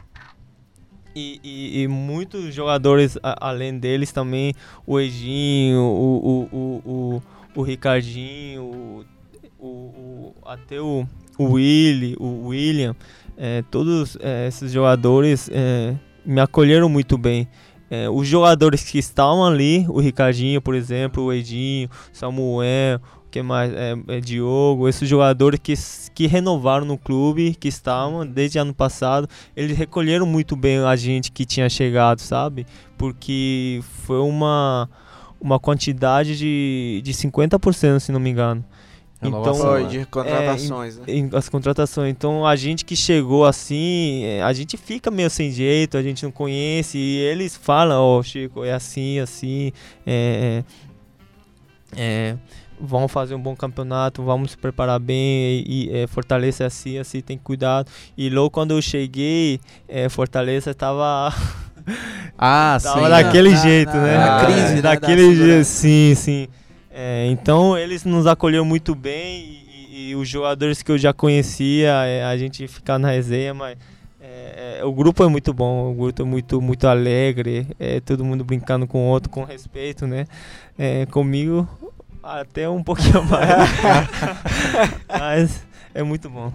E, 1.16 1.40
e- 1.44 1.82
e 1.84 1.88
muitos 1.88 2.54
jogadores 2.54 3.18
a- 3.24 3.48
além 3.50 3.78
deles 3.78 4.12
também, 4.12 4.54
o 4.86 5.00
Edinho, 5.00 5.80
o, 5.80 6.48
o, 6.52 6.58
o, 6.58 6.92
o, 7.56 7.60
o 7.60 7.62
Ricardinho, 7.62 8.64
o, 8.64 9.06
o, 9.60 9.68
o- 9.68 10.36
até 10.46 10.80
o, 10.80 11.06
o 11.38 11.44
Willy, 11.54 12.16
o 12.20 12.48
William, 12.48 12.96
é, 13.38 13.64
todos 13.72 14.18
é, 14.22 14.48
esses 14.48 14.72
jogadores 14.72 15.50
é, 15.52 15.96
me 16.26 16.40
acolheram 16.42 16.88
muito 16.90 17.18
bem. 17.18 17.48
É, 17.90 18.10
os 18.10 18.28
jogadores 18.28 18.84
que 18.84 19.00
estavam 19.00 19.44
ali, 19.44 19.86
o 19.90 20.00
Ricardinho, 20.00 20.62
por 20.62 20.76
exemplo, 20.76 21.24
o 21.24 21.34
Edinho, 21.34 21.90
Samuel, 22.14 23.00
o 23.26 23.30
que 23.32 23.42
mais? 23.42 23.72
É, 23.74 23.96
é 24.08 24.20
Diogo, 24.20 24.88
esses 24.88 25.08
jogadores 25.08 25.60
que, 25.62 25.74
que 26.14 26.28
renovaram 26.28 26.86
no 26.86 26.98
clube, 26.98 27.56
que 27.60 27.68
estavam 27.68 28.26
desde 28.26 28.60
ano 28.60 28.74
passado, 28.74 29.28
eles 29.56 29.78
recolheram 29.78 30.26
muito 30.26 30.56
bem 30.56 30.80
a 30.80 30.96
gente 30.96 31.32
que 31.32 31.46
tinha 31.46 31.70
chegado, 31.70 32.20
sabe? 32.22 32.66
Porque 32.98 33.82
foi 34.06 34.20
uma, 34.20 34.90
uma 35.40 35.60
quantidade 35.60 36.38
de, 36.38 37.02
de 37.04 37.14
50%, 37.14 38.00
se 38.00 38.12
não 38.12 38.20
me 38.20 38.30
engano. 38.30 38.64
Renovação, 39.22 39.54
Então, 39.54 39.72
Foi, 39.74 39.84
né? 39.84 39.90
de 39.90 40.06
contratações, 40.06 40.98
né? 40.98 41.04
em- 41.08 41.30
as 41.34 41.50
contratações. 41.50 42.10
Então 42.12 42.46
a 42.46 42.56
gente 42.56 42.86
que 42.86 42.96
chegou 42.96 43.46
assim, 43.46 44.24
é, 44.24 44.42
a 44.42 44.54
gente 44.54 44.78
fica 44.78 45.12
meio 45.12 45.30
sem 45.30 45.52
jeito, 45.52 45.98
a 45.98 46.02
gente 46.02 46.24
não 46.24 46.32
conhece, 46.32 46.98
e 46.98 47.18
eles 47.18 47.56
falam, 47.56 48.02
ó, 48.02 48.24
Chico, 48.24 48.64
é 48.64 48.72
assim, 48.72 49.20
assim, 49.20 49.74
é, 50.08 50.64
é, 51.98 52.32
é, 52.32 52.36
vamos 52.80 53.12
fazer 53.12 53.36
um 53.36 53.42
bom 53.42 53.56
campeonato, 53.56 54.24
vamos 54.24 54.52
se 54.52 54.58
preparar 54.58 55.00
bem, 55.00 55.64
e, 55.68 55.90
e, 55.92 55.98
é, 55.98 56.08
Fortaleza 56.08 56.64
é 56.64 56.68
assim, 56.68 56.98
assim, 56.98 57.20
tem 57.22 57.38
cuidado. 57.38 57.90
E 58.18 58.30
logo 58.30 58.50
quando 58.52 58.72
eu 58.72 58.82
cheguei, 58.82 59.60
é, 59.88 60.08
Fortaleza 60.08 60.74
tava, 60.74 61.34
Ah, 62.38 62.78
tava 62.82 63.04
sim. 63.04 63.10
daquele 63.10 63.50
Na- 63.52 63.56
jeito, 63.58 63.94
na- 63.94 64.02
né? 64.02 64.18
na 64.18 64.46
crise, 64.46 64.76
né, 64.76 64.82
da 64.82 64.94
daquele 64.96 65.36
jeito, 65.36 65.66
sim, 65.66 66.14
sim. 66.16 66.48
É, 67.02 67.28
então 67.28 67.78
eles 67.78 68.04
nos 68.04 68.28
acolheram 68.28 68.66
muito 68.66 68.94
bem 68.94 69.64
e, 69.90 70.10
e, 70.10 70.16
os 70.18 70.28
jogadores 70.28 70.82
que 70.82 70.92
eu 70.92 70.98
já 70.98 71.14
conhecia, 71.14 71.92
é, 72.04 72.26
a 72.26 72.38
gente 72.38 72.68
ficar 72.68 73.00
na 73.00 73.10
resenha, 73.10 73.54
mas 73.54 73.78
é, 74.20 74.80
é, 74.82 74.84
o 74.84 74.92
grupo 74.92 75.24
é 75.24 75.30
muito 75.30 75.54
bom, 75.54 75.94
o 75.94 75.96
grupo 75.96 76.22
é 76.22 76.26
muito, 76.26 76.60
muito 76.60 76.90
alegre, 76.90 77.68
é, 77.80 78.02
todo 78.02 78.26
mundo 78.26 78.44
brincando 78.44 78.86
com 78.86 79.08
o 79.08 79.12
outro 79.12 79.30
com 79.30 79.46
respeito, 79.46 80.06
né? 80.06 80.28
É, 80.78 81.06
comigo 81.06 81.66
até 82.22 82.68
um 82.70 82.84
pouquinho 82.84 83.24
mais. 83.32 83.70
mas 85.08 85.68
é 85.94 86.04
muito 86.04 86.30
bom. 86.30 86.52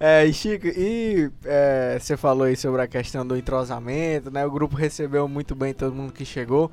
É, 0.00 0.32
Chico, 0.32 0.68
e 0.68 1.30
é, 1.44 1.98
você 2.00 2.16
falou 2.16 2.44
aí 2.44 2.56
sobre 2.56 2.80
a 2.80 2.86
questão 2.86 3.26
do 3.26 3.36
entrosamento, 3.36 4.30
né? 4.30 4.46
O 4.46 4.50
grupo 4.50 4.74
recebeu 4.74 5.28
muito 5.28 5.54
bem 5.54 5.74
todo 5.74 5.94
mundo 5.94 6.14
que 6.14 6.24
chegou. 6.24 6.72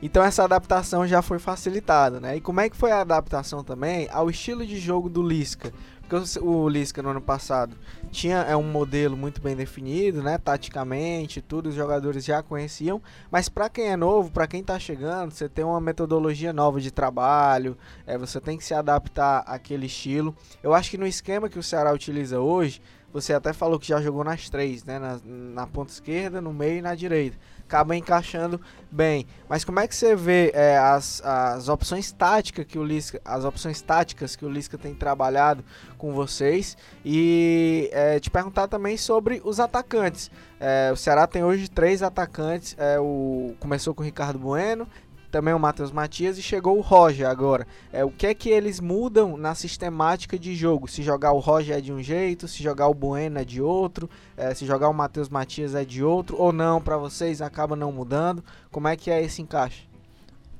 Então 0.00 0.22
essa 0.22 0.44
adaptação 0.44 1.06
já 1.06 1.20
foi 1.20 1.40
facilitada, 1.40 2.20
né? 2.20 2.36
E 2.36 2.40
como 2.40 2.60
é 2.60 2.70
que 2.70 2.76
foi 2.76 2.92
a 2.92 3.00
adaptação 3.00 3.64
também 3.64 4.08
ao 4.12 4.30
estilo 4.30 4.64
de 4.64 4.78
jogo 4.78 5.08
do 5.08 5.20
Lisca? 5.20 5.72
Porque 6.08 6.38
o 6.38 6.68
Lisca 6.68 7.02
no 7.02 7.10
ano 7.10 7.20
passado 7.20 7.76
tinha 8.10 8.38
é 8.38 8.56
um 8.56 8.62
modelo 8.62 9.16
muito 9.16 9.42
bem 9.42 9.56
definido, 9.56 10.22
né? 10.22 10.38
Taticamente, 10.38 11.42
tudo 11.42 11.68
os 11.68 11.74
jogadores 11.74 12.24
já 12.24 12.42
conheciam. 12.42 13.02
Mas 13.30 13.48
para 13.48 13.68
quem 13.68 13.88
é 13.88 13.96
novo, 13.96 14.30
para 14.30 14.46
quem 14.46 14.60
está 14.60 14.78
chegando, 14.78 15.32
você 15.32 15.48
tem 15.48 15.64
uma 15.64 15.80
metodologia 15.80 16.52
nova 16.52 16.80
de 16.80 16.92
trabalho. 16.92 17.76
É, 18.06 18.16
você 18.16 18.40
tem 18.40 18.56
que 18.56 18.64
se 18.64 18.72
adaptar 18.72 19.40
àquele 19.46 19.86
estilo. 19.86 20.34
Eu 20.62 20.72
acho 20.72 20.90
que 20.90 20.96
no 20.96 21.06
esquema 21.06 21.48
que 21.48 21.58
o 21.58 21.62
Ceará 21.62 21.92
utiliza 21.92 22.40
hoje, 22.40 22.80
você 23.12 23.34
até 23.34 23.52
falou 23.52 23.78
que 23.78 23.88
já 23.88 24.00
jogou 24.00 24.24
nas 24.24 24.48
três, 24.48 24.84
né? 24.84 24.98
Na, 24.98 25.20
na 25.24 25.66
ponta 25.66 25.92
esquerda, 25.92 26.40
no 26.40 26.54
meio 26.54 26.78
e 26.78 26.82
na 26.82 26.94
direita 26.94 27.36
acaba 27.68 27.94
encaixando 27.94 28.58
bem. 28.90 29.26
Mas 29.46 29.62
como 29.62 29.78
é 29.78 29.86
que 29.86 29.94
você 29.94 30.16
vê 30.16 30.50
é, 30.54 30.78
as, 30.78 31.22
as 31.22 31.68
opções 31.68 32.10
táticas 32.10 32.64
que 32.64 32.78
o 32.78 32.84
Lisca, 32.84 33.20
as 33.22 33.44
opções 33.44 33.82
táticas 33.82 34.34
que 34.34 34.44
o 34.44 34.48
Lisca 34.48 34.78
tem 34.78 34.94
trabalhado 34.94 35.62
com 35.98 36.14
vocês 36.14 36.76
e 37.04 37.90
é, 37.92 38.18
te 38.18 38.30
perguntar 38.30 38.66
também 38.68 38.96
sobre 38.96 39.42
os 39.44 39.60
atacantes. 39.60 40.30
É, 40.58 40.90
o 40.92 40.96
Ceará 40.96 41.26
tem 41.26 41.44
hoje 41.44 41.68
três 41.68 42.02
atacantes. 42.02 42.74
É, 42.78 42.98
o 42.98 43.54
começou 43.60 43.94
com 43.94 44.02
o 44.02 44.04
Ricardo 44.04 44.38
Bueno, 44.38 44.88
também 45.30 45.52
o 45.52 45.58
Matheus 45.58 45.92
Matias 45.92 46.38
e 46.38 46.42
chegou 46.42 46.78
o 46.78 46.80
Roger 46.80 47.28
agora. 47.28 47.66
É, 47.92 48.04
o 48.04 48.10
que 48.10 48.26
é 48.26 48.34
que 48.34 48.48
eles 48.48 48.80
mudam 48.80 49.36
na 49.36 49.54
sistemática 49.54 50.38
de 50.38 50.54
jogo? 50.54 50.88
Se 50.88 51.02
jogar 51.02 51.32
o 51.32 51.38
Roger 51.38 51.76
é 51.76 51.80
de 51.80 51.92
um 51.92 52.02
jeito, 52.02 52.48
se 52.48 52.62
jogar 52.62 52.88
o 52.88 52.94
Bueno 52.94 53.38
é 53.38 53.44
de 53.44 53.60
outro, 53.60 54.08
é, 54.36 54.54
se 54.54 54.64
jogar 54.66 54.88
o 54.88 54.94
Matheus 54.94 55.28
Matias 55.28 55.74
é 55.74 55.84
de 55.84 56.02
outro, 56.02 56.36
ou 56.38 56.52
não, 56.52 56.80
para 56.80 56.96
vocês 56.96 57.42
acaba 57.42 57.76
não 57.76 57.92
mudando? 57.92 58.42
Como 58.70 58.88
é 58.88 58.96
que 58.96 59.10
é 59.10 59.22
esse 59.22 59.42
encaixe? 59.42 59.88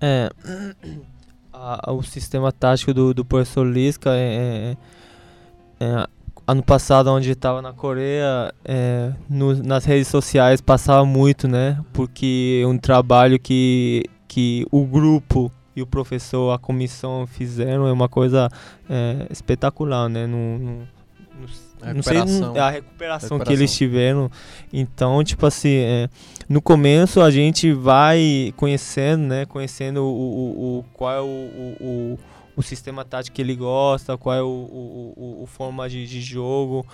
É, 0.00 0.31
a, 1.52 1.92
o 1.92 2.02
sistema 2.02 2.52
tático 2.52 2.92
do, 2.92 3.14
do 3.14 3.24
professor 3.24 3.66
Lisca 3.66 4.11
é, 4.11 4.76
é, 5.81 5.85
é 5.85 6.07
ano 6.46 6.62
passado, 6.62 7.11
onde 7.11 7.31
estava 7.31 7.61
na 7.61 7.72
Coreia, 7.72 8.52
é, 8.64 9.12
no, 9.28 9.54
nas 9.62 9.85
redes 9.85 10.09
sociais 10.09 10.61
passava 10.61 11.04
muito, 11.04 11.46
né? 11.48 11.78
Porque 11.92 12.62
é 12.62 12.66
um 12.66 12.78
trabalho 12.78 13.38
que 13.38 14.04
que 14.29 14.67
o 14.71 14.85
grupo 14.85 15.51
e 15.75 15.83
o 15.83 15.87
professor, 15.87 16.53
a 16.53 16.59
comissão 16.59 17.27
fizeram 17.27 17.87
é 17.87 17.93
uma 17.93 18.09
coisa 18.09 18.49
é, 18.88 19.27
espetacular, 19.31 20.09
né? 20.09 20.27
No, 20.27 20.59
no, 20.59 20.71
no, 20.81 21.95
não 21.95 22.03
sei 22.03 22.17
a 22.19 22.25
recuperação, 22.25 22.71
recuperação, 22.71 23.38
que 23.38 23.53
eles 23.53 23.75
tiveram. 23.77 24.31
Então, 24.73 25.23
tipo 25.23 25.47
assim, 25.47 25.77
é, 25.77 26.09
no 26.49 26.61
começo 26.61 27.21
a 27.21 27.31
gente 27.31 27.73
vai 27.73 28.53
conhecendo, 28.57 29.23
né? 29.23 29.47
Conhecendo 29.47 30.03
o, 30.03 30.09
o, 30.09 30.79
o 30.79 30.85
qual 30.93 31.12
é 31.12 31.21
o, 31.21 31.25
o, 31.25 32.19
o, 32.57 32.62
sistema 32.62 33.05
tático 33.05 33.37
que 33.37 33.41
ele 33.41 33.55
gosta, 33.55 34.19
qual 34.19 34.35
é 34.35 34.43
o, 34.43 34.47
o, 34.47 35.38
o, 35.43 35.47
forma 35.47 35.88
de, 35.88 36.05
de 36.07 36.21
jogo. 36.21 36.85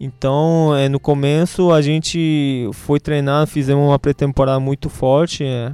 Então, 0.00 0.74
é, 0.74 0.88
no 0.88 0.98
começo 0.98 1.70
a 1.70 1.80
gente 1.80 2.68
foi 2.72 2.98
treinar, 2.98 3.46
fizemos 3.46 3.86
uma 3.86 4.00
pré-temporada 4.00 4.58
muito 4.58 4.90
forte. 4.90 5.44
É, 5.44 5.72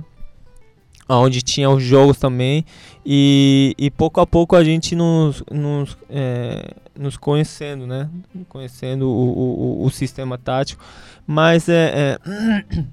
onde 1.08 1.40
tinha 1.40 1.70
os 1.70 1.82
jogos 1.82 2.18
também 2.18 2.64
e, 3.04 3.74
e 3.78 3.90
pouco 3.90 4.20
a 4.20 4.26
pouco 4.26 4.54
a 4.54 4.62
gente 4.62 4.94
nos, 4.94 5.42
nos, 5.50 5.96
é, 6.10 6.74
nos 6.96 7.16
conhecendo, 7.16 7.86
né? 7.86 8.10
Conhecendo 8.48 9.08
o, 9.08 9.80
o, 9.80 9.84
o 9.86 9.90
sistema 9.90 10.36
tático, 10.36 10.84
mas 11.26 11.68
é, 11.68 12.18
é, 12.26 12.84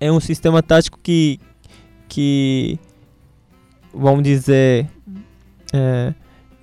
é, 0.08 0.12
um 0.12 0.20
sistema 0.20 0.62
tático 0.62 0.98
que, 1.02 1.40
que 2.08 2.78
vamos 3.94 4.22
dizer, 4.22 4.86
é, 5.72 6.12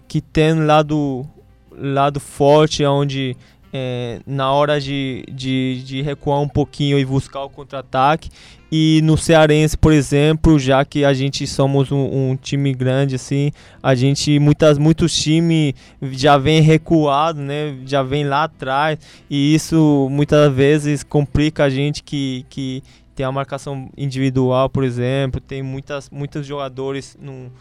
que 0.08 0.22
tem 0.22 0.54
um 0.54 0.66
lado, 0.66 1.28
lado 1.72 2.20
forte 2.20 2.86
onde 2.86 3.36
é, 3.80 4.20
na 4.26 4.52
hora 4.52 4.82
de, 4.82 5.24
de, 5.32 5.84
de, 5.86 6.02
recuar 6.02 6.42
um 6.42 6.48
pouquinho 6.48 6.98
e 6.98 7.06
buscar 7.06 7.44
o 7.44 7.50
contra-ataque. 7.50 8.30
E 8.72 9.00
no 9.04 9.16
Cearense, 9.16 9.78
por 9.78 9.94
exemplo, 9.94 10.58
já 10.58 10.84
que 10.84 11.06
a 11.06 11.14
gente 11.14 11.46
somos 11.46 11.92
um, 11.92 12.32
um, 12.32 12.36
time 12.36 12.74
grande, 12.74 13.16
assim, 13.16 13.52
a 13.82 13.94
gente, 13.94 14.40
muitas, 14.40 14.78
muitos 14.78 15.16
times 15.16 15.74
já 16.02 16.38
vem 16.38 16.62
recuado, 16.62 17.40
né? 17.40 17.78
Já 17.86 18.02
vem 18.02 18.26
lá 18.26 18.44
atrás. 18.46 18.98
E 19.30 19.54
isso 19.54 20.08
muitas 20.12 20.52
vezes 20.52 21.04
complica 21.04 21.66
a 21.66 21.70
gente 21.70 22.04
que, 22.04 22.46
que 22.50 22.84
tem 23.16 23.26
a 23.26 23.32
marcação 23.32 23.90
individual, 23.96 24.70
por 24.70 24.84
exemplo, 24.84 25.40
tem 25.40 25.62
muitas, 25.62 26.10
muitos 26.10 26.46
jogadores 26.46 27.18
no, 27.22 27.52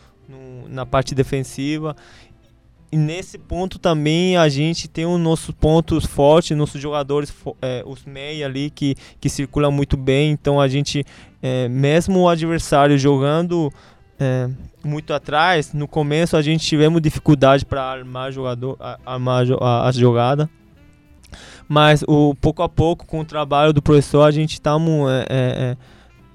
na 0.69 0.85
parte 0.85 1.15
defensiva 1.15 1.95
e 2.91 2.97
nesse 2.97 3.37
ponto 3.37 3.79
também 3.79 4.37
a 4.37 4.49
gente 4.49 4.89
tem 4.89 5.05
os 5.05 5.21
nossos 5.21 5.51
pontos 5.51 6.07
fortes, 6.07 6.57
nossos 6.57 6.81
jogadores, 6.81 7.33
é, 7.61 7.83
os 7.85 8.05
meia 8.05 8.47
ali 8.47 8.71
que, 8.71 8.95
que 9.21 9.29
circulam 9.29 9.73
muito 9.73 9.97
bem. 9.97 10.31
Então 10.31 10.61
a 10.61 10.69
gente, 10.69 11.05
é, 11.43 11.69
mesmo 11.69 12.21
o 12.21 12.29
adversário 12.29 12.97
jogando 12.97 13.73
é, 14.19 14.49
muito 14.85 15.13
atrás, 15.13 15.73
no 15.73 15.89
começo 15.89 16.37
a 16.37 16.43
gente 16.43 16.65
tivemos 16.65 17.03
dificuldade 17.03 17.67
para 17.67 17.83
armar 17.83 18.31
jogador, 18.31 18.79
armar 19.05 19.45
a, 19.61 19.89
a 19.89 19.93
jogada. 19.93 20.49
Mas 21.69 22.05
o 22.07 22.35
pouco 22.37 22.63
a 22.63 22.69
pouco, 22.69 23.05
com 23.05 23.21
o 23.21 23.25
trabalho 23.25 23.73
do 23.73 23.83
professor, 23.83 24.23
a 24.23 24.31
gente 24.31 24.53
estamos 24.53 25.11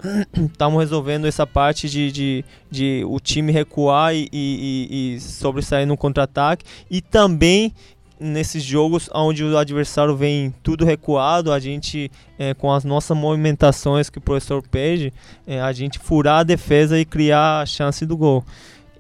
estamos 0.52 0.80
resolvendo 0.80 1.26
essa 1.26 1.46
parte 1.46 1.90
de, 1.90 2.12
de, 2.12 2.46
de, 2.70 3.04
o 3.08 3.20
time 3.20 3.52
recuar 3.52 4.16
e, 4.16 4.30
e, 4.32 5.16
e 5.16 5.20
sobressair 5.20 5.88
no 5.88 5.98
contra-ataque 5.98 6.66
e 6.90 7.02
também 7.02 7.74
nesses 8.20 8.64
jogos 8.64 9.10
onde 9.14 9.44
o 9.44 9.58
adversário 9.58 10.16
vem 10.16 10.54
tudo 10.62 10.86
recuado, 10.86 11.52
a 11.52 11.60
gente 11.60 12.12
é, 12.38 12.54
com 12.54 12.72
as 12.72 12.84
nossas 12.84 13.18
movimentações 13.18 14.10
que 14.10 14.20
o 14.20 14.22
professor 14.22 14.62
pede, 14.62 15.12
é, 15.48 15.60
a 15.60 15.72
gente 15.72 15.98
furar 15.98 16.40
a 16.40 16.44
defesa 16.44 17.00
e 17.00 17.06
criar 17.06 17.62
a 17.62 17.66
chance 17.66 18.06
do 18.06 18.16
gol. 18.16 18.46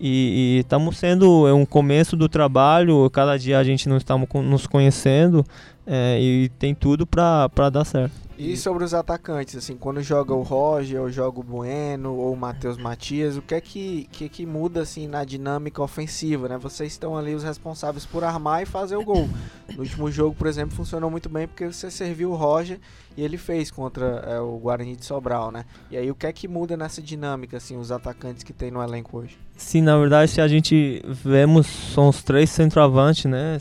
E 0.03 0.61
estamos 0.61 0.97
sendo 0.97 1.47
é 1.47 1.53
um 1.53 1.63
começo 1.63 2.17
do 2.17 2.27
trabalho, 2.27 3.07
cada 3.11 3.37
dia 3.37 3.59
a 3.59 3.63
gente 3.63 3.87
não 3.87 3.97
estamos 3.97 4.27
nos 4.33 4.65
conhecendo 4.65 5.45
é, 5.85 6.19
e 6.19 6.49
tem 6.59 6.73
tudo 6.73 7.05
para 7.05 7.69
dar 7.71 7.85
certo. 7.85 8.21
E 8.43 8.57
sobre 8.57 8.83
os 8.83 8.91
atacantes, 8.91 9.55
assim, 9.55 9.77
quando 9.77 10.01
joga 10.01 10.33
o 10.33 10.41
Roger, 10.41 10.99
ou 10.99 11.11
joga 11.11 11.39
o 11.39 11.43
Bueno, 11.43 12.15
ou 12.15 12.33
o 12.33 12.35
Matheus 12.35 12.75
Matias, 12.75 13.37
o 13.37 13.41
que 13.41 13.53
é 13.53 13.61
que, 13.61 14.07
que, 14.11 14.27
que 14.27 14.47
muda, 14.47 14.81
assim, 14.81 15.07
na 15.07 15.23
dinâmica 15.23 15.79
ofensiva, 15.83 16.49
né? 16.49 16.57
Vocês 16.57 16.91
estão 16.91 17.15
ali 17.15 17.35
os 17.35 17.43
responsáveis 17.43 18.03
por 18.03 18.23
armar 18.23 18.63
e 18.63 18.65
fazer 18.65 18.95
o 18.95 19.03
gol. 19.03 19.29
No 19.69 19.83
último 19.83 20.09
jogo, 20.09 20.33
por 20.33 20.47
exemplo, 20.47 20.75
funcionou 20.75 21.11
muito 21.11 21.29
bem 21.29 21.47
porque 21.47 21.67
você 21.67 21.91
serviu 21.91 22.31
o 22.31 22.35
Roger 22.35 22.79
e 23.15 23.23
ele 23.23 23.37
fez 23.37 23.69
contra 23.69 24.07
é, 24.25 24.39
o 24.39 24.57
Guarani 24.57 24.95
de 24.95 25.05
Sobral, 25.05 25.51
né? 25.51 25.63
E 25.91 25.97
aí, 25.97 26.09
o 26.09 26.15
que 26.15 26.25
é 26.25 26.33
que 26.33 26.47
muda 26.47 26.75
nessa 26.75 26.99
dinâmica, 26.99 27.57
assim, 27.57 27.77
os 27.77 27.91
atacantes 27.91 28.41
que 28.43 28.53
tem 28.53 28.71
no 28.71 28.81
elenco 28.81 29.19
hoje? 29.19 29.37
Sim, 29.55 29.81
na 29.81 29.95
verdade, 29.99 30.31
se 30.31 30.41
a 30.41 30.47
gente 30.47 30.99
vemos, 31.05 31.67
são 31.67 32.09
os 32.09 32.23
três 32.23 32.49
centroavantes, 32.49 33.25
né? 33.25 33.59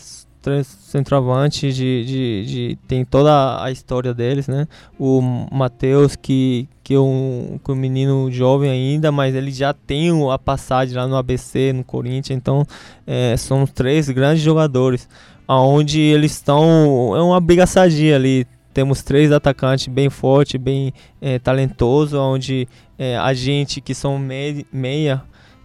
Centroavante 0.65 1.73
de, 1.73 2.05
de, 2.05 2.47
de, 2.47 2.79
tem 2.89 3.05
toda 3.05 3.63
a 3.63 3.71
história 3.71 4.15
deles, 4.15 4.49
né? 4.49 4.67
O 4.99 5.21
Matheus 5.53 6.17
que 6.17 6.69
que 6.83 6.95
é 6.95 6.99
um, 6.99 7.61
que 7.65 7.71
é 7.71 7.75
um 7.75 7.77
menino 7.77 8.29
jovem 8.33 8.69
ainda, 8.69 9.13
mas 9.13 9.33
ele 9.35 9.53
já 9.53 9.73
tem 9.73 10.11
a 10.33 10.37
passagem 10.37 10.97
lá 10.97 11.07
no 11.07 11.15
ABC, 11.15 11.73
no 11.73 11.85
Corinthians, 11.85 12.37
então 12.37 12.67
é, 13.07 13.37
são 13.37 13.65
três 13.65 14.11
grandes 14.11 14.43
jogadores, 14.43 15.09
aonde 15.47 16.01
eles 16.01 16.33
estão 16.33 17.15
é 17.17 17.23
uma 17.23 17.41
briga 17.41 17.67
sadia 17.67 18.17
ali. 18.17 18.47
Temos 18.75 19.03
três 19.03 19.31
atacantes 19.31 19.89
bem 19.89 20.09
forte, 20.11 20.57
bem 20.57 20.93
é, 21.21 21.39
talentoso, 21.39 22.19
onde 22.19 22.67
é, 22.99 23.17
a 23.17 23.33
gente 23.35 23.81
que 23.81 23.95
são 23.95 24.19
meia 24.19 25.23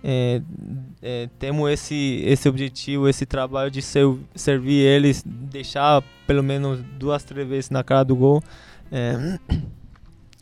é, 0.08 0.39
é, 1.01 1.30
temos 1.39 1.68
esse, 1.72 2.22
esse 2.24 2.47
objetivo, 2.47 3.10
esse 3.10 3.26
trabalho 3.26 3.72
de 3.72 3.82
ser, 3.82 4.06
servir 4.36 4.80
eles, 4.82 5.24
deixar 5.26 6.03
pelo 6.28 6.43
menos 6.43 6.80
duas, 6.99 7.24
três 7.24 7.47
vezes 7.47 7.70
na 7.72 7.84
cara 7.84 8.03
do 8.03 8.16
gol. 8.16 8.39
É, 8.91 9.39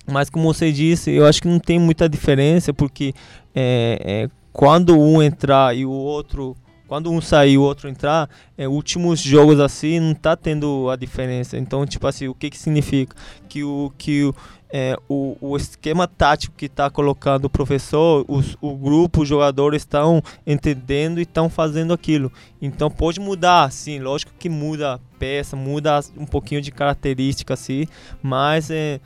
mas 0.05 0.29
como 0.29 0.53
você 0.53 0.69
disse, 0.69 1.11
eu 1.11 1.25
acho 1.25 1.41
que 1.41 1.47
não 1.47 1.59
tem 1.59 1.79
muita 1.79 2.09
diferença, 2.09 2.73
porque 2.73 3.13
é, 3.55 3.99
é, 4.03 4.29
quando 4.51 4.99
um 4.99 5.23
entrar 5.23 5.73
e 5.73 5.85
o 5.85 5.91
outro 5.91 6.57
quando 6.87 7.11
um 7.11 7.21
sair 7.21 7.57
o 7.57 7.61
outro 7.61 7.89
entrar, 7.89 8.29
é, 8.57 8.67
últimos 8.67 9.19
jogos 9.19 9.59
assim 9.59 9.99
não 9.99 10.13
tá 10.13 10.35
tendo 10.35 10.89
a 10.89 10.95
diferença. 10.95 11.57
Então, 11.57 11.85
tipo 11.85 12.05
assim, 12.05 12.27
o 12.27 12.35
que 12.35 12.49
que 12.49 12.57
significa? 12.57 13.15
Que 13.47 13.63
o 13.63 13.91
que 13.97 14.25
o, 14.25 14.35
é, 14.71 14.97
o, 15.07 15.37
o 15.39 15.55
esquema 15.55 16.07
tático 16.07 16.55
que 16.57 16.65
está 16.65 16.89
colocando 16.89 17.45
o 17.45 17.49
professor, 17.49 18.25
os, 18.27 18.57
o 18.59 18.75
grupo, 18.75 19.21
os 19.21 19.27
jogadores 19.27 19.83
estão 19.83 20.21
entendendo 20.47 21.19
e 21.19 21.23
estão 21.23 21.47
fazendo 21.49 21.93
aquilo. 21.93 22.31
Então 22.61 22.89
pode 22.89 23.19
mudar, 23.19 23.71
sim, 23.71 23.99
lógico 23.99 24.33
que 24.37 24.49
muda 24.49 24.95
a 24.95 24.99
peça, 25.19 25.55
muda 25.55 25.99
um 26.17 26.25
pouquinho 26.25 26.59
de 26.59 26.71
característica, 26.71 27.53
assim, 27.53 27.85
mas 28.21 28.71
é, 28.71 28.99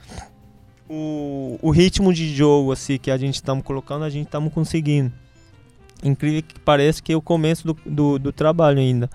o, 0.88 1.58
o 1.60 1.70
ritmo 1.70 2.14
de 2.14 2.34
jogo 2.34 2.72
assim 2.72 2.96
que 2.96 3.10
a 3.10 3.18
gente 3.18 3.34
estamos 3.34 3.62
colocando, 3.62 4.04
a 4.04 4.10
gente 4.10 4.26
estamos 4.26 4.52
conseguindo 4.52 5.12
incrível 6.02 6.42
que 6.42 6.58
pareça 6.60 7.02
que 7.02 7.12
é 7.12 7.16
o 7.16 7.22
começo 7.22 7.66
do, 7.66 7.76
do, 7.84 8.18
do 8.18 8.32
trabalho 8.32 8.78
ainda. 8.78 9.10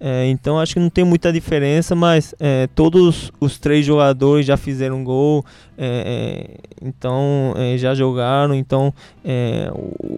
É, 0.00 0.26
então 0.28 0.60
acho 0.60 0.74
que 0.74 0.80
não 0.80 0.90
tem 0.90 1.04
muita 1.04 1.32
diferença, 1.32 1.94
mas 1.94 2.34
é, 2.38 2.68
todos 2.68 3.32
os 3.40 3.58
três 3.58 3.84
jogadores 3.84 4.46
já 4.46 4.56
fizeram 4.56 5.02
gol, 5.02 5.44
é, 5.76 6.54
é 6.56 6.86
então 6.86 7.52
é, 7.56 7.76
já 7.76 7.94
jogaram, 7.96 8.54
então 8.54 8.94
é, 9.24 9.68
o, 9.74 10.16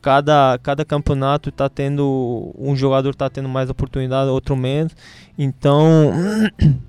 cada, 0.00 0.58
cada 0.62 0.82
campeonato 0.82 1.50
está 1.50 1.68
tendo 1.68 2.54
um 2.58 2.74
jogador 2.74 3.10
está 3.10 3.28
tendo 3.28 3.48
mais 3.50 3.68
oportunidade, 3.68 4.30
outro 4.30 4.56
menos. 4.56 4.96
Então 5.36 6.10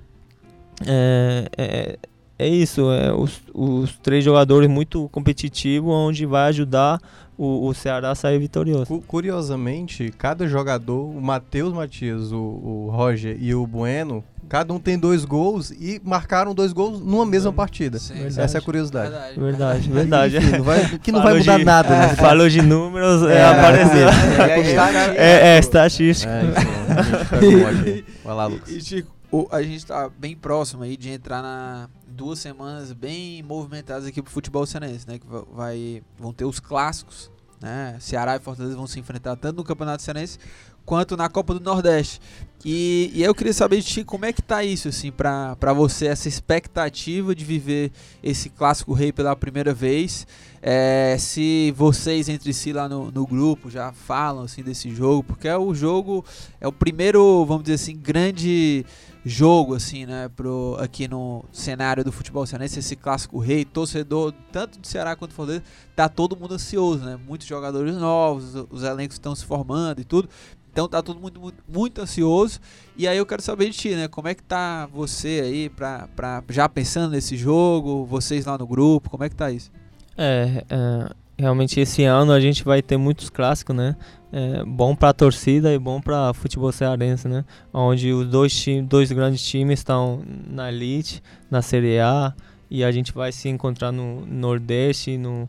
é, 2.40 2.46
é 2.46 2.48
isso, 2.48 2.90
é, 2.90 3.12
os, 3.12 3.40
os 3.52 3.96
três 3.98 4.24
jogadores 4.24 4.68
muito 4.68 5.08
competitivos, 5.10 5.92
onde 5.92 6.24
vai 6.24 6.48
ajudar 6.48 6.98
o, 7.36 7.68
o 7.68 7.74
Ceará 7.74 8.10
a 8.10 8.14
sair 8.14 8.38
vitorioso. 8.38 9.02
Curiosamente, 9.06 10.12
cada 10.16 10.46
jogador, 10.46 11.04
o 11.04 11.20
Matheus 11.20 11.72
Matias, 11.72 12.32
o, 12.32 12.36
o 12.36 12.90
Roger 12.92 13.36
e 13.40 13.54
o 13.54 13.66
Bueno, 13.66 14.22
cada 14.48 14.74
um 14.74 14.78
tem 14.78 14.98
dois 14.98 15.24
gols 15.24 15.70
e 15.70 16.00
marcaram 16.04 16.54
dois 16.54 16.72
gols 16.72 17.00
numa 17.00 17.24
mesma 17.24 17.52
partida. 17.52 17.98
Sim, 17.98 18.24
Essa 18.24 18.58
é 18.58 18.60
a 18.60 18.62
curiosidade. 18.62 19.10
Verdade, 19.38 19.88
verdade. 19.88 19.88
verdade. 19.88 20.36
Enfim, 20.38 20.56
não 20.58 20.64
vai, 20.64 20.98
que 20.98 21.12
não 21.12 21.22
vai 21.22 21.38
mudar 21.38 21.58
de, 21.58 21.64
nada, 21.64 21.88
né? 21.88 22.08
Falou 22.16 22.48
de 22.48 22.60
números, 22.60 23.22
é, 23.22 23.36
é 23.36 23.44
apareceu. 23.44 24.08
É, 24.08 25.14
é, 25.16 25.56
é, 25.56 25.58
estatística. 25.58 26.30
É, 26.30 28.02
Vai 28.24 28.34
lá, 28.34 28.46
Lucas. 28.46 28.68
E, 28.68 28.80
Chico, 28.80 29.19
o, 29.30 29.48
a 29.50 29.62
gente 29.62 29.86
tá 29.86 30.08
bem 30.08 30.36
próximo 30.36 30.82
aí 30.82 30.96
de 30.96 31.10
entrar 31.10 31.42
na 31.42 31.88
duas 32.06 32.38
semanas 32.38 32.92
bem 32.92 33.42
movimentadas 33.42 34.06
aqui 34.06 34.20
pro 34.20 34.30
futebol 34.30 34.66
cearense, 34.66 35.06
né? 35.08 35.18
Que 35.18 35.26
vai, 35.52 36.02
vão 36.18 36.32
ter 36.32 36.44
os 36.44 36.60
clássicos, 36.60 37.30
né? 37.60 37.96
Ceará 38.00 38.36
e 38.36 38.40
Fortaleza 38.40 38.76
vão 38.76 38.86
se 38.86 38.98
enfrentar 38.98 39.36
tanto 39.36 39.56
no 39.56 39.64
Campeonato 39.64 40.02
Cearense 40.02 40.38
quanto 40.84 41.16
na 41.16 41.28
Copa 41.28 41.54
do 41.54 41.60
Nordeste. 41.60 42.20
E, 42.64 43.10
e 43.14 43.22
eu 43.22 43.34
queria 43.34 43.52
saber 43.52 43.76
de 43.76 43.86
ti 43.86 44.04
como 44.04 44.24
é 44.24 44.32
que 44.32 44.42
tá 44.42 44.64
isso, 44.64 44.88
assim, 44.88 45.10
pra 45.10 45.72
você, 45.74 46.06
essa 46.06 46.28
expectativa 46.28 47.34
de 47.34 47.44
viver 47.44 47.92
esse 48.22 48.50
clássico 48.50 48.92
rei 48.92 49.12
pela 49.12 49.34
primeira 49.36 49.72
vez. 49.72 50.26
É, 50.60 51.16
se 51.18 51.72
vocês 51.76 52.28
entre 52.28 52.52
si 52.52 52.72
lá 52.72 52.88
no, 52.88 53.10
no 53.10 53.26
grupo 53.26 53.70
já 53.70 53.92
falam 53.92 54.44
assim 54.44 54.62
desse 54.62 54.94
jogo, 54.94 55.22
porque 55.22 55.48
é 55.48 55.56
o 55.56 55.72
jogo, 55.72 56.22
é 56.60 56.68
o 56.68 56.72
primeiro, 56.72 57.46
vamos 57.46 57.62
dizer 57.62 57.76
assim, 57.76 57.96
grande 57.96 58.84
jogo 59.24 59.74
assim, 59.74 60.06
né, 60.06 60.28
pro 60.34 60.76
aqui 60.80 61.06
no 61.06 61.44
cenário 61.52 62.02
do 62.02 62.10
futebol 62.10 62.46
cearense, 62.46 62.78
esse 62.78 62.96
clássico 62.96 63.38
rei, 63.38 63.64
torcedor 63.64 64.32
tanto 64.50 64.78
do 64.78 64.86
Ceará 64.86 65.14
quanto 65.14 65.32
do 65.32 65.34
Fortaleza, 65.34 65.64
tá 65.94 66.08
todo 66.08 66.36
mundo 66.36 66.54
ansioso, 66.54 67.04
né? 67.04 67.18
Muitos 67.26 67.46
jogadores 67.46 67.94
novos, 67.96 68.54
os 68.70 68.82
elencos 68.82 69.16
estão 69.16 69.34
se 69.34 69.44
formando 69.44 70.00
e 70.00 70.04
tudo. 70.04 70.28
Então 70.72 70.88
tá 70.88 71.02
todo 71.02 71.20
mundo 71.20 71.40
muito, 71.40 71.64
muito, 71.68 72.00
ansioso. 72.00 72.60
E 72.96 73.06
aí 73.08 73.18
eu 73.18 73.26
quero 73.26 73.42
saber 73.42 73.70
de 73.70 73.76
ti, 73.76 73.94
né? 73.94 74.08
Como 74.08 74.28
é 74.28 74.34
que 74.34 74.42
tá 74.42 74.86
você 74.86 75.40
aí 75.42 75.68
pra, 75.68 76.08
pra, 76.14 76.42
já 76.48 76.68
pensando 76.68 77.10
nesse 77.10 77.36
jogo, 77.36 78.04
vocês 78.04 78.46
lá 78.46 78.56
no 78.56 78.66
grupo, 78.66 79.10
como 79.10 79.24
é 79.24 79.28
que 79.28 79.34
tá 79.34 79.50
isso? 79.50 79.70
É, 80.16 80.64
é 80.70 81.10
realmente 81.40 81.80
esse 81.80 82.04
ano 82.04 82.32
a 82.32 82.38
gente 82.38 82.62
vai 82.62 82.82
ter 82.82 82.96
muitos 82.96 83.30
clássicos, 83.30 83.74
né? 83.74 83.96
É, 84.32 84.62
bom 84.64 84.94
para 84.94 85.08
a 85.08 85.12
torcida 85.12 85.72
e 85.72 85.78
bom 85.78 86.00
para 86.00 86.32
futebol 86.32 86.70
cearense, 86.70 87.26
né? 87.26 87.44
Onde 87.72 88.12
os 88.12 88.26
dois, 88.28 88.66
dois 88.84 89.10
grandes 89.10 89.44
times 89.44 89.80
estão 89.80 90.22
na 90.48 90.68
elite, 90.68 91.22
na 91.50 91.62
Série 91.62 91.98
A, 91.98 92.32
e 92.70 92.84
a 92.84 92.92
gente 92.92 93.12
vai 93.12 93.32
se 93.32 93.48
encontrar 93.48 93.90
no 93.90 94.24
Nordeste, 94.26 95.18
no, 95.18 95.48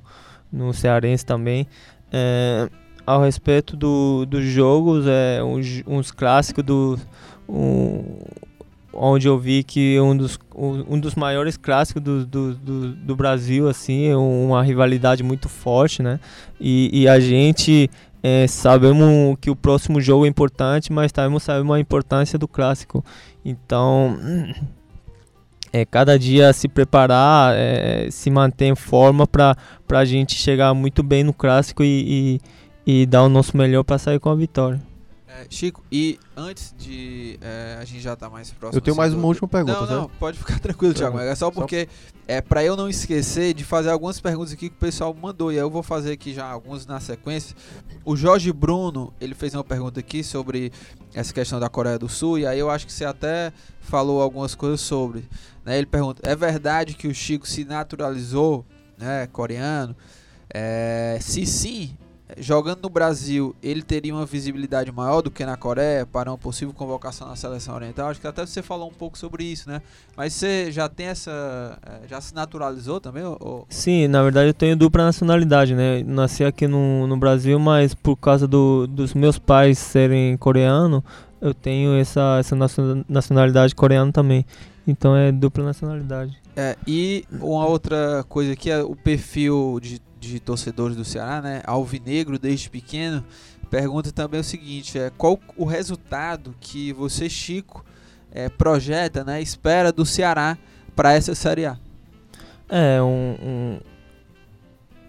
no 0.52 0.74
Cearense 0.74 1.26
também. 1.26 1.68
É, 2.12 2.68
ao 3.06 3.22
respeito 3.22 3.78
do, 3.78 4.26
dos 4.26 4.44
jogos, 4.46 5.06
é, 5.08 5.44
uns, 5.44 5.84
uns 5.86 6.12
clássicos 6.12 6.64
do. 6.64 7.00
Um, 7.48 8.20
onde 8.94 9.28
eu 9.28 9.38
vi 9.38 9.64
que 9.64 10.00
um 10.02 10.16
dos, 10.16 10.38
um, 10.54 11.00
dos 11.00 11.16
maiores 11.16 11.56
clássicos 11.56 12.02
do, 12.02 12.26
do, 12.26 12.54
do, 12.56 12.94
do 12.94 13.16
Brasil, 13.16 13.70
assim, 13.70 14.08
é 14.08 14.18
uma 14.18 14.62
rivalidade 14.62 15.24
muito 15.24 15.48
forte, 15.48 16.04
né? 16.04 16.20
E, 16.60 16.90
e 17.02 17.08
a 17.08 17.20
gente 17.20 17.90
é, 18.24 18.46
sabemos 18.48 19.36
que 19.40 19.50
o 19.50 19.56
próximo 19.56 20.00
jogo 20.00 20.26
é 20.26 20.30
importante, 20.30 20.92
mas 20.92 21.12
também 21.12 21.40
sabemos 21.40 21.76
a 21.76 21.80
importância 21.80 22.38
do 22.38 22.48
clássico. 22.48 23.04
Então, 23.44 24.18
é, 25.74 25.86
cada 25.86 26.20
dia 26.20 26.54
se 26.54 26.68
preparar, 26.68 27.56
é, 27.56 28.10
se 28.12 28.30
manter 28.30 28.66
em 28.66 28.76
forma 28.76 29.26
para 29.26 29.56
a 29.90 30.06
gente 30.06 30.36
chegar 30.36 30.74
muito 30.74 31.02
bem 31.02 31.24
no 31.24 31.34
clássico 31.34 31.84
e, 31.84 32.40
e, 32.86 33.02
e 33.02 33.06
dar 33.06 33.24
o 33.24 33.30
nosso 33.30 33.58
melhor 33.58 33.84
para 33.84 33.98
sair 33.98 34.20
com 34.20 34.30
a 34.30 34.36
vitória. 34.36 34.91
É, 35.34 35.46
Chico, 35.50 35.82
e 35.90 36.20
antes 36.36 36.76
de. 36.78 37.40
É, 37.42 37.78
a 37.80 37.86
gente 37.86 38.02
já 38.02 38.18
tá 38.18 38.30
mais 38.30 38.52
próximo. 38.52 38.78
Eu 38.78 38.82
tenho 38.82 38.98
mais 38.98 39.14
uma 39.14 39.26
última 39.26 39.48
pergunta. 39.48 39.86
Não, 39.86 40.02
não, 40.02 40.10
pode 40.10 40.38
ficar 40.38 40.60
tranquilo, 40.60 40.94
Thiago. 40.94 41.18
É 41.20 41.34
só 41.36 41.50
porque 41.50 41.88
é 42.28 42.42
para 42.42 42.66
eu 42.66 42.76
não 42.76 42.90
esquecer 42.90 43.54
de 43.54 43.64
fazer 43.64 43.92
algumas 43.92 44.20
perguntas 44.20 44.52
aqui 44.52 44.70
que 44.70 44.76
o 44.76 44.80
pessoal 44.80 45.14
mandou. 45.14 45.50
E 45.50 45.56
aí 45.56 45.62
eu 45.62 45.70
vou 45.70 45.82
fazer 45.82 46.12
aqui 46.12 46.34
já 46.34 46.46
algumas 46.46 46.86
na 46.86 47.00
sequência. 47.00 47.56
O 48.04 48.18
Jorge 48.18 48.52
Bruno, 48.52 49.14
ele 49.22 49.34
fez 49.34 49.54
uma 49.54 49.64
pergunta 49.64 50.02
aqui 50.02 50.22
sobre 50.22 50.70
essa 51.14 51.34
questão 51.34 51.62
da 51.62 51.70
Coreia 51.70 51.98
do 51.98 52.10
Sul. 52.10 52.38
E 52.40 52.46
aí 52.46 52.60
eu 52.60 52.70
acho 52.70 52.86
que 52.86 52.92
você 52.92 53.06
até 53.06 53.54
falou 53.80 54.22
algumas 54.22 54.54
coisas 54.54 54.82
sobre. 54.82 55.24
Né? 55.64 55.78
Ele 55.78 55.86
pergunta: 55.86 56.22
é 56.30 56.36
verdade 56.36 56.94
que 56.94 57.08
o 57.08 57.16
Chico 57.16 57.48
se 57.48 57.64
naturalizou, 57.64 58.66
né, 58.98 59.28
coreano? 59.28 59.96
É, 60.54 61.18
se 61.22 61.46
sim, 61.46 61.96
jogando 62.38 62.84
no 62.84 62.90
Brasil, 62.90 63.56
ele 63.62 63.82
teria 63.82 64.14
uma 64.14 64.26
visibilidade 64.26 64.92
maior 64.92 65.22
do 65.22 65.32
que 65.32 65.46
na 65.46 65.58
Coreia 65.58 66.06
para 66.06 66.32
uma 66.32 66.38
possível 66.38 66.74
convocação 66.74 67.28
na 67.28 67.36
seleção 67.36 67.76
oriental? 67.76 68.10
Acho 68.10 68.22
que 68.22 68.28
até 68.28 68.46
você 68.46 68.62
falou 68.62 68.90
um 68.90 68.94
pouco 68.94 69.18
sobre 69.18 69.44
isso, 69.44 69.70
né? 69.70 69.82
Mas 70.16 70.34
você 70.34 70.72
já 70.72 70.88
tem 70.90 71.08
essa. 71.08 71.80
Eh, 71.86 72.08
já 72.08 72.22
se 72.22 72.34
naturalizou 72.34 73.00
também? 73.00 73.24
Ou? 73.24 73.66
Sim, 73.70 74.08
na 74.08 74.24
verdade 74.24 74.50
eu 74.50 74.54
tenho 74.54 74.76
dupla 74.76 75.04
nacionalidade, 75.04 75.76
né? 75.76 76.04
Nasci 76.04 76.44
aqui 76.44 76.68
no, 76.68 77.08
no 77.08 77.18
Brasil, 77.18 77.60
mas 77.60 77.94
por 77.94 78.16
causa 78.16 78.48
do, 78.48 78.88
dos 78.88 79.14
meus 79.14 79.38
pais 79.38 79.78
serem 79.78 80.38
coreanos, 80.38 81.04
eu 81.40 81.54
tenho 81.54 81.96
essa, 81.96 82.38
essa 82.40 82.56
nacionalidade 83.08 83.76
coreana 83.76 84.12
também. 84.12 84.46
Então 84.88 85.16
é 85.16 85.32
dupla 85.32 85.64
nacionalidade. 85.64 86.41
É, 86.56 86.78
e 86.86 87.26
uma 87.32 87.66
outra 87.66 88.26
coisa 88.28 88.54
aqui 88.54 88.70
é 88.70 88.84
o 88.84 88.96
perfil 88.96 89.80
de 89.82 90.02
de 90.22 90.40
torcedores 90.40 90.96
do 90.96 91.04
Ceará, 91.04 91.42
né? 91.42 91.64
Alvinegro 91.66 92.38
desde 92.38 92.70
pequeno, 92.70 93.26
pergunta 93.70 94.12
também 94.12 94.40
o 94.40 94.44
seguinte: 94.44 94.98
é 94.98 95.12
qual 95.18 95.38
o 95.58 95.66
resultado 95.66 96.56
que 96.62 96.94
você, 96.94 97.28
Chico, 97.28 97.84
é, 98.32 98.48
projeta, 98.48 99.24
né? 99.24 99.42
Espera 99.42 99.92
do 99.92 100.06
Ceará 100.06 100.58
para 100.96 101.14
essa 101.14 101.34
Série 101.34 101.66
A? 101.66 101.78
É 102.70 103.02
um, 103.02 103.36
um, 103.42 103.80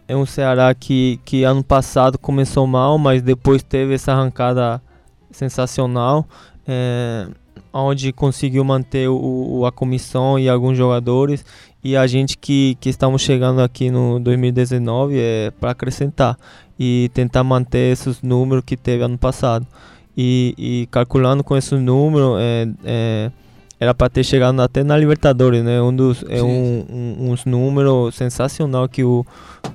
é 0.09 0.17
um 0.17 0.27
Ceará 0.27 0.75
que, 0.75 1.21
que 1.25 1.45
ano 1.45 1.63
passado 1.63 2.19
começou 2.19 2.67
mal, 2.67 2.97
mas 2.97 3.21
depois 3.21 3.63
teve 3.63 3.95
essa 3.95 4.13
arrancada 4.13 4.83
sensacional. 5.31 6.27
É, 6.67 7.29
onde 7.73 8.13
conseguiu 8.13 8.65
manter 8.65 9.09
o, 9.09 9.65
a 9.67 9.73
comissão 9.73 10.39
e 10.39 10.49
alguns 10.49 10.77
jogadores. 10.77 11.45
E 11.83 11.97
a 11.97 12.07
gente 12.07 12.39
que, 12.39 12.77
que 12.81 12.89
estamos 12.89 13.23
chegando 13.23 13.61
aqui 13.61 13.91
no 13.91 14.21
2019 14.21 15.19
é 15.19 15.53
para 15.59 15.71
acrescentar 15.71 16.37
e 16.79 17.11
tentar 17.13 17.43
manter 17.43 17.93
esses 17.93 18.23
números 18.23 18.65
que 18.65 18.77
teve 18.77 19.03
ano 19.03 19.19
passado. 19.19 19.67
E, 20.17 20.55
e 20.59 20.89
calculando 20.91 21.43
com 21.43 21.57
esses 21.57 21.81
números 21.81 22.37
é, 22.39 22.69
é, 22.85 23.33
era 23.81 23.95
para 23.95 24.11
ter 24.11 24.23
chegado 24.23 24.61
até 24.61 24.85
na 24.85 24.97
Libertadores 24.97 25.65
né? 25.65 25.81
Um 25.81 25.95
dos 25.97 26.23
é 26.29 26.43
um, 26.43 26.85
um, 26.89 27.31
uns 27.31 27.45
números 27.47 28.15
sensacional 28.15 28.89
que 28.89 29.03
o 29.03 29.25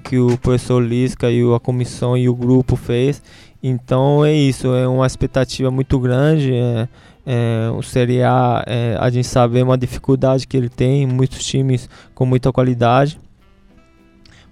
que 0.04 0.18
o 0.20 0.38
professor 0.38 0.80
Lisca 0.82 1.30
e 1.30 1.41
a 1.54 1.60
comissão 1.60 2.16
e 2.18 2.30
o 2.30 2.36
grupo 2.36 2.76
fez. 2.76 3.22
Então 3.62 4.24
é 4.24 4.34
isso. 4.34 4.74
É 4.74 4.88
uma 4.88 5.06
expectativa 5.06 5.70
muito 5.70 6.00
grande 6.00 6.54
é, 6.54 6.88
é, 7.30 7.69
o 7.71 7.84
Série 7.84 8.23
A, 8.23 8.63
é, 8.65 8.95
a 8.97 9.09
gente 9.09 9.28
sabe 9.28 9.61
uma 9.61 9.78
dificuldade 9.78 10.47
que 10.47 10.55
ele 10.55 10.69
tem, 10.69 11.05
muitos 11.05 11.43
times 11.43 11.89
com 12.15 12.25
muita 12.25 12.53
qualidade. 12.53 13.19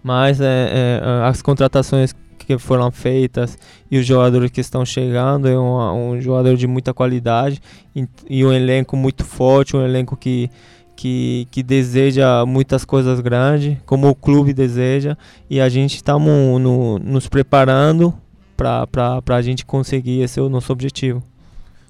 Mas 0.03 0.41
é, 0.41 0.99
é 0.99 1.01
as 1.23 1.41
contratações 1.41 2.13
que 2.37 2.57
foram 2.57 2.91
feitas 2.91 3.57
e 3.89 3.97
os 3.97 4.05
jogadores 4.05 4.51
que 4.51 4.59
estão 4.59 4.85
chegando. 4.85 5.47
É 5.47 5.57
um, 5.57 6.11
um 6.11 6.21
jogador 6.21 6.57
de 6.57 6.67
muita 6.67 6.93
qualidade 6.93 7.61
e, 7.95 8.05
e 8.29 8.45
um 8.45 8.51
elenco 8.51 8.97
muito 8.97 9.23
forte, 9.23 9.77
um 9.77 9.81
elenco 9.81 10.17
que, 10.17 10.51
que, 10.97 11.47
que 11.49 11.63
deseja 11.63 12.45
muitas 12.45 12.83
coisas 12.83 13.21
grandes, 13.21 13.77
como 13.85 14.09
o 14.09 14.13
clube 14.13 14.53
deseja, 14.53 15.17
e 15.49 15.61
a 15.61 15.69
gente 15.69 15.95
está 15.95 16.19
no, 16.19 16.99
nos 16.99 17.29
preparando 17.29 18.13
para 18.57 19.21
a 19.29 19.41
gente 19.41 19.65
conseguir 19.65 20.21
esse 20.21 20.41
é 20.41 20.43
o 20.43 20.49
nosso 20.49 20.73
objetivo. 20.73 21.23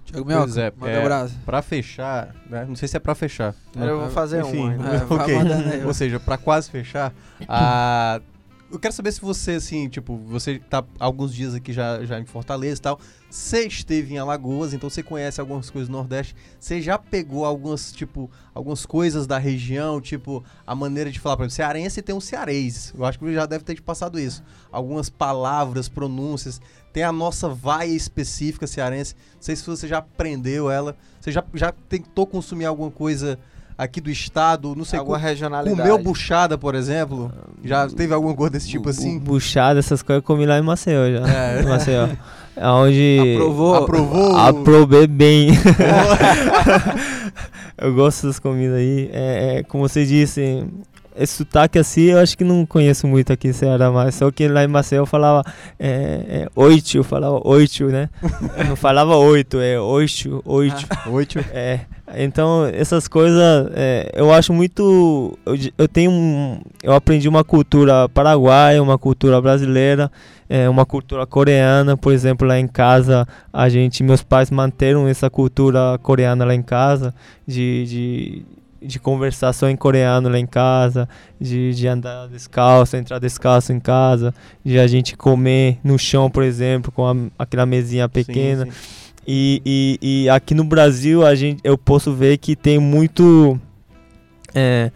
Tiago 0.06 0.26
Mioca, 0.26 0.44
Pois 0.44 0.58
é, 0.58 0.72
manda 0.78 0.92
é, 0.92 1.02
abraço. 1.02 1.36
Pra 1.46 1.62
fechar, 1.62 2.34
né, 2.50 2.66
não 2.68 2.76
sei 2.76 2.88
se 2.88 2.96
é 2.96 3.00
pra 3.00 3.16
fechar. 3.16 3.54
Eu 3.76 4.00
vou 4.02 4.10
fazer 4.10 4.42
Enfim, 4.42 4.68
um. 4.68 4.70
ainda. 4.72 4.84
É, 4.96 4.98
vai 5.00 5.18
ok. 5.20 5.36
mandando 5.36 5.70
aí. 5.70 5.86
Ou 5.86 5.94
seja, 5.94 6.20
pra 6.20 6.38
quase 6.38 6.70
fechar, 6.70 7.12
a... 7.48 8.22
eu 8.76 8.80
quero 8.80 8.94
saber 8.94 9.14
se 9.14 9.22
você, 9.22 9.54
assim, 9.54 9.88
tipo, 9.88 10.18
você 10.18 10.60
tá 10.60 10.84
alguns 11.00 11.34
dias 11.34 11.54
aqui 11.54 11.72
já, 11.72 12.04
já 12.04 12.20
em 12.20 12.26
Fortaleza 12.26 12.78
e 12.78 12.82
tal. 12.82 13.00
Você 13.30 13.66
esteve 13.66 14.14
em 14.14 14.18
Alagoas, 14.18 14.74
então 14.74 14.90
você 14.90 15.02
conhece 15.02 15.40
algumas 15.40 15.70
coisas 15.70 15.88
do 15.88 15.94
Nordeste. 15.94 16.36
Você 16.60 16.82
já 16.82 16.98
pegou 16.98 17.46
algumas, 17.46 17.94
tipo, 17.94 18.30
algumas 18.54 18.86
coisas 18.86 19.26
da 19.26 19.38
região, 19.38 20.02
tipo, 20.02 20.44
a 20.68 20.76
maneira 20.76 21.10
de 21.10 21.22
falar, 21.22 21.38
por 21.38 21.44
exemplo, 21.44 21.56
cearense 21.56 22.02
tem 22.02 22.14
um 22.14 22.20
cearês. 22.20 22.94
Eu 22.98 23.06
acho 23.06 23.18
que 23.18 23.34
já 23.34 23.46
deve 23.46 23.64
ter 23.64 23.76
te 23.76 23.82
passado 23.82 24.20
isso. 24.20 24.44
Algumas 24.70 25.10
palavras, 25.10 25.88
pronúncias. 25.88 26.60
Tem 26.92 27.04
a 27.04 27.14
nossa 27.14 27.48
vaia 27.48 27.94
específica 27.94 28.68
cearense. 28.68 29.16
Não 29.36 29.42
sei 29.42 29.56
se 29.56 29.66
você 29.66 29.88
já 29.88 30.00
aprendeu 30.00 30.70
ela. 30.70 30.98
Você 31.22 31.32
já, 31.32 31.44
já 31.54 31.72
tentou 31.72 32.28
consumir 32.28 32.66
alguma 32.66 32.92
coisa 32.92 33.40
aqui 33.78 34.00
do 34.02 34.10
estado? 34.10 34.74
Não 34.76 34.86
sei, 34.86 35.00
Alguma 35.00 35.18
co- 35.20 35.24
regionalidade. 35.24 35.78
comeu 35.82 35.98
buchada, 35.98 36.58
por 36.58 36.76
exemplo? 36.76 37.32
Já 37.64 37.88
teve 37.88 38.14
alguma 38.14 38.34
coisa 38.34 38.52
desse 38.52 38.68
tipo 38.70 38.84
Bu- 38.86 38.90
assim? 38.90 39.20
Buchada, 39.20 39.80
essas 39.80 40.02
coisas 40.02 40.22
eu 40.22 40.26
comi 40.26 40.46
lá 40.46 40.58
em 40.58 40.62
Maceió 40.62 41.10
já. 41.12 41.28
É. 41.28 41.62
Em 41.62 41.66
Maceió. 41.66 42.08
Onde 42.58 43.34
Aprovou? 43.36 43.76
Aprovou? 43.76 44.38
aprovei 44.38 45.08
bem. 45.08 45.50
eu 47.78 47.94
gosto 47.94 48.28
das 48.28 48.40
comidas 48.40 48.78
aí. 48.78 49.10
É, 49.12 49.58
é, 49.58 49.64
como 49.64 49.88
você 49.88 50.06
disse, 50.06 50.66
esse 51.18 51.38
sotaque 51.38 51.80
assim 51.80 52.04
eu 52.04 52.20
acho 52.20 52.38
que 52.38 52.44
não 52.44 52.66
conheço 52.66 53.08
muito 53.08 53.32
aqui 53.32 53.48
em 53.50 53.54
Ceará, 53.54 53.92
mas 53.92 54.16
só 54.16 54.30
que 54.32 54.48
lá 54.48 54.64
em 54.64 54.68
Maceió 54.68 55.04
eu 55.04 55.06
falava 55.06 55.44
é, 55.80 55.90
é, 56.28 56.48
oito, 56.56 56.98
eu 56.98 57.04
falava 57.04 57.40
oito, 57.48 57.86
né? 57.88 58.10
Eu 58.58 58.66
não 58.66 58.76
falava 58.76 59.16
oito, 59.18 59.60
é 59.60 59.80
oito, 59.80 60.42
oito. 60.46 60.88
Oi, 61.08 61.26
tio. 61.26 61.44
É, 61.54 61.82
então 62.18 62.66
essas 62.66 63.08
coisas 63.08 63.70
é, 63.74 64.12
eu 64.14 64.32
acho 64.32 64.54
muito. 64.54 65.38
Eu, 65.46 65.56
eu 65.78 65.88
tenho 65.88 66.12
um, 66.12 66.60
Eu 66.84 66.94
aprendi 66.94 67.28
uma 67.28 67.44
cultura 67.44 68.08
paraguaia, 68.10 68.82
uma 68.82 68.98
cultura 68.98 69.42
brasileira, 69.42 70.12
é, 70.50 70.70
uma 70.70 70.86
cultura 70.86 71.26
coreana. 71.26 71.98
Por 71.98 72.14
exemplo, 72.14 72.48
lá 72.48 72.60
em 72.60 72.68
casa, 72.68 73.28
a 73.52 73.70
gente, 73.70 74.04
meus 74.04 74.22
pais 74.22 74.52
manteram 74.52 75.08
essa 75.08 75.30
cultura 75.30 75.98
coreana 76.02 76.46
lá 76.46 76.54
em 76.54 76.62
casa, 76.62 77.14
de. 77.48 77.86
de 77.86 78.46
de 78.86 79.00
conversação 79.00 79.70
em 79.70 79.76
coreano 79.76 80.30
lá 80.30 80.40
em 80.40 80.46
casa, 80.46 81.08
de, 81.40 81.74
de 81.74 81.88
andar 81.88 82.28
descalço, 82.28 82.96
entrar 82.96 83.20
descalço 83.20 83.74
em 83.74 83.80
casa, 83.80 84.34
de 84.64 84.80
a 84.80 84.88
gente 84.88 85.16
comer 85.18 85.78
no 85.84 85.98
chão, 85.98 86.30
por 86.30 86.44
exemplo, 86.44 86.92
com 86.92 87.06
a- 87.08 87.16
aquela 87.44 87.66
mesinha 87.66 88.08
pequena. 88.08 88.66
Sim, 88.66 88.72
sim. 88.72 88.78
E, 89.28 89.62
e, 89.66 90.24
e 90.26 90.30
aqui 90.30 90.54
no 90.54 90.64
Brasil 90.64 91.26
a 91.26 91.34
gente, 91.34 91.60
eu 91.64 91.78
posso 91.78 92.14
ver 92.14 92.38
que 92.38 92.56
tem 92.56 92.78
muito. 92.80 93.60
É, 94.54 94.92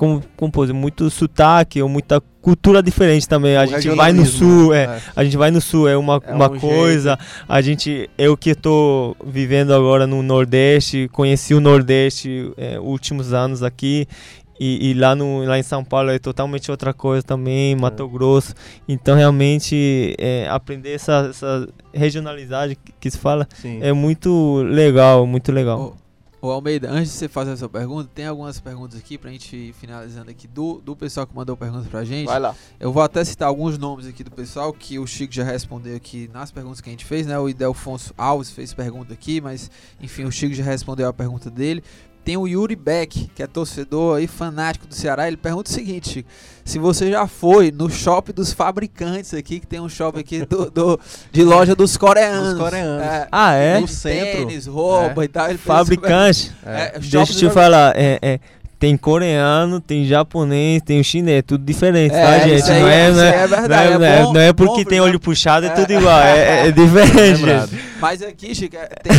como, 0.00 0.22
como 0.34 0.50
dizer, 0.62 0.72
muito 0.72 1.10
sotaque 1.10 1.82
ou 1.82 1.86
muita 1.86 2.22
cultura 2.40 2.82
diferente 2.82 3.28
também. 3.28 3.54
A 3.54 3.64
O 3.64 3.66
gente 3.66 3.90
vai 3.90 4.14
no 4.14 4.24
sul, 4.24 4.72
é, 4.72 4.86
né? 4.86 5.02
a 5.14 5.22
gente 5.22 5.36
vai 5.36 5.50
no 5.50 5.60
sul, 5.60 5.86
é 5.86 5.94
uma, 5.94 6.18
É 6.24 6.32
uma 6.32 6.50
um 6.50 6.58
coisa. 6.58 7.18
A 7.46 7.60
gente, 7.60 8.08
eu 8.16 8.34
que 8.34 8.48
estou 8.48 9.14
vivendo 9.22 9.74
agora 9.74 10.06
no 10.06 10.22
Nordeste, 10.22 11.06
conheci 11.12 11.52
o 11.52 11.60
Nordeste 11.60 12.50
é, 12.56 12.80
últimos 12.80 13.34
anos 13.34 13.62
aqui. 13.62 14.08
E, 14.58 14.90
e 14.90 14.94
lá, 14.94 15.14
no, 15.14 15.44
lá 15.44 15.58
em 15.58 15.62
São 15.62 15.84
Paulo 15.84 16.10
é 16.10 16.18
totalmente 16.18 16.70
outra 16.70 16.94
coisa 16.94 17.22
também, 17.22 17.76
Mato 17.76 18.08
Grosso. 18.08 18.54
Então, 18.88 19.14
realmente, 19.14 20.14
é, 20.18 20.46
aprender 20.48 20.92
essa, 20.92 21.28
essa 21.28 21.68
regionalidade 21.92 22.74
que, 22.74 22.92
que 23.00 23.10
se 23.10 23.18
fala 23.18 23.46
Sim. 23.54 23.80
é 23.82 23.92
muito 23.92 24.62
legal, 24.62 25.26
muito 25.26 25.52
legal. 25.52 25.94
Ô, 26.42 26.50
Almeida, 26.50 26.90
antes 26.90 27.12
de 27.12 27.18
você 27.18 27.28
fazer 27.28 27.52
a 27.52 27.56
sua 27.56 27.68
pergunta, 27.68 28.10
tem 28.14 28.24
algumas 28.24 28.58
perguntas 28.58 28.98
aqui 28.98 29.18
pra 29.18 29.30
gente 29.30 29.54
ir 29.54 29.72
finalizando 29.74 30.30
aqui 30.30 30.48
do, 30.48 30.80
do 30.80 30.96
pessoal 30.96 31.26
que 31.26 31.36
mandou 31.36 31.54
perguntas 31.54 31.86
pra 31.86 32.02
gente. 32.02 32.26
Vai 32.26 32.40
lá. 32.40 32.54
Eu 32.78 32.90
vou 32.90 33.02
até 33.02 33.22
citar 33.22 33.46
alguns 33.46 33.76
nomes 33.76 34.06
aqui 34.06 34.24
do 34.24 34.30
pessoal 34.30 34.72
que 34.72 34.98
o 34.98 35.06
Chico 35.06 35.34
já 35.34 35.44
respondeu 35.44 35.94
aqui 35.94 36.30
nas 36.32 36.50
perguntas 36.50 36.80
que 36.80 36.88
a 36.88 36.92
gente 36.92 37.04
fez, 37.04 37.26
né? 37.26 37.38
O 37.38 37.46
Idelfonso 37.46 38.14
Alves 38.16 38.50
fez 38.50 38.72
pergunta 38.72 39.12
aqui, 39.12 39.38
mas 39.38 39.70
enfim, 40.00 40.24
o 40.24 40.32
Chico 40.32 40.54
já 40.54 40.64
respondeu 40.64 41.06
a 41.08 41.12
pergunta 41.12 41.50
dele. 41.50 41.84
Tem 42.24 42.36
o 42.36 42.46
Yuri 42.46 42.76
Beck, 42.76 43.30
que 43.34 43.42
é 43.42 43.46
torcedor 43.46 44.18
aí, 44.18 44.26
fanático 44.26 44.86
do 44.86 44.94
Ceará. 44.94 45.26
Ele 45.26 45.36
pergunta 45.36 45.70
o 45.70 45.72
seguinte, 45.74 46.24
se 46.64 46.78
você 46.78 47.10
já 47.10 47.26
foi 47.26 47.72
no 47.72 47.88
shopping 47.90 48.32
dos 48.32 48.52
fabricantes 48.52 49.32
aqui, 49.34 49.58
que 49.58 49.66
tem 49.66 49.80
um 49.80 49.88
shopping 49.88 50.20
aqui 50.20 50.44
do, 50.44 50.70
do- 50.70 51.00
de 51.32 51.42
loja 51.42 51.74
dos 51.74 51.96
coreanos. 51.96 52.50
Dos 52.54 52.58
coreanos. 52.58 53.02
É, 53.02 53.28
Ah, 53.32 53.54
é? 53.54 53.80
No 53.80 53.88
centro. 53.88 54.46
Tênis, 54.46 54.66
roupa 54.66 55.22
É. 55.22 55.24
e 55.24 55.28
tal. 55.28 55.48
Ele 55.48 55.58
fez 55.58 55.66
Fabricante. 55.78 56.52
É, 56.64 56.98
Deixa 56.98 57.24
shopping 57.26 57.44
eu 57.44 57.48
te 57.50 57.54
falar, 57.54 57.94
é, 57.96 58.18
é, 58.22 58.40
tem 58.80 58.96
coreano, 58.96 59.78
tem 59.78 60.06
japonês, 60.06 60.80
tem 60.82 60.98
o 61.00 61.04
chinês, 61.04 61.42
tudo 61.46 61.62
diferente, 61.62 62.12
tá, 62.12 62.18
É, 62.18 62.48
gente? 62.48 62.60
isso 62.60 62.72
aí 62.72 62.80
Não 62.80 62.88
é, 62.88 63.08
isso 63.10 63.16
não 63.18 63.22
aí 63.22 63.28
é, 63.28 63.34
é 63.34 63.40
não 63.42 63.48
verdade. 63.48 63.72
é, 63.72 63.86
é 63.94 63.98
não 63.98 64.04
é- 64.06 64.22
bom- 64.24 64.32
não 64.32 64.40
é 64.40 64.52
bom 64.54 64.66
porque 64.66 64.76
tem 64.78 64.84
frisar. 64.86 65.04
olho 65.04 65.20
puxado, 65.20 65.66
é, 65.66 65.68
É. 65.68 65.72
tudo 65.72 65.92
igual, 65.92 66.18
é, 66.18 66.70
diferente. 66.72 67.40
Gente. 67.68 67.90
Mas 68.00 68.22
aqui, 68.22 68.54
Chico, 68.54 68.76
é- 68.76 68.88
tem, 69.02 69.12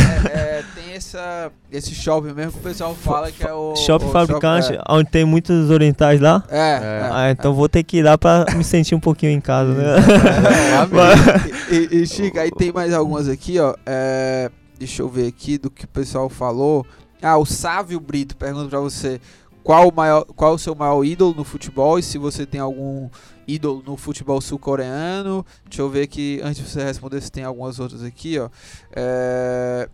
tem 0.84 0.94
essa, 0.96 1.52
esse 1.70 1.94
shopping 1.94 2.32
mesmo 2.32 2.50
que 2.52 2.58
o 2.58 2.62
pessoal 2.62 2.92
fala 2.96 3.30
que 3.30 3.46
é 3.46 3.52
o. 3.54 3.76
Shopping 3.76 4.06
o 4.06 4.10
fabricante, 4.10 4.72
é. 4.74 4.80
onde 4.88 5.08
tem 5.08 5.24
muitos 5.24 5.70
orientais 5.70 6.20
lá. 6.20 6.42
É, 6.50 6.58
é. 6.58 7.08
Ah, 7.12 7.30
então 7.30 7.54
vou 7.54 7.68
ter 7.68 7.84
que 7.84 7.98
ir 7.98 8.02
lá 8.02 8.18
pra 8.18 8.44
me 8.56 8.64
sentir 8.64 8.96
um 8.96 9.00
pouquinho 9.00 9.30
em 9.30 9.40
casa, 9.40 9.72
né? 9.72 9.94
E, 11.70 11.74
e, 11.96 12.02
e, 12.02 12.06
Chico, 12.06 12.38
aí 12.38 12.50
tem 12.50 12.72
mais 12.72 12.92
algumas 12.92 13.28
aqui, 13.28 13.58
ó. 13.60 13.74
É, 13.86 14.50
deixa 14.78 15.02
eu 15.02 15.08
ver 15.08 15.28
aqui 15.28 15.56
do 15.58 15.70
que 15.70 15.84
o 15.84 15.88
pessoal 15.88 16.28
falou. 16.28 16.84
Ah, 17.22 17.38
o 17.38 17.46
Sávio 17.46 18.00
Brito 18.00 18.36
pergunta 18.36 18.68
pra 18.68 18.80
você 18.80 19.20
qual 19.62 19.88
o, 19.88 19.94
maior, 19.94 20.24
qual 20.24 20.54
o 20.54 20.58
seu 20.58 20.74
maior 20.74 21.04
ídolo 21.04 21.34
no 21.34 21.44
futebol 21.44 21.98
e 21.98 22.02
se 22.02 22.18
você 22.18 22.44
tem 22.44 22.60
algum 22.60 23.08
ídolo 23.46 23.82
no 23.86 23.96
futebol 23.96 24.40
sul-coreano. 24.40 25.44
Deixa 25.64 25.82
eu 25.82 25.88
ver 25.88 26.02
aqui, 26.02 26.40
antes 26.42 26.62
de 26.62 26.68
você 26.68 26.82
responder, 26.84 27.20
se 27.20 27.30
tem 27.30 27.44
algumas 27.44 27.78
outras 27.78 28.02
aqui, 28.02 28.38
ó. 28.38 28.48
É, 28.92 29.88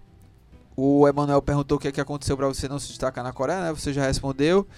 o 0.77 1.09
Emanuel 1.09 1.43
perguntou 1.43 1.77
o 1.77 1.81
que, 1.81 1.89
é 1.89 1.93
que 1.93 2.01
aconteceu 2.01 2.37
pra 2.37 2.47
você 2.47 2.69
não 2.69 2.79
se 2.79 2.89
destacar 2.89 3.25
na 3.25 3.33
Coreia, 3.33 3.61
né? 3.63 3.73
Você 3.73 3.93
já 3.93 4.07
respondeu. 4.07 4.67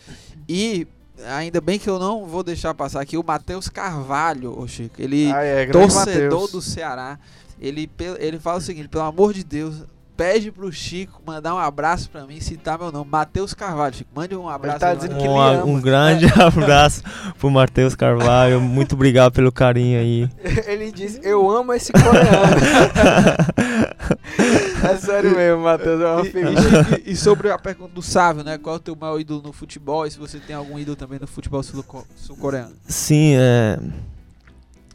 E 0.52 0.84
ainda 1.28 1.60
bem 1.60 1.78
que 1.78 1.88
eu 1.88 1.96
não 1.96 2.26
vou 2.26 2.42
deixar 2.42 2.74
passar 2.74 3.00
aqui 3.00 3.16
o 3.16 3.22
Matheus 3.22 3.68
Carvalho, 3.68 4.58
ô 4.58 4.66
Chico. 4.66 5.00
Ele 5.00 5.30
Ah, 5.30 5.44
é, 5.44 5.66
torcedor 5.66 6.24
Matheus. 6.24 6.50
do 6.50 6.60
Ceará. 6.62 7.20
Ele, 7.60 7.88
ele 8.18 8.38
fala 8.40 8.58
o 8.58 8.60
seguinte, 8.60 8.88
pelo 8.88 9.04
amor 9.04 9.32
de 9.32 9.44
Deus, 9.44 9.84
pede 10.20 10.52
pro 10.52 10.70
Chico 10.70 11.22
mandar 11.24 11.54
um 11.54 11.58
abraço 11.58 12.10
pra 12.10 12.26
mim, 12.26 12.38
citar 12.40 12.78
meu 12.78 12.92
nome. 12.92 13.08
Matheus 13.10 13.54
Carvalho, 13.54 13.94
Chico. 13.94 14.10
Mande 14.14 14.36
um 14.36 14.50
abraço. 14.50 14.78
tá 14.80 14.90
aí, 14.90 14.96
dizendo 14.96 15.16
que 15.16 15.26
Um, 15.26 15.48
ele 15.54 15.62
um 15.62 15.80
grande 15.80 16.26
abraço 16.38 17.02
pro 17.38 17.50
Matheus 17.50 17.94
Carvalho. 17.94 18.60
Muito 18.60 18.92
obrigado 18.94 19.32
pelo 19.32 19.50
carinho 19.50 19.98
aí. 19.98 20.28
Ele 20.68 20.92
disse, 20.92 21.20
eu 21.22 21.50
amo 21.50 21.72
esse 21.72 21.90
coreano. 21.90 22.20
é 24.84 24.96
sério 24.96 25.34
mesmo, 25.34 25.62
Matheus. 25.62 26.02
É 26.02 26.06
uma 26.06 26.26
E, 26.26 27.08
e- 27.08 27.12
e- 27.12 27.16
sobre 27.16 27.50
a 27.50 27.56
pergunta 27.58 27.94
do 27.94 28.02
Sávio, 28.02 28.44
né? 28.44 28.58
Qual 28.58 28.76
é 28.76 28.78
o 28.78 28.82
teu 28.82 28.94
maior 28.94 29.18
ídolo 29.18 29.40
no 29.42 29.54
futebol? 29.54 30.06
E 30.06 30.10
se 30.10 30.18
você 30.18 30.38
tem 30.38 30.54
algum 30.54 30.78
ídolo 30.78 30.96
também 30.96 31.18
no 31.18 31.26
futebol 31.26 31.62
sul- 31.62 31.82
sul-coreano? 32.14 32.74
Sim, 32.86 33.36
é. 33.36 33.78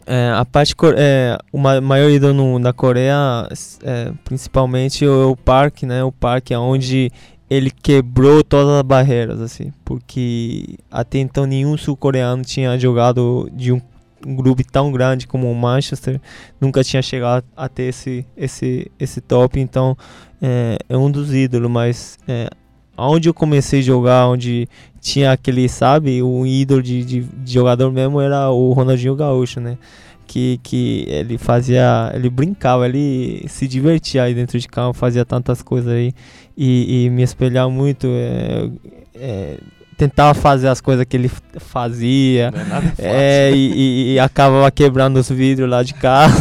É, 0.05 0.31
a 0.35 0.45
parte 0.45 0.75
é, 0.97 1.37
o 1.51 1.57
ma- 1.57 1.81
maior 1.81 2.09
ídolo 2.09 2.33
no- 2.33 2.59
na 2.59 2.71
Coreia, 2.71 3.47
é, 3.83 4.11
principalmente 4.23 5.05
o, 5.05 5.31
o 5.31 5.37
Park, 5.37 5.83
né? 5.83 6.03
O 6.03 6.11
Park 6.11 6.51
é 6.51 6.57
onde 6.57 7.11
ele 7.49 7.69
quebrou 7.71 8.43
todas 8.43 8.73
as 8.73 8.81
barreiras, 8.81 9.39
assim, 9.41 9.71
porque 9.83 10.77
até 10.89 11.19
então 11.19 11.45
nenhum 11.45 11.77
sul-coreano 11.77 12.43
tinha 12.43 12.77
jogado 12.77 13.49
de 13.53 13.71
um, 13.71 13.81
um 14.25 14.35
grupo 14.35 14.63
tão 14.71 14.91
grande 14.91 15.27
como 15.27 15.51
o 15.51 15.55
Manchester, 15.55 16.19
nunca 16.59 16.83
tinha 16.83 17.01
chegado 17.01 17.45
a 17.55 17.69
ter 17.69 17.83
esse 17.83 18.25
esse 18.35 18.91
esse 18.99 19.21
top, 19.21 19.59
então 19.59 19.95
é, 20.41 20.77
é 20.89 20.97
um 20.97 21.09
dos 21.11 21.33
ídolos, 21.33 21.69
mas 21.69 22.17
é, 22.27 22.49
onde 22.97 23.29
eu 23.29 23.33
comecei 23.33 23.79
a 23.79 23.83
jogar, 23.83 24.27
onde 24.27 24.67
tinha 25.05 25.31
aquele, 25.33 25.69
sabe, 25.69 26.23
um 26.23 26.43
ídolo 26.47 26.81
de, 26.81 27.05
de, 27.05 27.19
de 27.21 27.53
jogador 27.53 27.91
mesmo 27.91 28.19
era 28.19 28.49
o 28.49 28.73
Ronaldinho 28.73 29.15
Gaúcho, 29.15 29.59
né? 29.59 29.77
Que, 30.25 30.59
que 30.63 31.05
ele 31.07 31.37
fazia, 31.37 32.11
ele 32.15 32.27
brincava, 32.27 32.87
ele 32.87 33.45
se 33.47 33.67
divertia 33.67 34.23
aí 34.23 34.33
dentro 34.33 34.59
de 34.59 34.67
campo, 34.67 34.97
fazia 34.97 35.23
tantas 35.23 35.61
coisas 35.61 35.93
aí 35.93 36.11
e, 36.57 37.05
e 37.05 37.09
me 37.11 37.21
espelhar 37.21 37.69
muito. 37.69 38.07
É, 38.07 38.67
é, 39.13 39.57
tentava 39.95 40.33
fazer 40.33 40.69
as 40.69 40.81
coisas 40.81 41.05
que 41.05 41.15
ele 41.15 41.29
fazia. 41.59 42.51
É. 42.97 43.49
É, 43.49 43.51
e, 43.55 43.73
e- 43.73 44.13
e 44.15 44.19
acabava 44.19 44.71
quebrando 44.71 45.17
os 45.17 45.29
vidros 45.29 45.69
lá 45.69 45.83
de 45.83 45.93
carro. 45.93 46.33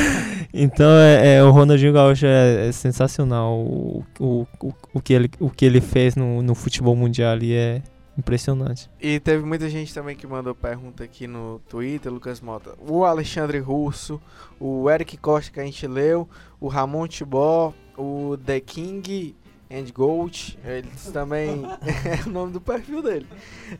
então, 0.54 0.90
é, 0.92 1.36
é, 1.36 1.44
o 1.44 1.50
Ronaldinho 1.50 1.92
Gaúcho 1.92 2.24
é, 2.24 2.68
é 2.68 2.72
sensacional. 2.72 3.52
O, 3.58 4.02
o, 4.18 4.46
o, 4.62 4.72
o 4.94 5.00
que 5.02 5.12
ele, 5.12 5.30
o 5.38 5.50
que 5.50 5.66
ele 5.66 5.82
fez 5.82 6.16
no, 6.16 6.40
no 6.40 6.54
futebol 6.54 6.96
mundial 6.96 7.32
ali 7.32 7.52
é 7.52 7.82
impressionante. 8.18 8.90
E 9.00 9.20
teve 9.20 9.44
muita 9.44 9.70
gente 9.70 9.94
também 9.94 10.16
que 10.16 10.26
mandou 10.26 10.54
pergunta 10.54 11.04
aqui 11.04 11.26
no 11.26 11.60
Twitter, 11.68 12.12
Lucas 12.12 12.40
Mota. 12.40 12.74
O 12.78 13.04
Alexandre 13.04 13.58
Russo, 13.58 14.20
o 14.58 14.90
Eric 14.90 15.16
Costa 15.16 15.52
que 15.52 15.60
a 15.60 15.64
gente 15.64 15.86
leu, 15.86 16.28
o 16.60 16.66
Ramon 16.66 17.06
Tibó, 17.06 17.72
o 17.96 18.36
The 18.44 18.60
King 18.60 19.36
and 19.70 19.84
Gold, 19.94 20.58
eles 20.64 21.04
também 21.12 21.62
é 22.04 22.26
o 22.26 22.30
nome 22.30 22.52
do 22.52 22.60
perfil 22.60 23.02
dele. 23.02 23.26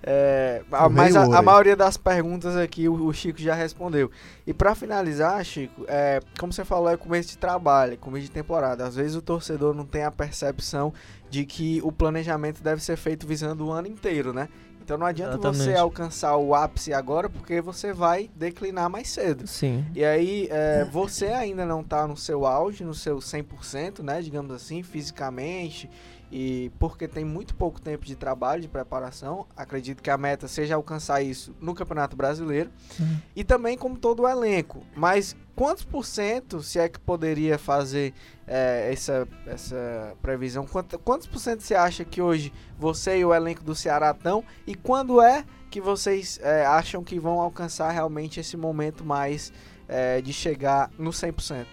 É, 0.03 0.63
a- 0.71 0.89
mas 0.89 1.17
a, 1.17 1.39
a 1.39 1.43
maioria 1.43 1.75
das 1.77 1.97
perguntas 1.97 2.57
aqui 2.57 2.89
o, 2.89 3.07
o 3.07 3.13
Chico 3.13 3.41
já 3.41 3.55
respondeu. 3.55 4.11
E 4.47 4.53
pra 4.53 4.75
finalizar, 4.75 5.43
Chico, 5.45 5.85
é, 5.89 6.21
como 6.39 6.53
você 6.53 6.65
falou, 6.65 6.89
é 6.91 6.97
começo 6.97 7.31
de 7.31 7.39
trabalho, 7.39 7.95
é 7.95 7.97
começo 7.97 8.27
de 8.27 8.31
temporada. 8.33 8.85
Às 8.87 8.97
vezes 8.97 9.17
o 9.17 9.23
torcedor 9.23 9.75
não 9.75 9.85
tem 9.87 10.05
a 10.05 10.11
percepção 10.11 10.93
de 11.31 11.45
que 11.45 11.81
o 11.83 11.91
planejamento 11.91 12.63
deve 12.63 12.83
ser 12.83 12.97
feito 12.97 13.27
visando 13.27 13.67
o 13.67 13.71
ano 13.71 13.89
inteiro, 13.89 14.33
né? 14.33 14.49
Então 14.89 14.97
não 14.97 15.07
adianta 15.07 15.37
você 15.37 15.49
Exatamente. 15.49 15.79
alcançar 15.79 16.37
o 16.39 16.55
ápice 16.55 16.95
agora, 16.95 17.29
porque 17.29 17.61
você 17.61 17.93
vai 17.93 18.31
declinar 18.35 18.89
mais 18.89 19.11
cedo. 19.11 19.47
Sim. 19.47 19.85
E 19.95 20.03
aí, 20.03 20.49
é, 20.51 20.87
você 20.91 21.27
ainda 21.27 21.67
não 21.67 21.85
tá 21.85 22.09
no 22.09 22.17
seu 22.17 22.47
auge, 22.47 22.85
no 22.85 22.95
seu 22.95 23.19
100%, 23.19 24.03
né, 24.03 24.23
digamos 24.23 24.51
assim, 24.51 24.83
fisicamente, 24.83 25.91
e 26.31 26.71
porque 26.79 27.09
tem 27.09 27.25
muito 27.25 27.55
pouco 27.55 27.81
tempo 27.81 28.05
de 28.05 28.15
trabalho, 28.15 28.61
de 28.61 28.69
preparação, 28.69 29.47
acredito 29.57 30.03
que 30.03 30.11
a 30.11 30.19
meta 30.19 30.47
seja 30.47 30.75
alcançar 30.75 31.23
isso 31.23 31.55
no 31.61 31.75
Campeonato 31.75 32.15
Brasileiro, 32.17 32.71
Uhum. 33.01 33.17
e 33.35 33.43
também 33.45 33.79
como 33.79 33.97
todo 33.97 34.23
o 34.25 34.29
elenco. 34.29 34.83
Mas 34.95 35.35
quantos 35.57 35.85
por 35.85 36.05
cento, 36.05 36.63
se 36.63 36.79
é 36.79 36.89
que 36.89 36.99
poderia 37.01 37.57
fazer 37.59 38.13
é, 38.47 38.91
essa, 38.93 39.27
essa 39.47 40.15
previsão, 40.23 40.67
quanto- 40.67 40.99
quantos 40.99 41.27
por 41.27 41.39
cento 41.39 41.63
você 41.63 41.75
acha 41.75 42.05
que 42.05 42.21
hoje 42.23 42.53
você 42.79 43.19
e 43.19 43.25
o 43.25 43.35
elenco 43.35 43.63
do 43.63 43.75
Ceará 43.75 44.11
estão, 44.11 44.43
e 44.67 44.75
quando 44.75 45.21
é 45.23 45.45
que 45.71 45.81
vocês 45.81 46.39
é, 46.43 46.65
acham 46.65 47.05
que 47.05 47.19
vão 47.19 47.41
alcançar 47.41 47.91
realmente 47.91 48.41
esse 48.41 48.57
momento 48.57 49.05
mais 49.05 49.53
é, 49.87 50.21
de 50.23 50.33
chegar 50.33 50.91
no 50.99 51.11
100%? 51.11 51.67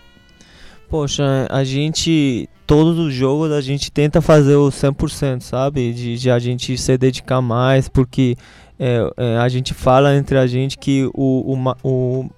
Poxa, 0.89 1.47
a 1.49 1.63
gente, 1.63 2.47
todos 2.65 2.97
os 2.99 3.13
jogos 3.13 3.51
a 3.51 3.61
gente 3.61 3.91
tenta 3.91 4.21
fazer 4.21 4.55
o 4.55 4.69
100%, 4.69 5.41
sabe? 5.41 5.93
De, 5.93 6.17
de 6.17 6.31
a 6.31 6.39
gente 6.39 6.77
se 6.77 6.97
dedicar 6.97 7.41
mais, 7.41 7.87
porque 7.87 8.35
é, 8.79 8.99
é, 9.17 9.37
a 9.37 9.47
gente 9.47 9.73
fala 9.73 10.15
entre 10.15 10.37
a 10.37 10.47
gente 10.47 10.77
que 10.77 11.09
o, 11.13 11.53
o, 11.53 11.75
o, 11.83 12.29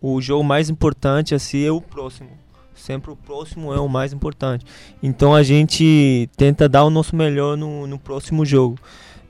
o 0.00 0.20
jogo 0.20 0.44
mais 0.44 0.70
importante 0.70 1.34
assim 1.34 1.64
é 1.64 1.70
o 1.70 1.80
próximo. 1.80 2.30
Sempre 2.74 3.12
o 3.12 3.16
próximo 3.16 3.72
é 3.72 3.78
o 3.78 3.88
mais 3.88 4.12
importante. 4.12 4.64
Então 5.02 5.34
a 5.34 5.42
gente 5.42 6.28
tenta 6.36 6.68
dar 6.68 6.84
o 6.84 6.90
nosso 6.90 7.14
melhor 7.14 7.56
no, 7.56 7.86
no 7.86 7.98
próximo 7.98 8.44
jogo. 8.44 8.78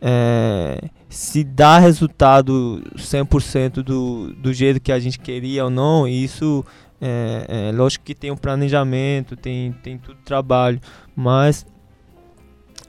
É, 0.00 0.88
se 1.08 1.44
dá 1.44 1.78
resultado 1.78 2.82
100% 2.96 3.82
do, 3.82 4.32
do 4.32 4.52
jeito 4.52 4.80
que 4.80 4.90
a 4.90 4.98
gente 4.98 5.18
queria 5.18 5.64
ou 5.64 5.70
não, 5.70 6.08
isso 6.08 6.64
é, 7.04 7.46
é, 7.48 7.72
lógico 7.72 8.04
que 8.04 8.14
tem 8.14 8.30
um 8.30 8.36
planejamento, 8.36 9.34
tem, 9.36 9.72
tem 9.82 9.98
tudo 9.98 10.18
trabalho, 10.24 10.80
mas 11.16 11.66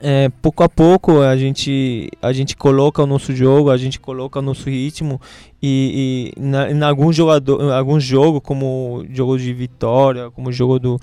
é, 0.00 0.28
pouco 0.40 0.62
a 0.62 0.68
pouco 0.68 1.20
a 1.20 1.36
gente, 1.36 2.08
a 2.22 2.32
gente 2.32 2.56
coloca 2.56 3.02
o 3.02 3.06
nosso 3.06 3.34
jogo, 3.34 3.70
a 3.70 3.76
gente 3.76 3.98
coloca 3.98 4.38
o 4.38 4.42
nosso 4.42 4.70
ritmo 4.70 5.20
e, 5.60 6.32
e 6.36 6.40
na, 6.40 6.70
em 6.70 6.80
alguns 6.82 7.16
jogador, 7.16 7.72
alguns 7.72 8.04
jogos 8.04 8.40
como 8.44 9.04
jogo 9.10 9.36
de 9.36 9.52
vitória, 9.52 10.30
como 10.30 10.52
jogo 10.52 10.78
do 10.78 11.00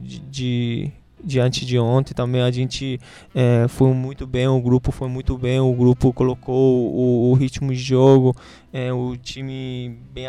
de, 0.00 0.18
de 0.18 0.92
de 1.22 1.40
antes 1.40 1.66
de 1.66 1.78
ontem. 1.78 2.14
Também 2.14 2.42
a 2.42 2.50
gente 2.50 3.00
é, 3.34 3.66
foi 3.68 3.92
muito 3.92 4.26
bem, 4.26 4.46
o 4.48 4.60
grupo 4.60 4.90
foi 4.90 5.08
muito 5.08 5.36
bem, 5.38 5.60
o 5.60 5.72
grupo 5.72 6.12
colocou 6.12 6.90
o, 6.92 7.30
o 7.30 7.34
ritmo 7.34 7.72
de 7.72 7.78
jogo, 7.78 8.34
é, 8.72 8.92
o 8.92 9.16
time 9.16 9.98
bem, 10.12 10.26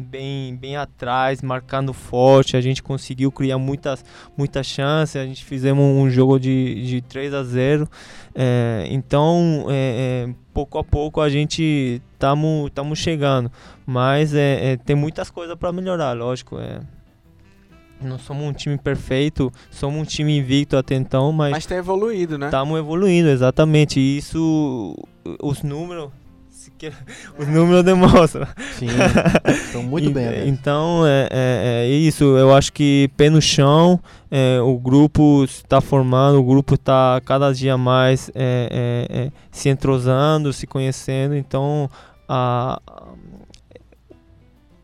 bem, 0.00 0.56
bem 0.56 0.76
atrás, 0.76 1.42
marcando 1.42 1.92
forte, 1.92 2.56
a 2.56 2.60
gente 2.60 2.82
conseguiu 2.82 3.30
criar 3.30 3.58
muitas, 3.58 4.04
muitas 4.36 4.66
chances, 4.66 5.16
a 5.16 5.24
gente 5.24 5.44
fizemos 5.44 5.84
um 5.84 6.10
jogo 6.10 6.38
de, 6.38 6.86
de 6.86 7.00
3 7.02 7.34
a 7.34 7.42
0 7.42 7.88
é, 8.34 8.86
então 8.90 9.66
é, 9.68 10.26
é, 10.28 10.34
pouco 10.52 10.78
a 10.78 10.84
pouco 10.84 11.20
a 11.20 11.28
gente 11.28 12.02
estamos 12.12 12.98
chegando, 12.98 13.50
mas 13.86 14.34
é, 14.34 14.76
tem 14.76 14.96
muitas 14.96 15.30
coisas 15.30 15.56
para 15.56 15.72
melhorar, 15.72 16.12
lógico, 16.12 16.58
é, 16.58 16.80
não 18.00 18.18
somos 18.18 18.44
um 18.44 18.52
time 18.52 18.76
perfeito, 18.78 19.52
somos 19.70 20.00
um 20.00 20.04
time 20.04 20.38
invicto 20.38 20.76
até 20.76 20.94
então, 20.94 21.32
mas 21.32 21.50
Mas 21.52 21.66
tem 21.66 21.78
evoluído, 21.78 22.38
né? 22.38 22.46
estamos 22.46 22.78
evoluindo, 22.78 23.28
exatamente. 23.28 23.98
E 23.98 24.18
isso, 24.18 24.94
os 25.42 25.62
números, 25.62 26.10
os 27.38 27.48
números 27.48 27.82
demonstram. 27.82 28.46
Sim, 28.78 28.86
estão 29.50 29.82
muito 29.82 30.10
bem. 30.10 30.26
né? 30.26 30.46
Então 30.46 31.04
é, 31.06 31.28
é- 31.30 31.84
é 31.84 31.88
isso. 31.88 32.24
Eu 32.36 32.54
acho 32.54 32.72
que 32.72 33.10
pé 33.16 33.28
no 33.30 33.42
chão, 33.42 33.98
é, 34.30 34.60
o 34.60 34.78
grupo 34.78 35.42
está 35.44 35.80
formando, 35.80 36.38
o 36.38 36.44
grupo 36.44 36.74
está 36.74 37.20
cada 37.24 37.52
dia 37.52 37.76
mais 37.76 38.30
é, 38.34 39.06
é, 39.10 39.18
é, 39.26 39.32
se 39.50 39.68
entrosando, 39.68 40.52
se 40.52 40.66
conhecendo. 40.68 41.34
Então 41.34 41.88
a- 42.28 42.80
a- 42.86 43.02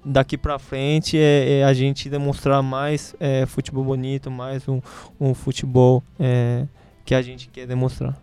daqui 0.04 0.36
para 0.36 0.58
frente 0.58 1.16
é, 1.18 1.60
é 1.60 1.64
a 1.64 1.72
gente 1.72 2.10
demonstrar 2.10 2.62
mais 2.62 3.14
é, 3.18 3.46
futebol 3.46 3.84
bonito, 3.84 4.30
mais 4.30 4.68
um, 4.68 4.80
um 5.20 5.32
futebol 5.34 6.02
é, 6.18 6.66
que 7.04 7.14
a 7.14 7.22
gente 7.22 7.48
quer 7.48 7.66
demonstrar. 7.66 8.22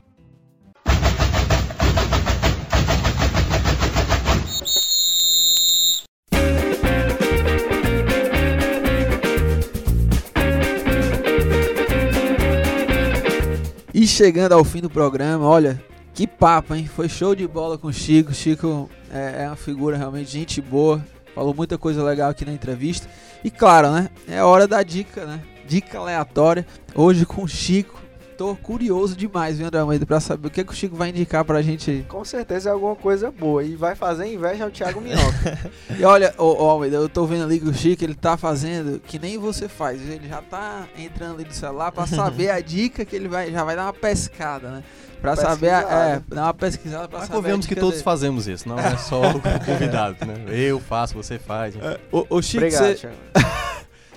E 13.93 14.07
chegando 14.07 14.53
ao 14.53 14.63
fim 14.63 14.81
do 14.81 14.89
programa, 14.89 15.45
olha, 15.45 15.79
que 16.13 16.25
papo, 16.25 16.73
hein? 16.73 16.87
Foi 16.87 17.07
show 17.07 17.35
de 17.35 17.47
bola 17.47 17.77
com 17.77 17.87
o 17.87 17.93
Chico. 17.93 18.33
Chico 18.33 18.89
é, 19.11 19.43
é 19.43 19.47
uma 19.47 19.55
figura 19.55 19.97
realmente 19.97 20.31
gente 20.31 20.61
boa. 20.61 21.03
Falou 21.33 21.53
muita 21.53 21.77
coisa 21.77 22.03
legal 22.03 22.29
aqui 22.29 22.45
na 22.45 22.51
entrevista. 22.51 23.07
E 23.43 23.49
claro, 23.49 23.91
né? 23.91 24.09
É 24.27 24.43
hora 24.43 24.67
da 24.67 24.83
dica, 24.83 25.25
né? 25.25 25.41
Dica 25.67 25.97
aleatória. 25.97 26.65
Hoje 26.93 27.25
com 27.25 27.43
o 27.43 27.47
Chico. 27.47 27.99
Tô 28.37 28.55
curioso 28.55 29.15
demais, 29.15 29.57
viu, 29.57 29.67
André 29.67 29.79
Almeida, 29.79 30.05
pra 30.05 30.19
saber 30.19 30.47
o 30.47 30.49
que, 30.51 30.63
que 30.63 30.71
o 30.71 30.75
Chico 30.75 30.95
vai 30.95 31.09
indicar 31.09 31.45
pra 31.45 31.61
gente 31.61 31.91
aí. 31.91 32.03
Com 32.03 32.25
certeza 32.25 32.69
é 32.69 32.73
alguma 32.73 32.95
coisa 32.95 33.29
boa. 33.29 33.63
E 33.63 33.75
vai 33.75 33.93
fazer 33.95 34.25
inveja 34.33 34.63
ao 34.63 34.71
Thiago 34.71 34.99
Minhoca. 34.99 35.59
E 35.99 36.03
olha, 36.03 36.33
ô, 36.37 36.63
ô, 36.63 36.69
Almeida, 36.69 36.95
eu 36.97 37.07
tô 37.07 37.25
vendo 37.25 37.43
ali 37.43 37.59
que 37.59 37.67
o 37.67 37.73
Chico 37.73 38.03
ele 38.03 38.15
tá 38.15 38.37
fazendo 38.37 38.99
que 38.99 39.19
nem 39.19 39.37
você 39.37 39.67
faz. 39.69 40.01
Ele 40.01 40.27
já 40.27 40.41
tá 40.41 40.85
entrando 40.97 41.35
ali 41.35 41.45
no 41.45 41.53
celular 41.53 41.91
pra 41.91 42.07
saber 42.07 42.49
a 42.49 42.59
dica 42.59 43.05
que 43.05 43.15
ele 43.15 43.27
vai. 43.27 43.51
Já 43.51 43.63
vai 43.63 43.75
dar 43.75 43.83
uma 43.85 43.93
pescada, 43.93 44.69
né? 44.71 44.83
Pra 45.21 45.35
saber. 45.35 45.69
a- 45.69 45.81
É, 45.81 46.21
dar 46.33 46.43
uma 46.45 46.53
pesquisada 46.53 47.07
pra 47.07 47.19
Mas 47.19 47.27
saber. 47.27 47.37
convenhamos 47.37 47.67
que 47.67 47.75
todos 47.75 47.91
dele. 47.91 48.03
fazemos 48.03 48.47
isso, 48.47 48.67
não 48.67 48.79
é 48.79 48.97
só 48.97 49.21
o 49.21 49.41
convidado, 49.65 50.25
né? 50.25 50.33
Eu 50.47 50.79
faço, 50.79 51.13
você 51.13 51.37
faz. 51.37 51.75
enfim. 51.75 51.85
Ô, 52.11 52.25
ô, 52.27 52.41
Chico, 52.41 52.63
Obrigado, 52.65 52.85
você- 52.87 52.95
Thiago. 52.95 53.15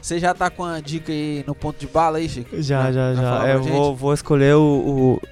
Você 0.04 0.18
já 0.18 0.34
tá 0.34 0.50
com 0.50 0.62
a 0.64 0.80
dica 0.80 1.10
aí 1.12 1.42
no 1.46 1.54
ponto 1.54 1.78
de 1.80 1.86
bala 1.86 2.18
aí, 2.18 2.28
Chico? 2.28 2.60
Já, 2.60 2.92
já, 2.92 3.14
já. 3.14 3.38
pra 3.40 3.48
Eu 3.48 3.62
vou, 3.62 3.96
vou 3.96 4.12
escolher 4.12 4.54
o, 4.54 4.60
o- 4.60 5.22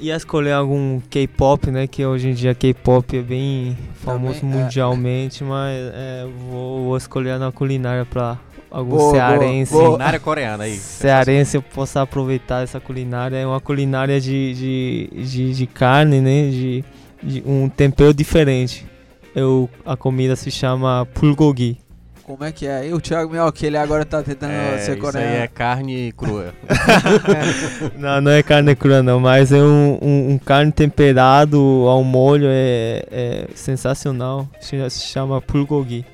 Ia 0.00 0.16
escolher 0.16 0.52
algum 0.52 1.00
K-pop, 1.10 1.70
né? 1.70 1.86
Que 1.86 2.04
hoje 2.04 2.28
em 2.28 2.32
dia 2.34 2.54
K-pop 2.54 3.16
é 3.16 3.22
bem 3.22 3.76
famoso 3.94 4.40
Também, 4.40 4.58
é. 4.60 4.62
mundialmente, 4.64 5.44
mas 5.44 5.76
é, 5.94 6.26
vou, 6.50 6.84
vou 6.86 6.96
escolher 6.96 7.38
na 7.38 7.50
culinária 7.52 8.04
pra 8.04 8.38
algum 8.70 8.90
Boa, 8.96 9.00
boa, 9.12 9.14
cearense. 9.14 9.72
boa. 9.72 9.84
Culinária 9.90 10.20
coreana 10.20 10.64
aí. 10.64 10.76
Cearense 10.76 11.56
eu 11.56 11.62
possa 11.62 12.02
aproveitar 12.02 12.62
essa 12.64 12.78
culinária. 12.80 13.36
É 13.36 13.46
uma 13.46 13.60
culinária 13.60 14.20
de, 14.20 14.54
de, 15.12 15.24
de, 15.24 15.54
de 15.54 15.66
carne, 15.66 16.20
né? 16.20 16.48
De, 16.50 16.84
de 17.22 17.42
um 17.46 17.68
tempero 17.68 18.12
diferente. 18.14 18.86
Eu, 19.34 19.68
a 19.86 19.96
comida 19.96 20.34
se 20.36 20.50
chama 20.50 21.06
bulgogi. 21.20 21.76
Como 22.28 22.44
é 22.44 22.52
que 22.52 22.66
é? 22.66 22.86
E 22.86 22.92
o 22.92 23.00
Thiago 23.00 23.32
Minhoca, 23.32 23.66
ele 23.66 23.78
agora 23.78 24.04
tá 24.04 24.22
tentando 24.22 24.52
É, 24.52 24.76
ser 24.80 24.92
isso 24.92 25.00
coreano. 25.00 25.26
aí 25.26 25.36
é 25.40 25.48
carne 25.48 26.12
crua. 26.12 26.52
Não, 27.96 28.20
não 28.20 28.30
é 28.30 28.42
carne 28.42 28.76
crua 28.76 29.02
não, 29.02 29.18
mas 29.18 29.50
é 29.50 29.56
um, 29.56 29.98
um, 30.02 30.32
um 30.32 30.38
carne 30.38 30.70
temperado 30.70 31.58
ao 31.88 32.04
molho, 32.04 32.48
é, 32.50 33.02
é 33.10 33.46
sensacional. 33.54 34.46
Se 34.60 34.90
se 34.90 35.00
chama 35.06 35.40
bulgogi. 35.40 36.04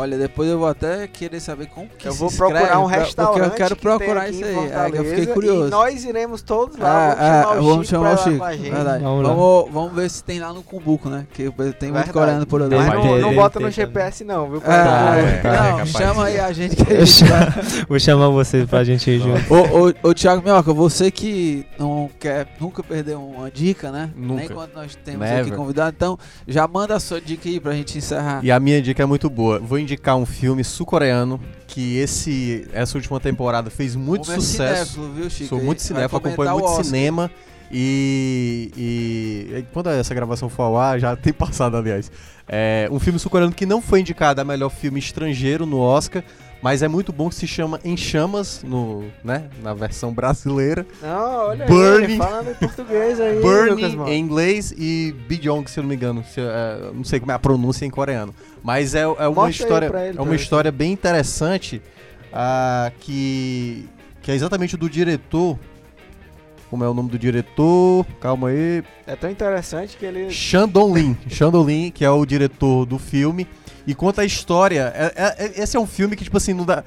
Olha, 0.00 0.16
depois 0.16 0.48
eu 0.48 0.58
vou 0.58 0.66
até 0.66 1.06
querer 1.06 1.40
saber 1.40 1.66
como 1.66 1.86
que 1.86 2.08
Eu 2.08 2.12
se 2.12 2.18
vou 2.18 2.28
escreve, 2.28 2.54
procurar 2.54 2.78
um 2.80 2.88
pra- 2.88 2.98
restaurante 2.98 3.38
Porque 3.38 3.52
eu 3.52 3.56
quero 3.56 3.76
que 3.76 3.82
procurar 3.82 4.30
isso 4.30 4.42
aí. 4.42 4.54
É, 4.54 4.98
eu 4.98 5.04
fiquei 5.04 5.26
curioso. 5.26 5.68
E 5.68 5.70
nós 5.70 6.04
iremos 6.04 6.40
todos 6.40 6.78
lá. 6.78 7.12
Ah, 7.18 7.54
vamos 7.60 7.86
chamar 7.86 8.08
ah, 8.08 8.12
o 8.12 8.16
vamos 8.16 8.26
Chico 8.26 8.34
chamar 8.34 8.48
o 8.48 8.52
Chico. 8.56 8.74
Verdade. 8.74 9.04
Vamos. 9.04 9.26
Vamos, 9.26 9.70
vamos 9.70 9.92
ver 9.92 10.08
se 10.10 10.24
tem 10.24 10.40
lá 10.40 10.54
no 10.54 10.62
Cumbuco, 10.62 11.10
né? 11.10 11.26
Que 11.34 11.50
tem 11.78 11.92
muito 11.92 12.10
coreano 12.12 12.46
por 12.46 12.62
ali. 12.62 12.74
Mas 12.74 12.86
não, 12.94 13.02
ter, 13.02 13.20
não 13.20 13.34
bota 13.34 13.58
tem, 13.58 13.66
no. 13.66 13.70
GPS 13.70 14.24
não, 14.24 14.50
viu? 14.50 14.62
Ah, 14.64 15.16
é, 15.18 15.42
não, 15.42 15.52
é 15.52 15.70
capaz. 15.72 15.90
chama 15.90 16.24
aí 16.24 16.40
a 16.40 16.50
gente 16.50 16.76
que 16.82 16.92
a 16.92 16.96
Eu 16.96 17.04
gente. 17.06 17.86
Vou 17.86 18.00
chamar 18.00 18.28
vocês 18.30 18.66
pra 18.68 18.82
gente 18.82 19.10
ir 19.10 19.20
junto. 19.20 19.52
Ô, 19.52 19.88
ô, 19.88 20.08
ô 20.08 20.14
Thiago 20.14 20.42
Minhoca, 20.42 20.72
você 20.72 21.10
que 21.10 21.66
não 21.78 22.08
quer 22.18 22.48
nunca 22.58 22.82
perder 22.82 23.16
uma 23.16 23.50
dica, 23.50 23.92
né? 23.92 24.10
Nunca. 24.16 24.40
Nem 24.40 24.48
quando 24.48 24.72
nós 24.72 24.94
temos 24.94 25.20
Never. 25.20 25.40
aqui 25.42 25.50
convidado. 25.50 25.94
Então, 25.94 26.18
já 26.48 26.66
manda 26.66 26.96
a 26.96 27.00
sua 27.00 27.20
dica 27.20 27.48
aí 27.48 27.60
pra 27.60 27.72
gente 27.72 27.98
encerrar. 27.98 28.40
E 28.42 28.50
a 28.50 28.58
minha 28.58 28.80
dica 28.80 29.02
é 29.02 29.06
muito 29.06 29.28
boa. 29.28 29.58
Vou 29.58 29.78
indicar 29.78 29.89
um 30.16 30.26
filme 30.26 30.62
sul-coreano 30.64 31.40
que 31.66 31.96
esse 31.98 32.66
essa 32.72 32.98
última 32.98 33.20
temporada 33.20 33.70
fez 33.70 33.94
muito 33.94 34.24
Homem 34.24 34.36
é 34.36 34.40
sucesso. 34.40 34.92
cinéfilo, 34.94 35.12
viu, 35.14 35.30
Chico? 35.30 35.48
Sou 35.48 35.62
muito 35.62 35.80
cinéfilo, 35.82 36.18
acompanho 36.18 36.52
muito 36.58 36.84
cinema. 36.84 37.30
E, 37.72 38.70
e- 38.76 39.58
e 39.58 39.62
quando 39.72 39.88
essa 39.90 40.12
gravação 40.14 40.48
for 40.48 40.62
ao 40.64 40.76
ar, 40.76 40.98
já 40.98 41.14
tem 41.16 41.32
passado, 41.32 41.76
aliás. 41.76 42.10
É 42.48 42.88
um 42.90 42.98
filme 42.98 43.18
sul-coreano 43.18 43.52
que 43.54 43.64
não 43.64 43.80
foi 43.80 44.00
indicado 44.00 44.40
a 44.40 44.44
melhor 44.44 44.70
filme 44.70 44.98
estrangeiro 44.98 45.64
no 45.64 45.78
Oscar, 45.78 46.24
mas 46.62 46.82
é 46.82 46.88
muito 46.88 47.12
bom 47.12 47.28
que 47.28 47.34
se 47.34 47.46
chama 47.46 47.80
Em 47.82 47.96
Chamas, 47.96 48.62
no, 48.62 49.04
né, 49.24 49.48
na 49.62 49.72
versão 49.72 50.12
brasileira. 50.12 50.86
Não, 51.00 51.48
olha 51.48 51.66
Burning. 51.66 52.04
ele 52.04 52.16
falando 52.16 52.50
em 52.50 52.54
português 52.54 53.20
aí, 53.20 53.40
Burning 53.42 54.10
em 54.10 54.18
inglês 54.18 54.72
e 54.76 55.14
Bijong, 55.26 55.66
se 55.70 55.78
eu 55.78 55.82
não 55.82 55.88
me 55.88 55.96
engano. 55.96 56.22
Se, 56.24 56.40
é, 56.40 56.90
não 56.92 57.04
sei 57.04 57.18
como 57.18 57.32
é 57.32 57.34
a 57.34 57.38
pronúncia 57.38 57.86
em 57.86 57.90
coreano. 57.90 58.34
Mas 58.62 58.94
é, 58.94 59.00
é 59.00 59.06
uma 59.06 59.30
Mostra 59.30 59.44
aí 59.44 59.50
história, 59.50 59.86
ele, 59.86 60.18
é 60.18 60.22
uma 60.22 60.34
história 60.34 60.70
bem 60.70 60.92
interessante 60.92 61.80
ah, 62.32 62.92
que, 63.00 63.88
que 64.20 64.30
é 64.30 64.34
exatamente 64.34 64.76
do 64.76 64.88
diretor. 64.88 65.58
Como 66.68 66.84
é 66.84 66.88
o 66.88 66.94
nome 66.94 67.10
do 67.10 67.18
diretor? 67.18 68.06
Calma 68.20 68.50
aí. 68.50 68.84
É 69.04 69.16
tão 69.16 69.28
interessante 69.28 69.96
que 69.96 70.06
ele... 70.06 70.30
Shandong 70.30 70.94
Lin. 70.94 71.16
Shandong 71.28 71.66
Lin, 71.66 71.90
que 71.90 72.04
é 72.04 72.10
o 72.10 72.24
diretor 72.24 72.86
do 72.86 72.96
filme. 72.96 73.48
E 73.86 73.94
conta 73.94 74.22
a 74.22 74.24
história. 74.24 74.92
É- 74.94 75.12
é- 75.16 75.44
é- 75.46 75.62
esse 75.62 75.76
é 75.76 75.80
um 75.80 75.86
filme 75.86 76.14
que, 76.16 76.24
tipo 76.24 76.36
assim, 76.36 76.52
não 76.52 76.64
dá. 76.64 76.84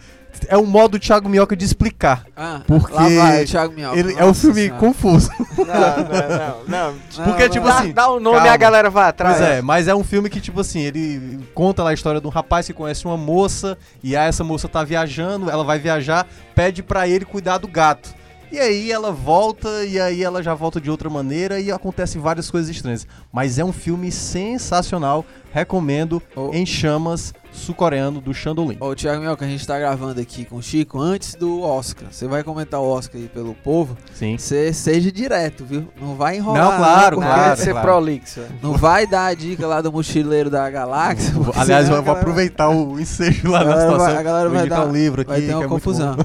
É 0.48 0.58
um 0.58 0.66
modo 0.66 0.98
Thiago 1.00 1.30
Minhoca 1.30 1.56
de 1.56 1.64
explicar. 1.64 2.26
Ah, 2.36 2.62
Porque 2.66 2.92
lá 2.94 3.08
vai, 3.08 3.46
Thiago 3.46 3.74
Minhoca. 3.74 3.98
Ele, 4.00 4.16
é 4.18 4.26
um 4.26 4.34
filme 4.34 4.62
Senhora. 4.64 4.80
confuso. 4.80 5.30
Não, 5.58 5.66
não, 5.66 6.64
não, 6.68 6.94
não. 6.94 6.96
Porque, 7.26 7.44
não, 7.44 7.50
tipo. 7.50 7.68
Dá, 7.68 7.80
assim, 7.80 7.92
dá 7.94 8.10
o 8.10 8.20
nome 8.20 8.38
e 8.38 8.40
calma. 8.40 8.54
a 8.54 8.58
galera 8.58 8.90
vai 8.90 9.10
atrás. 9.10 9.38
Pois 9.38 9.48
é, 9.50 9.62
mas 9.62 9.88
é 9.88 9.94
um 9.96 10.04
filme 10.04 10.30
que, 10.30 10.42
tipo 10.42 10.60
assim, 10.60 10.80
ele 10.82 11.40
conta 11.54 11.84
lá 11.84 11.92
a 11.92 11.94
história 11.94 12.20
de 12.20 12.26
um 12.28 12.32
rapaz 12.32 12.66
que 12.66 12.74
conhece 12.74 13.06
uma 13.06 13.16
moça, 13.18 13.78
e 14.04 14.16
aí 14.16 14.28
essa 14.28 14.44
moça 14.44 14.68
tá 14.68 14.84
viajando, 14.84 15.50
ela 15.52 15.64
vai 15.64 15.78
viajar, 15.78 16.26
pede 16.56 16.82
pra 16.82 17.08
ele 17.08 17.26
cuidar 17.26 17.60
do 17.60 17.68
gato. 17.68 18.10
E 18.54 18.60
aí 18.60 18.92
ela 18.92 19.12
volta, 19.12 19.68
e 19.84 20.00
aí 20.00 20.24
ela 20.24 20.44
já 20.44 20.54
volta 20.54 20.80
de 20.80 20.88
outra 20.92 21.10
maneira, 21.10 21.60
e 21.60 21.72
acontecem 21.72 22.22
várias 22.22 22.52
coisas 22.52 22.70
estranhas. 22.70 23.08
Mas 23.32 23.58
é 23.58 23.66
um 23.66 23.74
filme 23.74 24.12
sensacional, 24.12 25.26
recomendo, 25.52 26.22
Ô. 26.36 26.52
Em 26.54 26.64
Chamas, 26.64 27.34
sul-coreano, 27.52 28.22
do 28.22 28.32
Shandolin. 28.32 28.78
Ô, 28.80 28.94
Thiago 28.94 29.22
Minhoca, 29.22 29.44
a 29.44 29.48
gente 29.48 29.66
tá 29.66 29.80
gravando 29.80 30.22
aqui 30.22 30.46
com 30.46 30.58
o 30.58 30.62
Chico 30.62 31.00
antes 31.02 31.34
do 31.34 31.62
Oscar. 31.64 32.10
Você 32.12 32.28
vai 32.28 32.44
comentar 32.44 32.80
o 32.80 32.84
Oscar 32.88 33.20
aí 33.20 33.28
pelo 33.28 33.56
povo. 33.56 33.98
Sim. 34.14 34.38
Você 34.38 34.72
seja 34.72 35.12
direto, 35.12 35.66
viu? 35.66 35.88
Não 36.00 36.14
vai 36.16 36.38
enrolar. 36.38 36.64
Não, 36.72 36.78
claro, 36.78 37.20
Não 37.20 37.28
claro. 37.28 37.54
é 37.54 37.56
ser 37.56 37.72
claro. 37.72 37.88
prolixo. 37.88 38.40
é. 38.40 38.48
Não 38.62 38.74
vai 38.74 39.08
dar 39.08 39.26
a 39.26 39.34
dica 39.34 39.66
lá 39.66 39.82
do 39.82 39.92
mochileiro 39.92 40.52
da 40.52 40.70
galáxia. 40.70 41.34
Aliás, 41.56 41.90
eu 41.90 41.96
vou 41.96 42.04
galera- 42.04 42.20
aproveitar 42.22 42.70
o 42.70 43.00
ensejo 43.00 43.50
lá 43.50 43.64
na 43.64 43.82
situação. 43.82 44.16
a 44.20 44.22
galera 44.22 44.48
vai 44.50 44.68
dar- 44.70 44.86
um 44.86 44.92
livro 44.92 45.22
aqui, 45.22 45.32
Vai 45.32 45.42
ter 45.42 45.48
que 45.48 45.54
uma 45.56 45.64
é 45.64 45.68
confusão. 45.68 46.16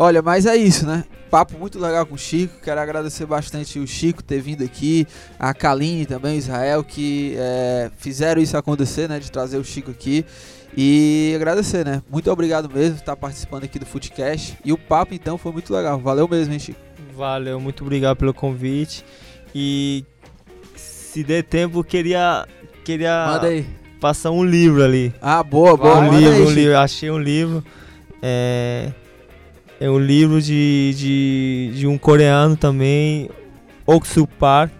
Olha, 0.00 0.22
mas 0.22 0.46
é 0.46 0.54
isso, 0.54 0.86
né? 0.86 1.02
Papo 1.28 1.58
muito 1.58 1.76
legal 1.76 2.06
com 2.06 2.14
o 2.14 2.18
Chico. 2.18 2.60
Quero 2.62 2.80
agradecer 2.80 3.26
bastante 3.26 3.80
o 3.80 3.86
Chico 3.86 4.22
ter 4.22 4.40
vindo 4.40 4.62
aqui, 4.62 5.04
a 5.36 5.52
Kaline 5.52 6.06
também, 6.06 6.36
o 6.36 6.38
Israel, 6.38 6.84
que 6.84 7.34
é, 7.36 7.90
fizeram 7.96 8.40
isso 8.40 8.56
acontecer, 8.56 9.08
né? 9.08 9.18
De 9.18 9.28
trazer 9.28 9.58
o 9.58 9.64
Chico 9.64 9.90
aqui. 9.90 10.24
E 10.76 11.32
agradecer, 11.34 11.84
né? 11.84 12.00
Muito 12.08 12.30
obrigado 12.30 12.70
mesmo 12.72 12.94
por 12.94 13.00
estar 13.00 13.16
participando 13.16 13.64
aqui 13.64 13.76
do 13.76 13.84
Footcast. 13.84 14.56
E 14.64 14.72
o 14.72 14.78
papo, 14.78 15.14
então, 15.14 15.36
foi 15.36 15.50
muito 15.50 15.74
legal. 15.74 15.98
Valeu 15.98 16.28
mesmo, 16.28 16.52
hein, 16.52 16.60
Chico? 16.60 16.78
Valeu, 17.16 17.58
muito 17.58 17.82
obrigado 17.82 18.18
pelo 18.18 18.32
convite. 18.32 19.04
E 19.52 20.04
se 20.76 21.24
der 21.24 21.42
tempo, 21.42 21.82
queria, 21.82 22.46
queria 22.84 23.26
Manda 23.26 23.48
aí. 23.48 23.66
passar 24.00 24.30
um 24.30 24.44
livro 24.44 24.80
ali. 24.80 25.12
Ah, 25.20 25.42
boa, 25.42 25.76
boa. 25.76 25.96
um 25.98 26.04
manda 26.04 26.18
livro, 26.20 26.34
aí, 26.34 26.42
um 26.46 26.50
livro. 26.50 26.78
Achei 26.78 27.10
um 27.10 27.18
livro. 27.18 27.64
É, 28.22 28.92
é 29.80 29.88
um 29.90 29.98
livro 29.98 30.40
de, 30.42 30.94
de, 30.96 31.72
de 31.74 31.86
um 31.86 31.96
coreano 31.98 32.56
também, 32.56 33.28
Oksu 33.86 34.26
Park. 34.26 34.72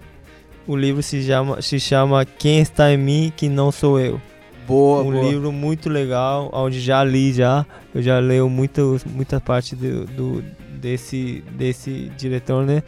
O 0.67 0.77
livro 0.77 1.03
se 1.03 1.23
chama, 1.23 1.63
se 1.63 1.81
chama 1.81 2.25
Quem 2.27 2.61
Está 2.61 2.93
em 2.93 2.97
Mim 2.99 3.33
Que 3.35 3.49
Não 3.49 3.73
Sou 3.73 3.99
Eu. 3.99 4.21
Boa, 4.67 5.03
um 5.03 5.11
boa. 5.13 5.25
livro 5.25 5.51
muito 5.51 5.89
legal, 5.89 6.51
onde 6.53 6.79
já 6.79 7.03
li 7.03 7.33
já. 7.33 7.65
Eu 7.95 8.03
já 8.03 8.19
leio 8.19 8.51
muito, 8.51 9.01
muita 9.07 9.41
parte 9.41 9.75
do, 9.75 10.05
do- 10.05 10.45
desse, 10.79 11.43
desse 11.53 12.13
diretor, 12.19 12.67
né? 12.67 12.83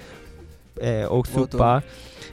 É, 0.78 1.06
Oksu. 1.08 1.48
Park. 1.56 1.84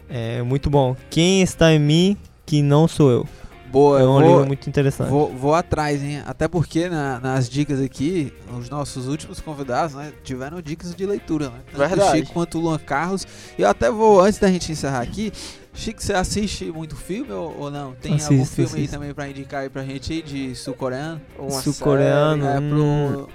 É 0.10 0.42
muito 0.42 0.70
bom. 0.70 0.96
Quem 1.10 1.42
está 1.42 1.72
em 1.74 1.80
mim 1.80 2.18
que 2.46 2.62
não 2.62 2.88
sou 2.88 3.10
eu. 3.10 3.28
Boa, 3.72 4.00
é 4.00 4.04
um 4.04 4.08
vou, 4.14 4.22
livro 4.22 4.46
muito 4.46 4.68
interessante. 4.70 5.10
vou, 5.10 5.30
vou 5.34 5.54
atrás, 5.54 6.02
hein? 6.02 6.22
Até 6.26 6.48
porque 6.48 6.88
na- 6.90 7.20
nas 7.20 7.50
dicas 7.50 7.82
aqui, 7.82 8.32
os 8.58 8.70
nossos 8.70 9.08
últimos 9.08 9.40
convidados, 9.42 9.94
né? 9.96 10.14
Tiveram 10.24 10.62
dicas 10.62 10.96
de 10.96 11.06
leitura, 11.06 11.50
né? 11.50 11.60
Tanto 11.68 11.78
Verdade. 11.78 12.02
o 12.10 12.16
Chico 12.16 12.34
quanto 12.34 12.58
o 12.58 12.62
Luan 12.62 12.80
Carlos. 12.80 13.26
E 13.58 13.62
eu 13.62 13.70
até 13.70 13.92
vou, 13.92 14.22
antes 14.22 14.40
da 14.40 14.48
gente 14.48 14.72
encerrar 14.72 15.02
aqui, 15.02 15.32
Chico, 15.74 16.02
você 16.02 16.14
assiste 16.14 16.66
muito 16.72 16.96
filme 16.96 17.32
ou, 17.32 17.56
ou 17.60 17.70
não? 17.72 17.94
Tem 17.94 18.14
algum 18.14 18.24
Assisto, 18.26 18.56
filme 18.56 18.72
aí 18.72 18.78
assisto. 18.80 18.92
também 18.96 19.14
pra 19.14 19.30
indicar 19.30 19.62
aí 19.62 19.70
pra 19.70 19.84
gente 19.84 20.12
aí 20.14 20.22
de 20.22 20.56
sul-coreano? 20.56 21.22
Sul-coreano. 21.62 22.46
É, 22.46 22.60
Hum. 22.60 22.70
pro... 22.70 23.30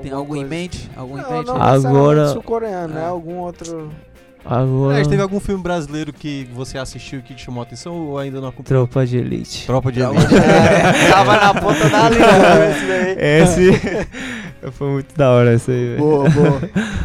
Tem 0.00 0.12
alguma 0.12 0.16
algum 0.16 0.34
em 0.36 0.38
coisa. 0.38 0.48
mente? 0.50 0.90
Algum 0.96 1.18
em 1.18 1.22
Não, 1.22 1.30
mente? 1.32 1.46
não 1.48 1.56
Agora- 1.56 1.72
necessariamente 1.74 2.32
sul-coreano, 2.32 2.94
né? 2.94 3.00
Ah. 3.04 3.08
Algum 3.08 3.34
outro... 3.38 3.90
Agora, 4.50 4.92
Aliás, 4.92 5.06
teve 5.08 5.20
algum 5.20 5.38
filme 5.40 5.62
brasileiro 5.62 6.10
que 6.12 6.48
você 6.54 6.78
assistiu 6.78 7.20
que 7.20 7.34
te 7.34 7.44
chamou 7.44 7.60
a 7.60 7.66
atenção 7.66 7.94
ou 7.94 8.18
ainda 8.18 8.40
não 8.40 8.48
acompanhou? 8.48 8.86
Tropa 8.86 9.06
de 9.06 9.18
Elite. 9.18 9.66
Tropa 9.66 9.92
de 9.92 10.00
Elite. 10.00 10.24
É, 10.34 11.10
tava 11.10 11.36
na 11.36 11.52
ponta 11.54 11.88
da 11.90 12.08
língua 12.10 12.70
esse 12.70 12.86
daí. 12.86 13.16
Esse 13.18 14.08
foi 14.72 14.88
muito 14.88 15.14
da 15.16 15.30
hora 15.30 15.54
esse 15.54 15.70
aí, 15.70 15.86
velho. 15.90 15.98
Boa, 15.98 16.30
boa, 16.30 16.60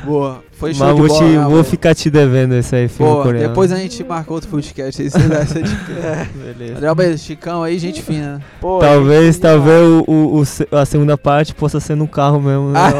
boa. 0.05 0.43
Foi 0.53 0.69
Mas 0.69 0.77
show 0.77 0.93
de 0.93 0.99
vou, 1.01 1.07
bola, 1.09 1.27
né, 1.29 1.39
vou 1.41 1.51
mano? 1.51 1.63
ficar 1.65 1.93
te 1.95 2.09
devendo 2.09 2.53
esse 2.55 2.73
aí, 2.73 2.87
filme 2.87 3.11
Boa, 3.11 3.23
coreano. 3.23 3.49
depois 3.49 3.69
a 3.71 3.75
gente 3.75 4.01
marca 4.03 4.31
outro 4.31 4.49
podcast 4.49 5.01
aí, 5.01 5.09
você 5.09 5.19
dá 5.19 5.39
essa 5.39 5.61
dica. 5.61 6.27
Beleza. 6.35 6.73
Adriel 6.75 6.95
Bezerra, 6.95 7.17
Chicão 7.17 7.63
aí, 7.63 7.77
gente 7.79 8.01
fina. 8.01 8.35
né? 8.35 8.41
Pô, 8.61 8.79
Talvez, 8.79 9.37
talvez 9.39 9.81
o, 9.81 10.03
o- 10.07 10.41
o 10.71 10.77
a 10.77 10.85
segunda 10.85 11.17
parte 11.17 11.53
possa 11.53 11.81
ser 11.81 11.95
no 11.95 12.07
carro 12.07 12.39
mesmo. 12.39 12.69
né? 12.69 12.79
Ah, 12.79 12.91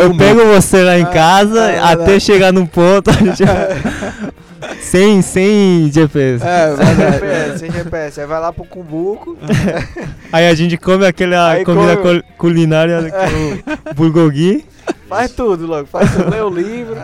É, 0.00 0.04
Eu 0.04 0.16
pego 0.16 0.44
você 0.46 0.82
lá 0.82 0.98
em 0.98 1.02
Ah, 1.02 1.06
casa 1.06 1.70
é 1.70 1.78
até 1.78 2.18
chegar 2.18 2.52
num 2.52 2.66
ponto. 2.66 2.87
Gente- 3.34 3.44
sem, 4.80 5.22
sem 5.22 5.90
GPS. 5.92 6.44
É, 6.44 6.76
Sem. 6.76 6.86
GPS, 6.96 7.58
sem 7.58 7.70
GPS. 7.70 8.20
Aí 8.20 8.26
vai 8.26 8.40
lá 8.40 8.52
pro 8.52 8.64
Cumbuco. 8.64 9.36
Aí 10.32 10.48
a 10.48 10.54
gente 10.54 10.76
come 10.76 11.06
aquela 11.06 11.50
Aí 11.52 11.64
comida 11.64 11.96
come- 11.96 12.22
cul- 12.22 12.30
culinária 12.36 13.00
com 13.10 13.90
o 13.92 13.94
bulgogi. 13.94 14.64
Faz 15.08 15.32
tudo, 15.32 15.66
logo. 15.66 15.86
Faz 15.86 16.10
tudo. 16.12 16.30
Lê 16.30 16.40
o 16.40 16.50
livro. 16.50 16.96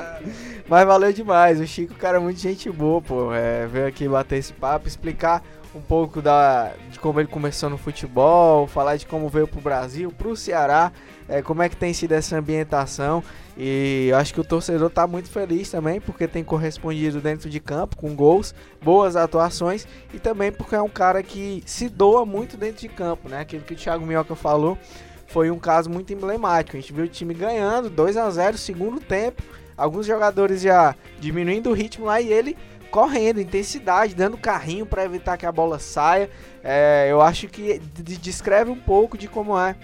Mas 0.69 0.87
valeu 0.87 1.13
demais. 1.13 1.61
O 1.61 1.67
Chico, 1.67 1.95
cara, 1.95 2.17
é 2.17 2.21
muito 2.21 2.41
gente 2.41 2.71
boa, 2.71 3.01
pô. 3.01 3.33
É, 3.35 3.67
veio 3.67 3.87
aqui 3.87 4.09
bater 4.09 4.39
esse 4.39 4.53
papo, 4.53 4.89
explicar 4.89 5.43
um 5.75 5.81
pouco 5.81 6.23
da, 6.23 6.73
de 6.91 6.99
como 6.99 7.21
ele 7.21 7.29
começou 7.29 7.69
no 7.69 7.77
futebol, 7.77 8.67
falar 8.67 8.97
de 8.97 9.07
como 9.07 9.29
veio 9.29 9.49
pro 9.49 9.61
Brasil, 9.61 10.13
pro 10.17 10.37
Ceará, 10.37 10.93
é, 11.29 11.43
como 11.43 11.63
é 11.63 11.69
que 11.69 11.77
tem 11.77 11.93
sido 11.93 12.13
essa 12.13 12.37
ambientação. 12.37 13.23
E 13.57 14.09
eu 14.11 14.17
acho 14.17 14.33
que 14.33 14.41
o 14.41 14.45
torcedor 14.45 14.91
tá 14.91 15.07
muito 15.07 15.29
feliz 15.29 15.71
também, 15.71 16.01
porque 16.01 16.27
tem 16.27 16.45
correspondido 16.45 17.21
dentro 17.21 17.49
de 17.51 17.61
campo, 17.61 17.97
com 17.97 18.15
gols, 18.15 18.55
boas 18.83 19.17
atuações, 19.17 19.87
e 20.13 20.19
também 20.19 20.53
porque 20.53 20.75
é 20.75 20.83
um 20.83 20.89
cara 20.89 21.23
que 21.23 21.63
se 21.67 21.89
doa 21.89 22.25
muito 22.25 22.57
dentro 22.57 22.81
de 22.81 22.89
campo, 22.89 23.29
né? 23.29 23.41
Aquilo 23.41 23.63
que 23.63 23.75
o 23.75 23.77
Thiago 23.77 24.07
Minhoca 24.07 24.35
falou 24.35 24.79
foi 25.27 25.51
um 25.51 25.59
caso 25.59 25.91
muito 25.91 26.13
emblemático. 26.13 26.77
A 26.77 26.81
gente 26.81 26.93
viu 26.93 27.05
o 27.05 27.09
time 27.09 27.35
ganhando 27.35 27.91
2 27.91 28.17
a 28.17 28.31
0 28.31 28.59
segundo 28.59 29.01
tempo, 29.01 29.43
alguns 29.77 30.07
jogadores 30.07 30.61
já 30.61 30.95
diminuindo 31.19 31.71
o 31.71 31.73
ritmo 31.73 32.07
lá 32.07 32.21
e 32.21 32.33
ele 32.33 32.57
correndo, 32.95 33.41
intensidade, 33.41 34.15
dando 34.15 34.39
carrinho 34.39 34.87
para 34.87 35.05
evitar 35.05 35.37
que 35.37 35.45
a 35.45 35.51
bola 35.51 35.81
saia. 35.81 36.31
É, 36.63 37.09
eu 37.11 37.21
acho 37.21 37.49
que 37.49 37.81
descreve 37.81 38.71
um 38.71 38.79
pouco 38.79 39.19
de 39.19 39.27
como 39.27 39.59
é 39.59 39.75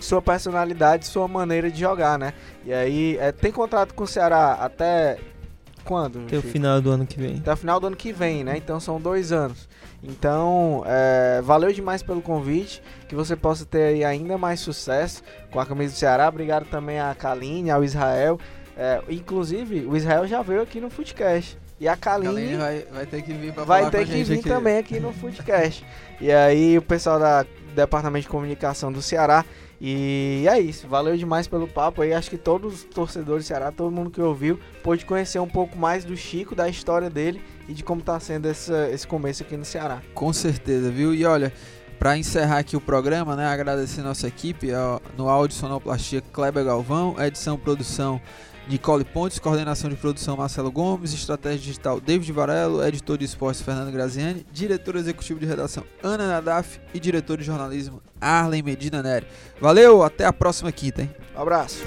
sua 0.00 0.20
personalidade, 0.20 1.06
sua 1.06 1.28
maneira 1.28 1.70
de 1.70 1.78
jogar, 1.78 2.18
né? 2.18 2.34
E 2.64 2.72
aí, 2.72 3.16
é, 3.20 3.30
tem 3.30 3.52
contrato 3.52 3.94
com 3.94 4.02
o 4.02 4.06
Ceará 4.06 4.54
até 4.54 5.18
quando? 5.84 6.24
Até 6.24 6.38
o 6.38 6.42
final 6.42 6.80
do 6.80 6.90
ano 6.90 7.06
que 7.06 7.20
vem. 7.20 7.36
Até 7.36 7.52
o 7.52 7.56
final 7.56 7.78
do 7.78 7.86
ano 7.86 7.94
que 7.94 8.12
vem, 8.12 8.42
né? 8.42 8.56
Então 8.56 8.80
são 8.80 9.00
dois 9.00 9.30
anos. 9.30 9.68
Então, 10.02 10.82
é, 10.86 11.40
valeu 11.44 11.72
demais 11.72 12.02
pelo 12.02 12.20
convite. 12.20 12.82
Que 13.06 13.14
você 13.14 13.36
possa 13.36 13.64
ter 13.64 13.82
aí 13.84 14.04
ainda 14.04 14.36
mais 14.36 14.58
sucesso 14.58 15.22
com 15.52 15.60
a 15.60 15.66
camisa 15.66 15.92
do 15.92 15.96
Ceará. 15.96 16.28
Obrigado 16.28 16.64
também 16.64 16.98
a 16.98 17.14
Kaline, 17.14 17.70
ao 17.70 17.84
Israel. 17.84 18.40
É, 18.76 19.00
inclusive, 19.08 19.86
o 19.86 19.96
Israel 19.96 20.26
já 20.26 20.42
veio 20.42 20.62
aqui 20.62 20.80
no 20.80 20.90
Footcast. 20.90 21.56
E 21.80 21.88
a 21.88 21.96
Kaline, 21.96 22.56
vai, 22.56 22.84
vai 22.92 23.06
ter 23.06 23.22
que 23.22 23.32
vir 23.32 23.52
vai 23.52 23.90
ter 23.90 24.06
que 24.06 24.22
vir 24.22 24.40
aqui. 24.40 24.48
também 24.48 24.76
aqui 24.76 25.00
no 25.00 25.14
Foodcast. 25.14 25.82
e 26.20 26.30
aí 26.30 26.76
o 26.76 26.82
pessoal 26.82 27.18
da 27.18 27.46
Departamento 27.74 28.24
de 28.24 28.28
Comunicação 28.28 28.92
do 28.92 29.00
Ceará. 29.00 29.44
E 29.80 30.44
é 30.46 30.60
isso, 30.60 30.86
valeu 30.86 31.16
demais 31.16 31.48
pelo 31.48 31.66
papo 31.66 32.02
aí. 32.02 32.12
Acho 32.12 32.28
que 32.28 32.36
todos 32.36 32.74
os 32.74 32.84
torcedores 32.84 33.44
do 33.44 33.48
Ceará, 33.48 33.72
todo 33.72 33.90
mundo 33.90 34.10
que 34.10 34.20
ouviu, 34.20 34.60
pôde 34.82 35.06
conhecer 35.06 35.38
um 35.38 35.48
pouco 35.48 35.78
mais 35.78 36.04
do 36.04 36.14
Chico, 36.14 36.54
da 36.54 36.68
história 36.68 37.08
dele 37.08 37.40
e 37.66 37.72
de 37.72 37.82
como 37.82 38.02
tá 38.02 38.20
sendo 38.20 38.46
essa, 38.46 38.90
esse 38.90 39.06
começo 39.06 39.42
aqui 39.42 39.56
no 39.56 39.64
Ceará. 39.64 40.02
Com 40.12 40.34
certeza, 40.34 40.90
viu? 40.90 41.14
E 41.14 41.24
olha, 41.24 41.50
para 41.98 42.18
encerrar 42.18 42.58
aqui 42.58 42.76
o 42.76 42.80
programa, 42.80 43.34
né, 43.34 43.46
agradecer 43.46 44.02
nossa 44.02 44.28
equipe, 44.28 44.70
ó, 44.74 45.00
no 45.16 45.30
áudio 45.30 45.56
sonoplastia 45.56 46.22
Kleber 46.30 46.64
Galvão, 46.64 47.16
edição 47.18 47.56
produção 47.56 48.20
Nicole 48.70 49.04
Pontes, 49.04 49.40
coordenação 49.40 49.90
de 49.90 49.96
produção 49.96 50.36
Marcelo 50.36 50.70
Gomes, 50.70 51.12
estratégia 51.12 51.58
digital 51.58 52.00
David 52.00 52.30
Varelo, 52.30 52.86
editor 52.86 53.18
de 53.18 53.24
esportes 53.24 53.60
Fernando 53.60 53.90
Graziani, 53.90 54.46
diretor 54.52 54.94
executivo 54.94 55.40
de 55.40 55.46
redação 55.46 55.82
Ana 56.00 56.28
Nadaf 56.28 56.80
e 56.94 57.00
diretor 57.00 57.36
de 57.36 57.42
jornalismo 57.42 58.00
Arlen 58.20 58.62
Medina 58.62 59.02
Neri. 59.02 59.26
Valeu, 59.60 60.04
até 60.04 60.24
a 60.24 60.32
próxima 60.32 60.70
quinta, 60.70 61.02
hein? 61.02 61.10
Um 61.36 61.42
abraço. 61.42 61.82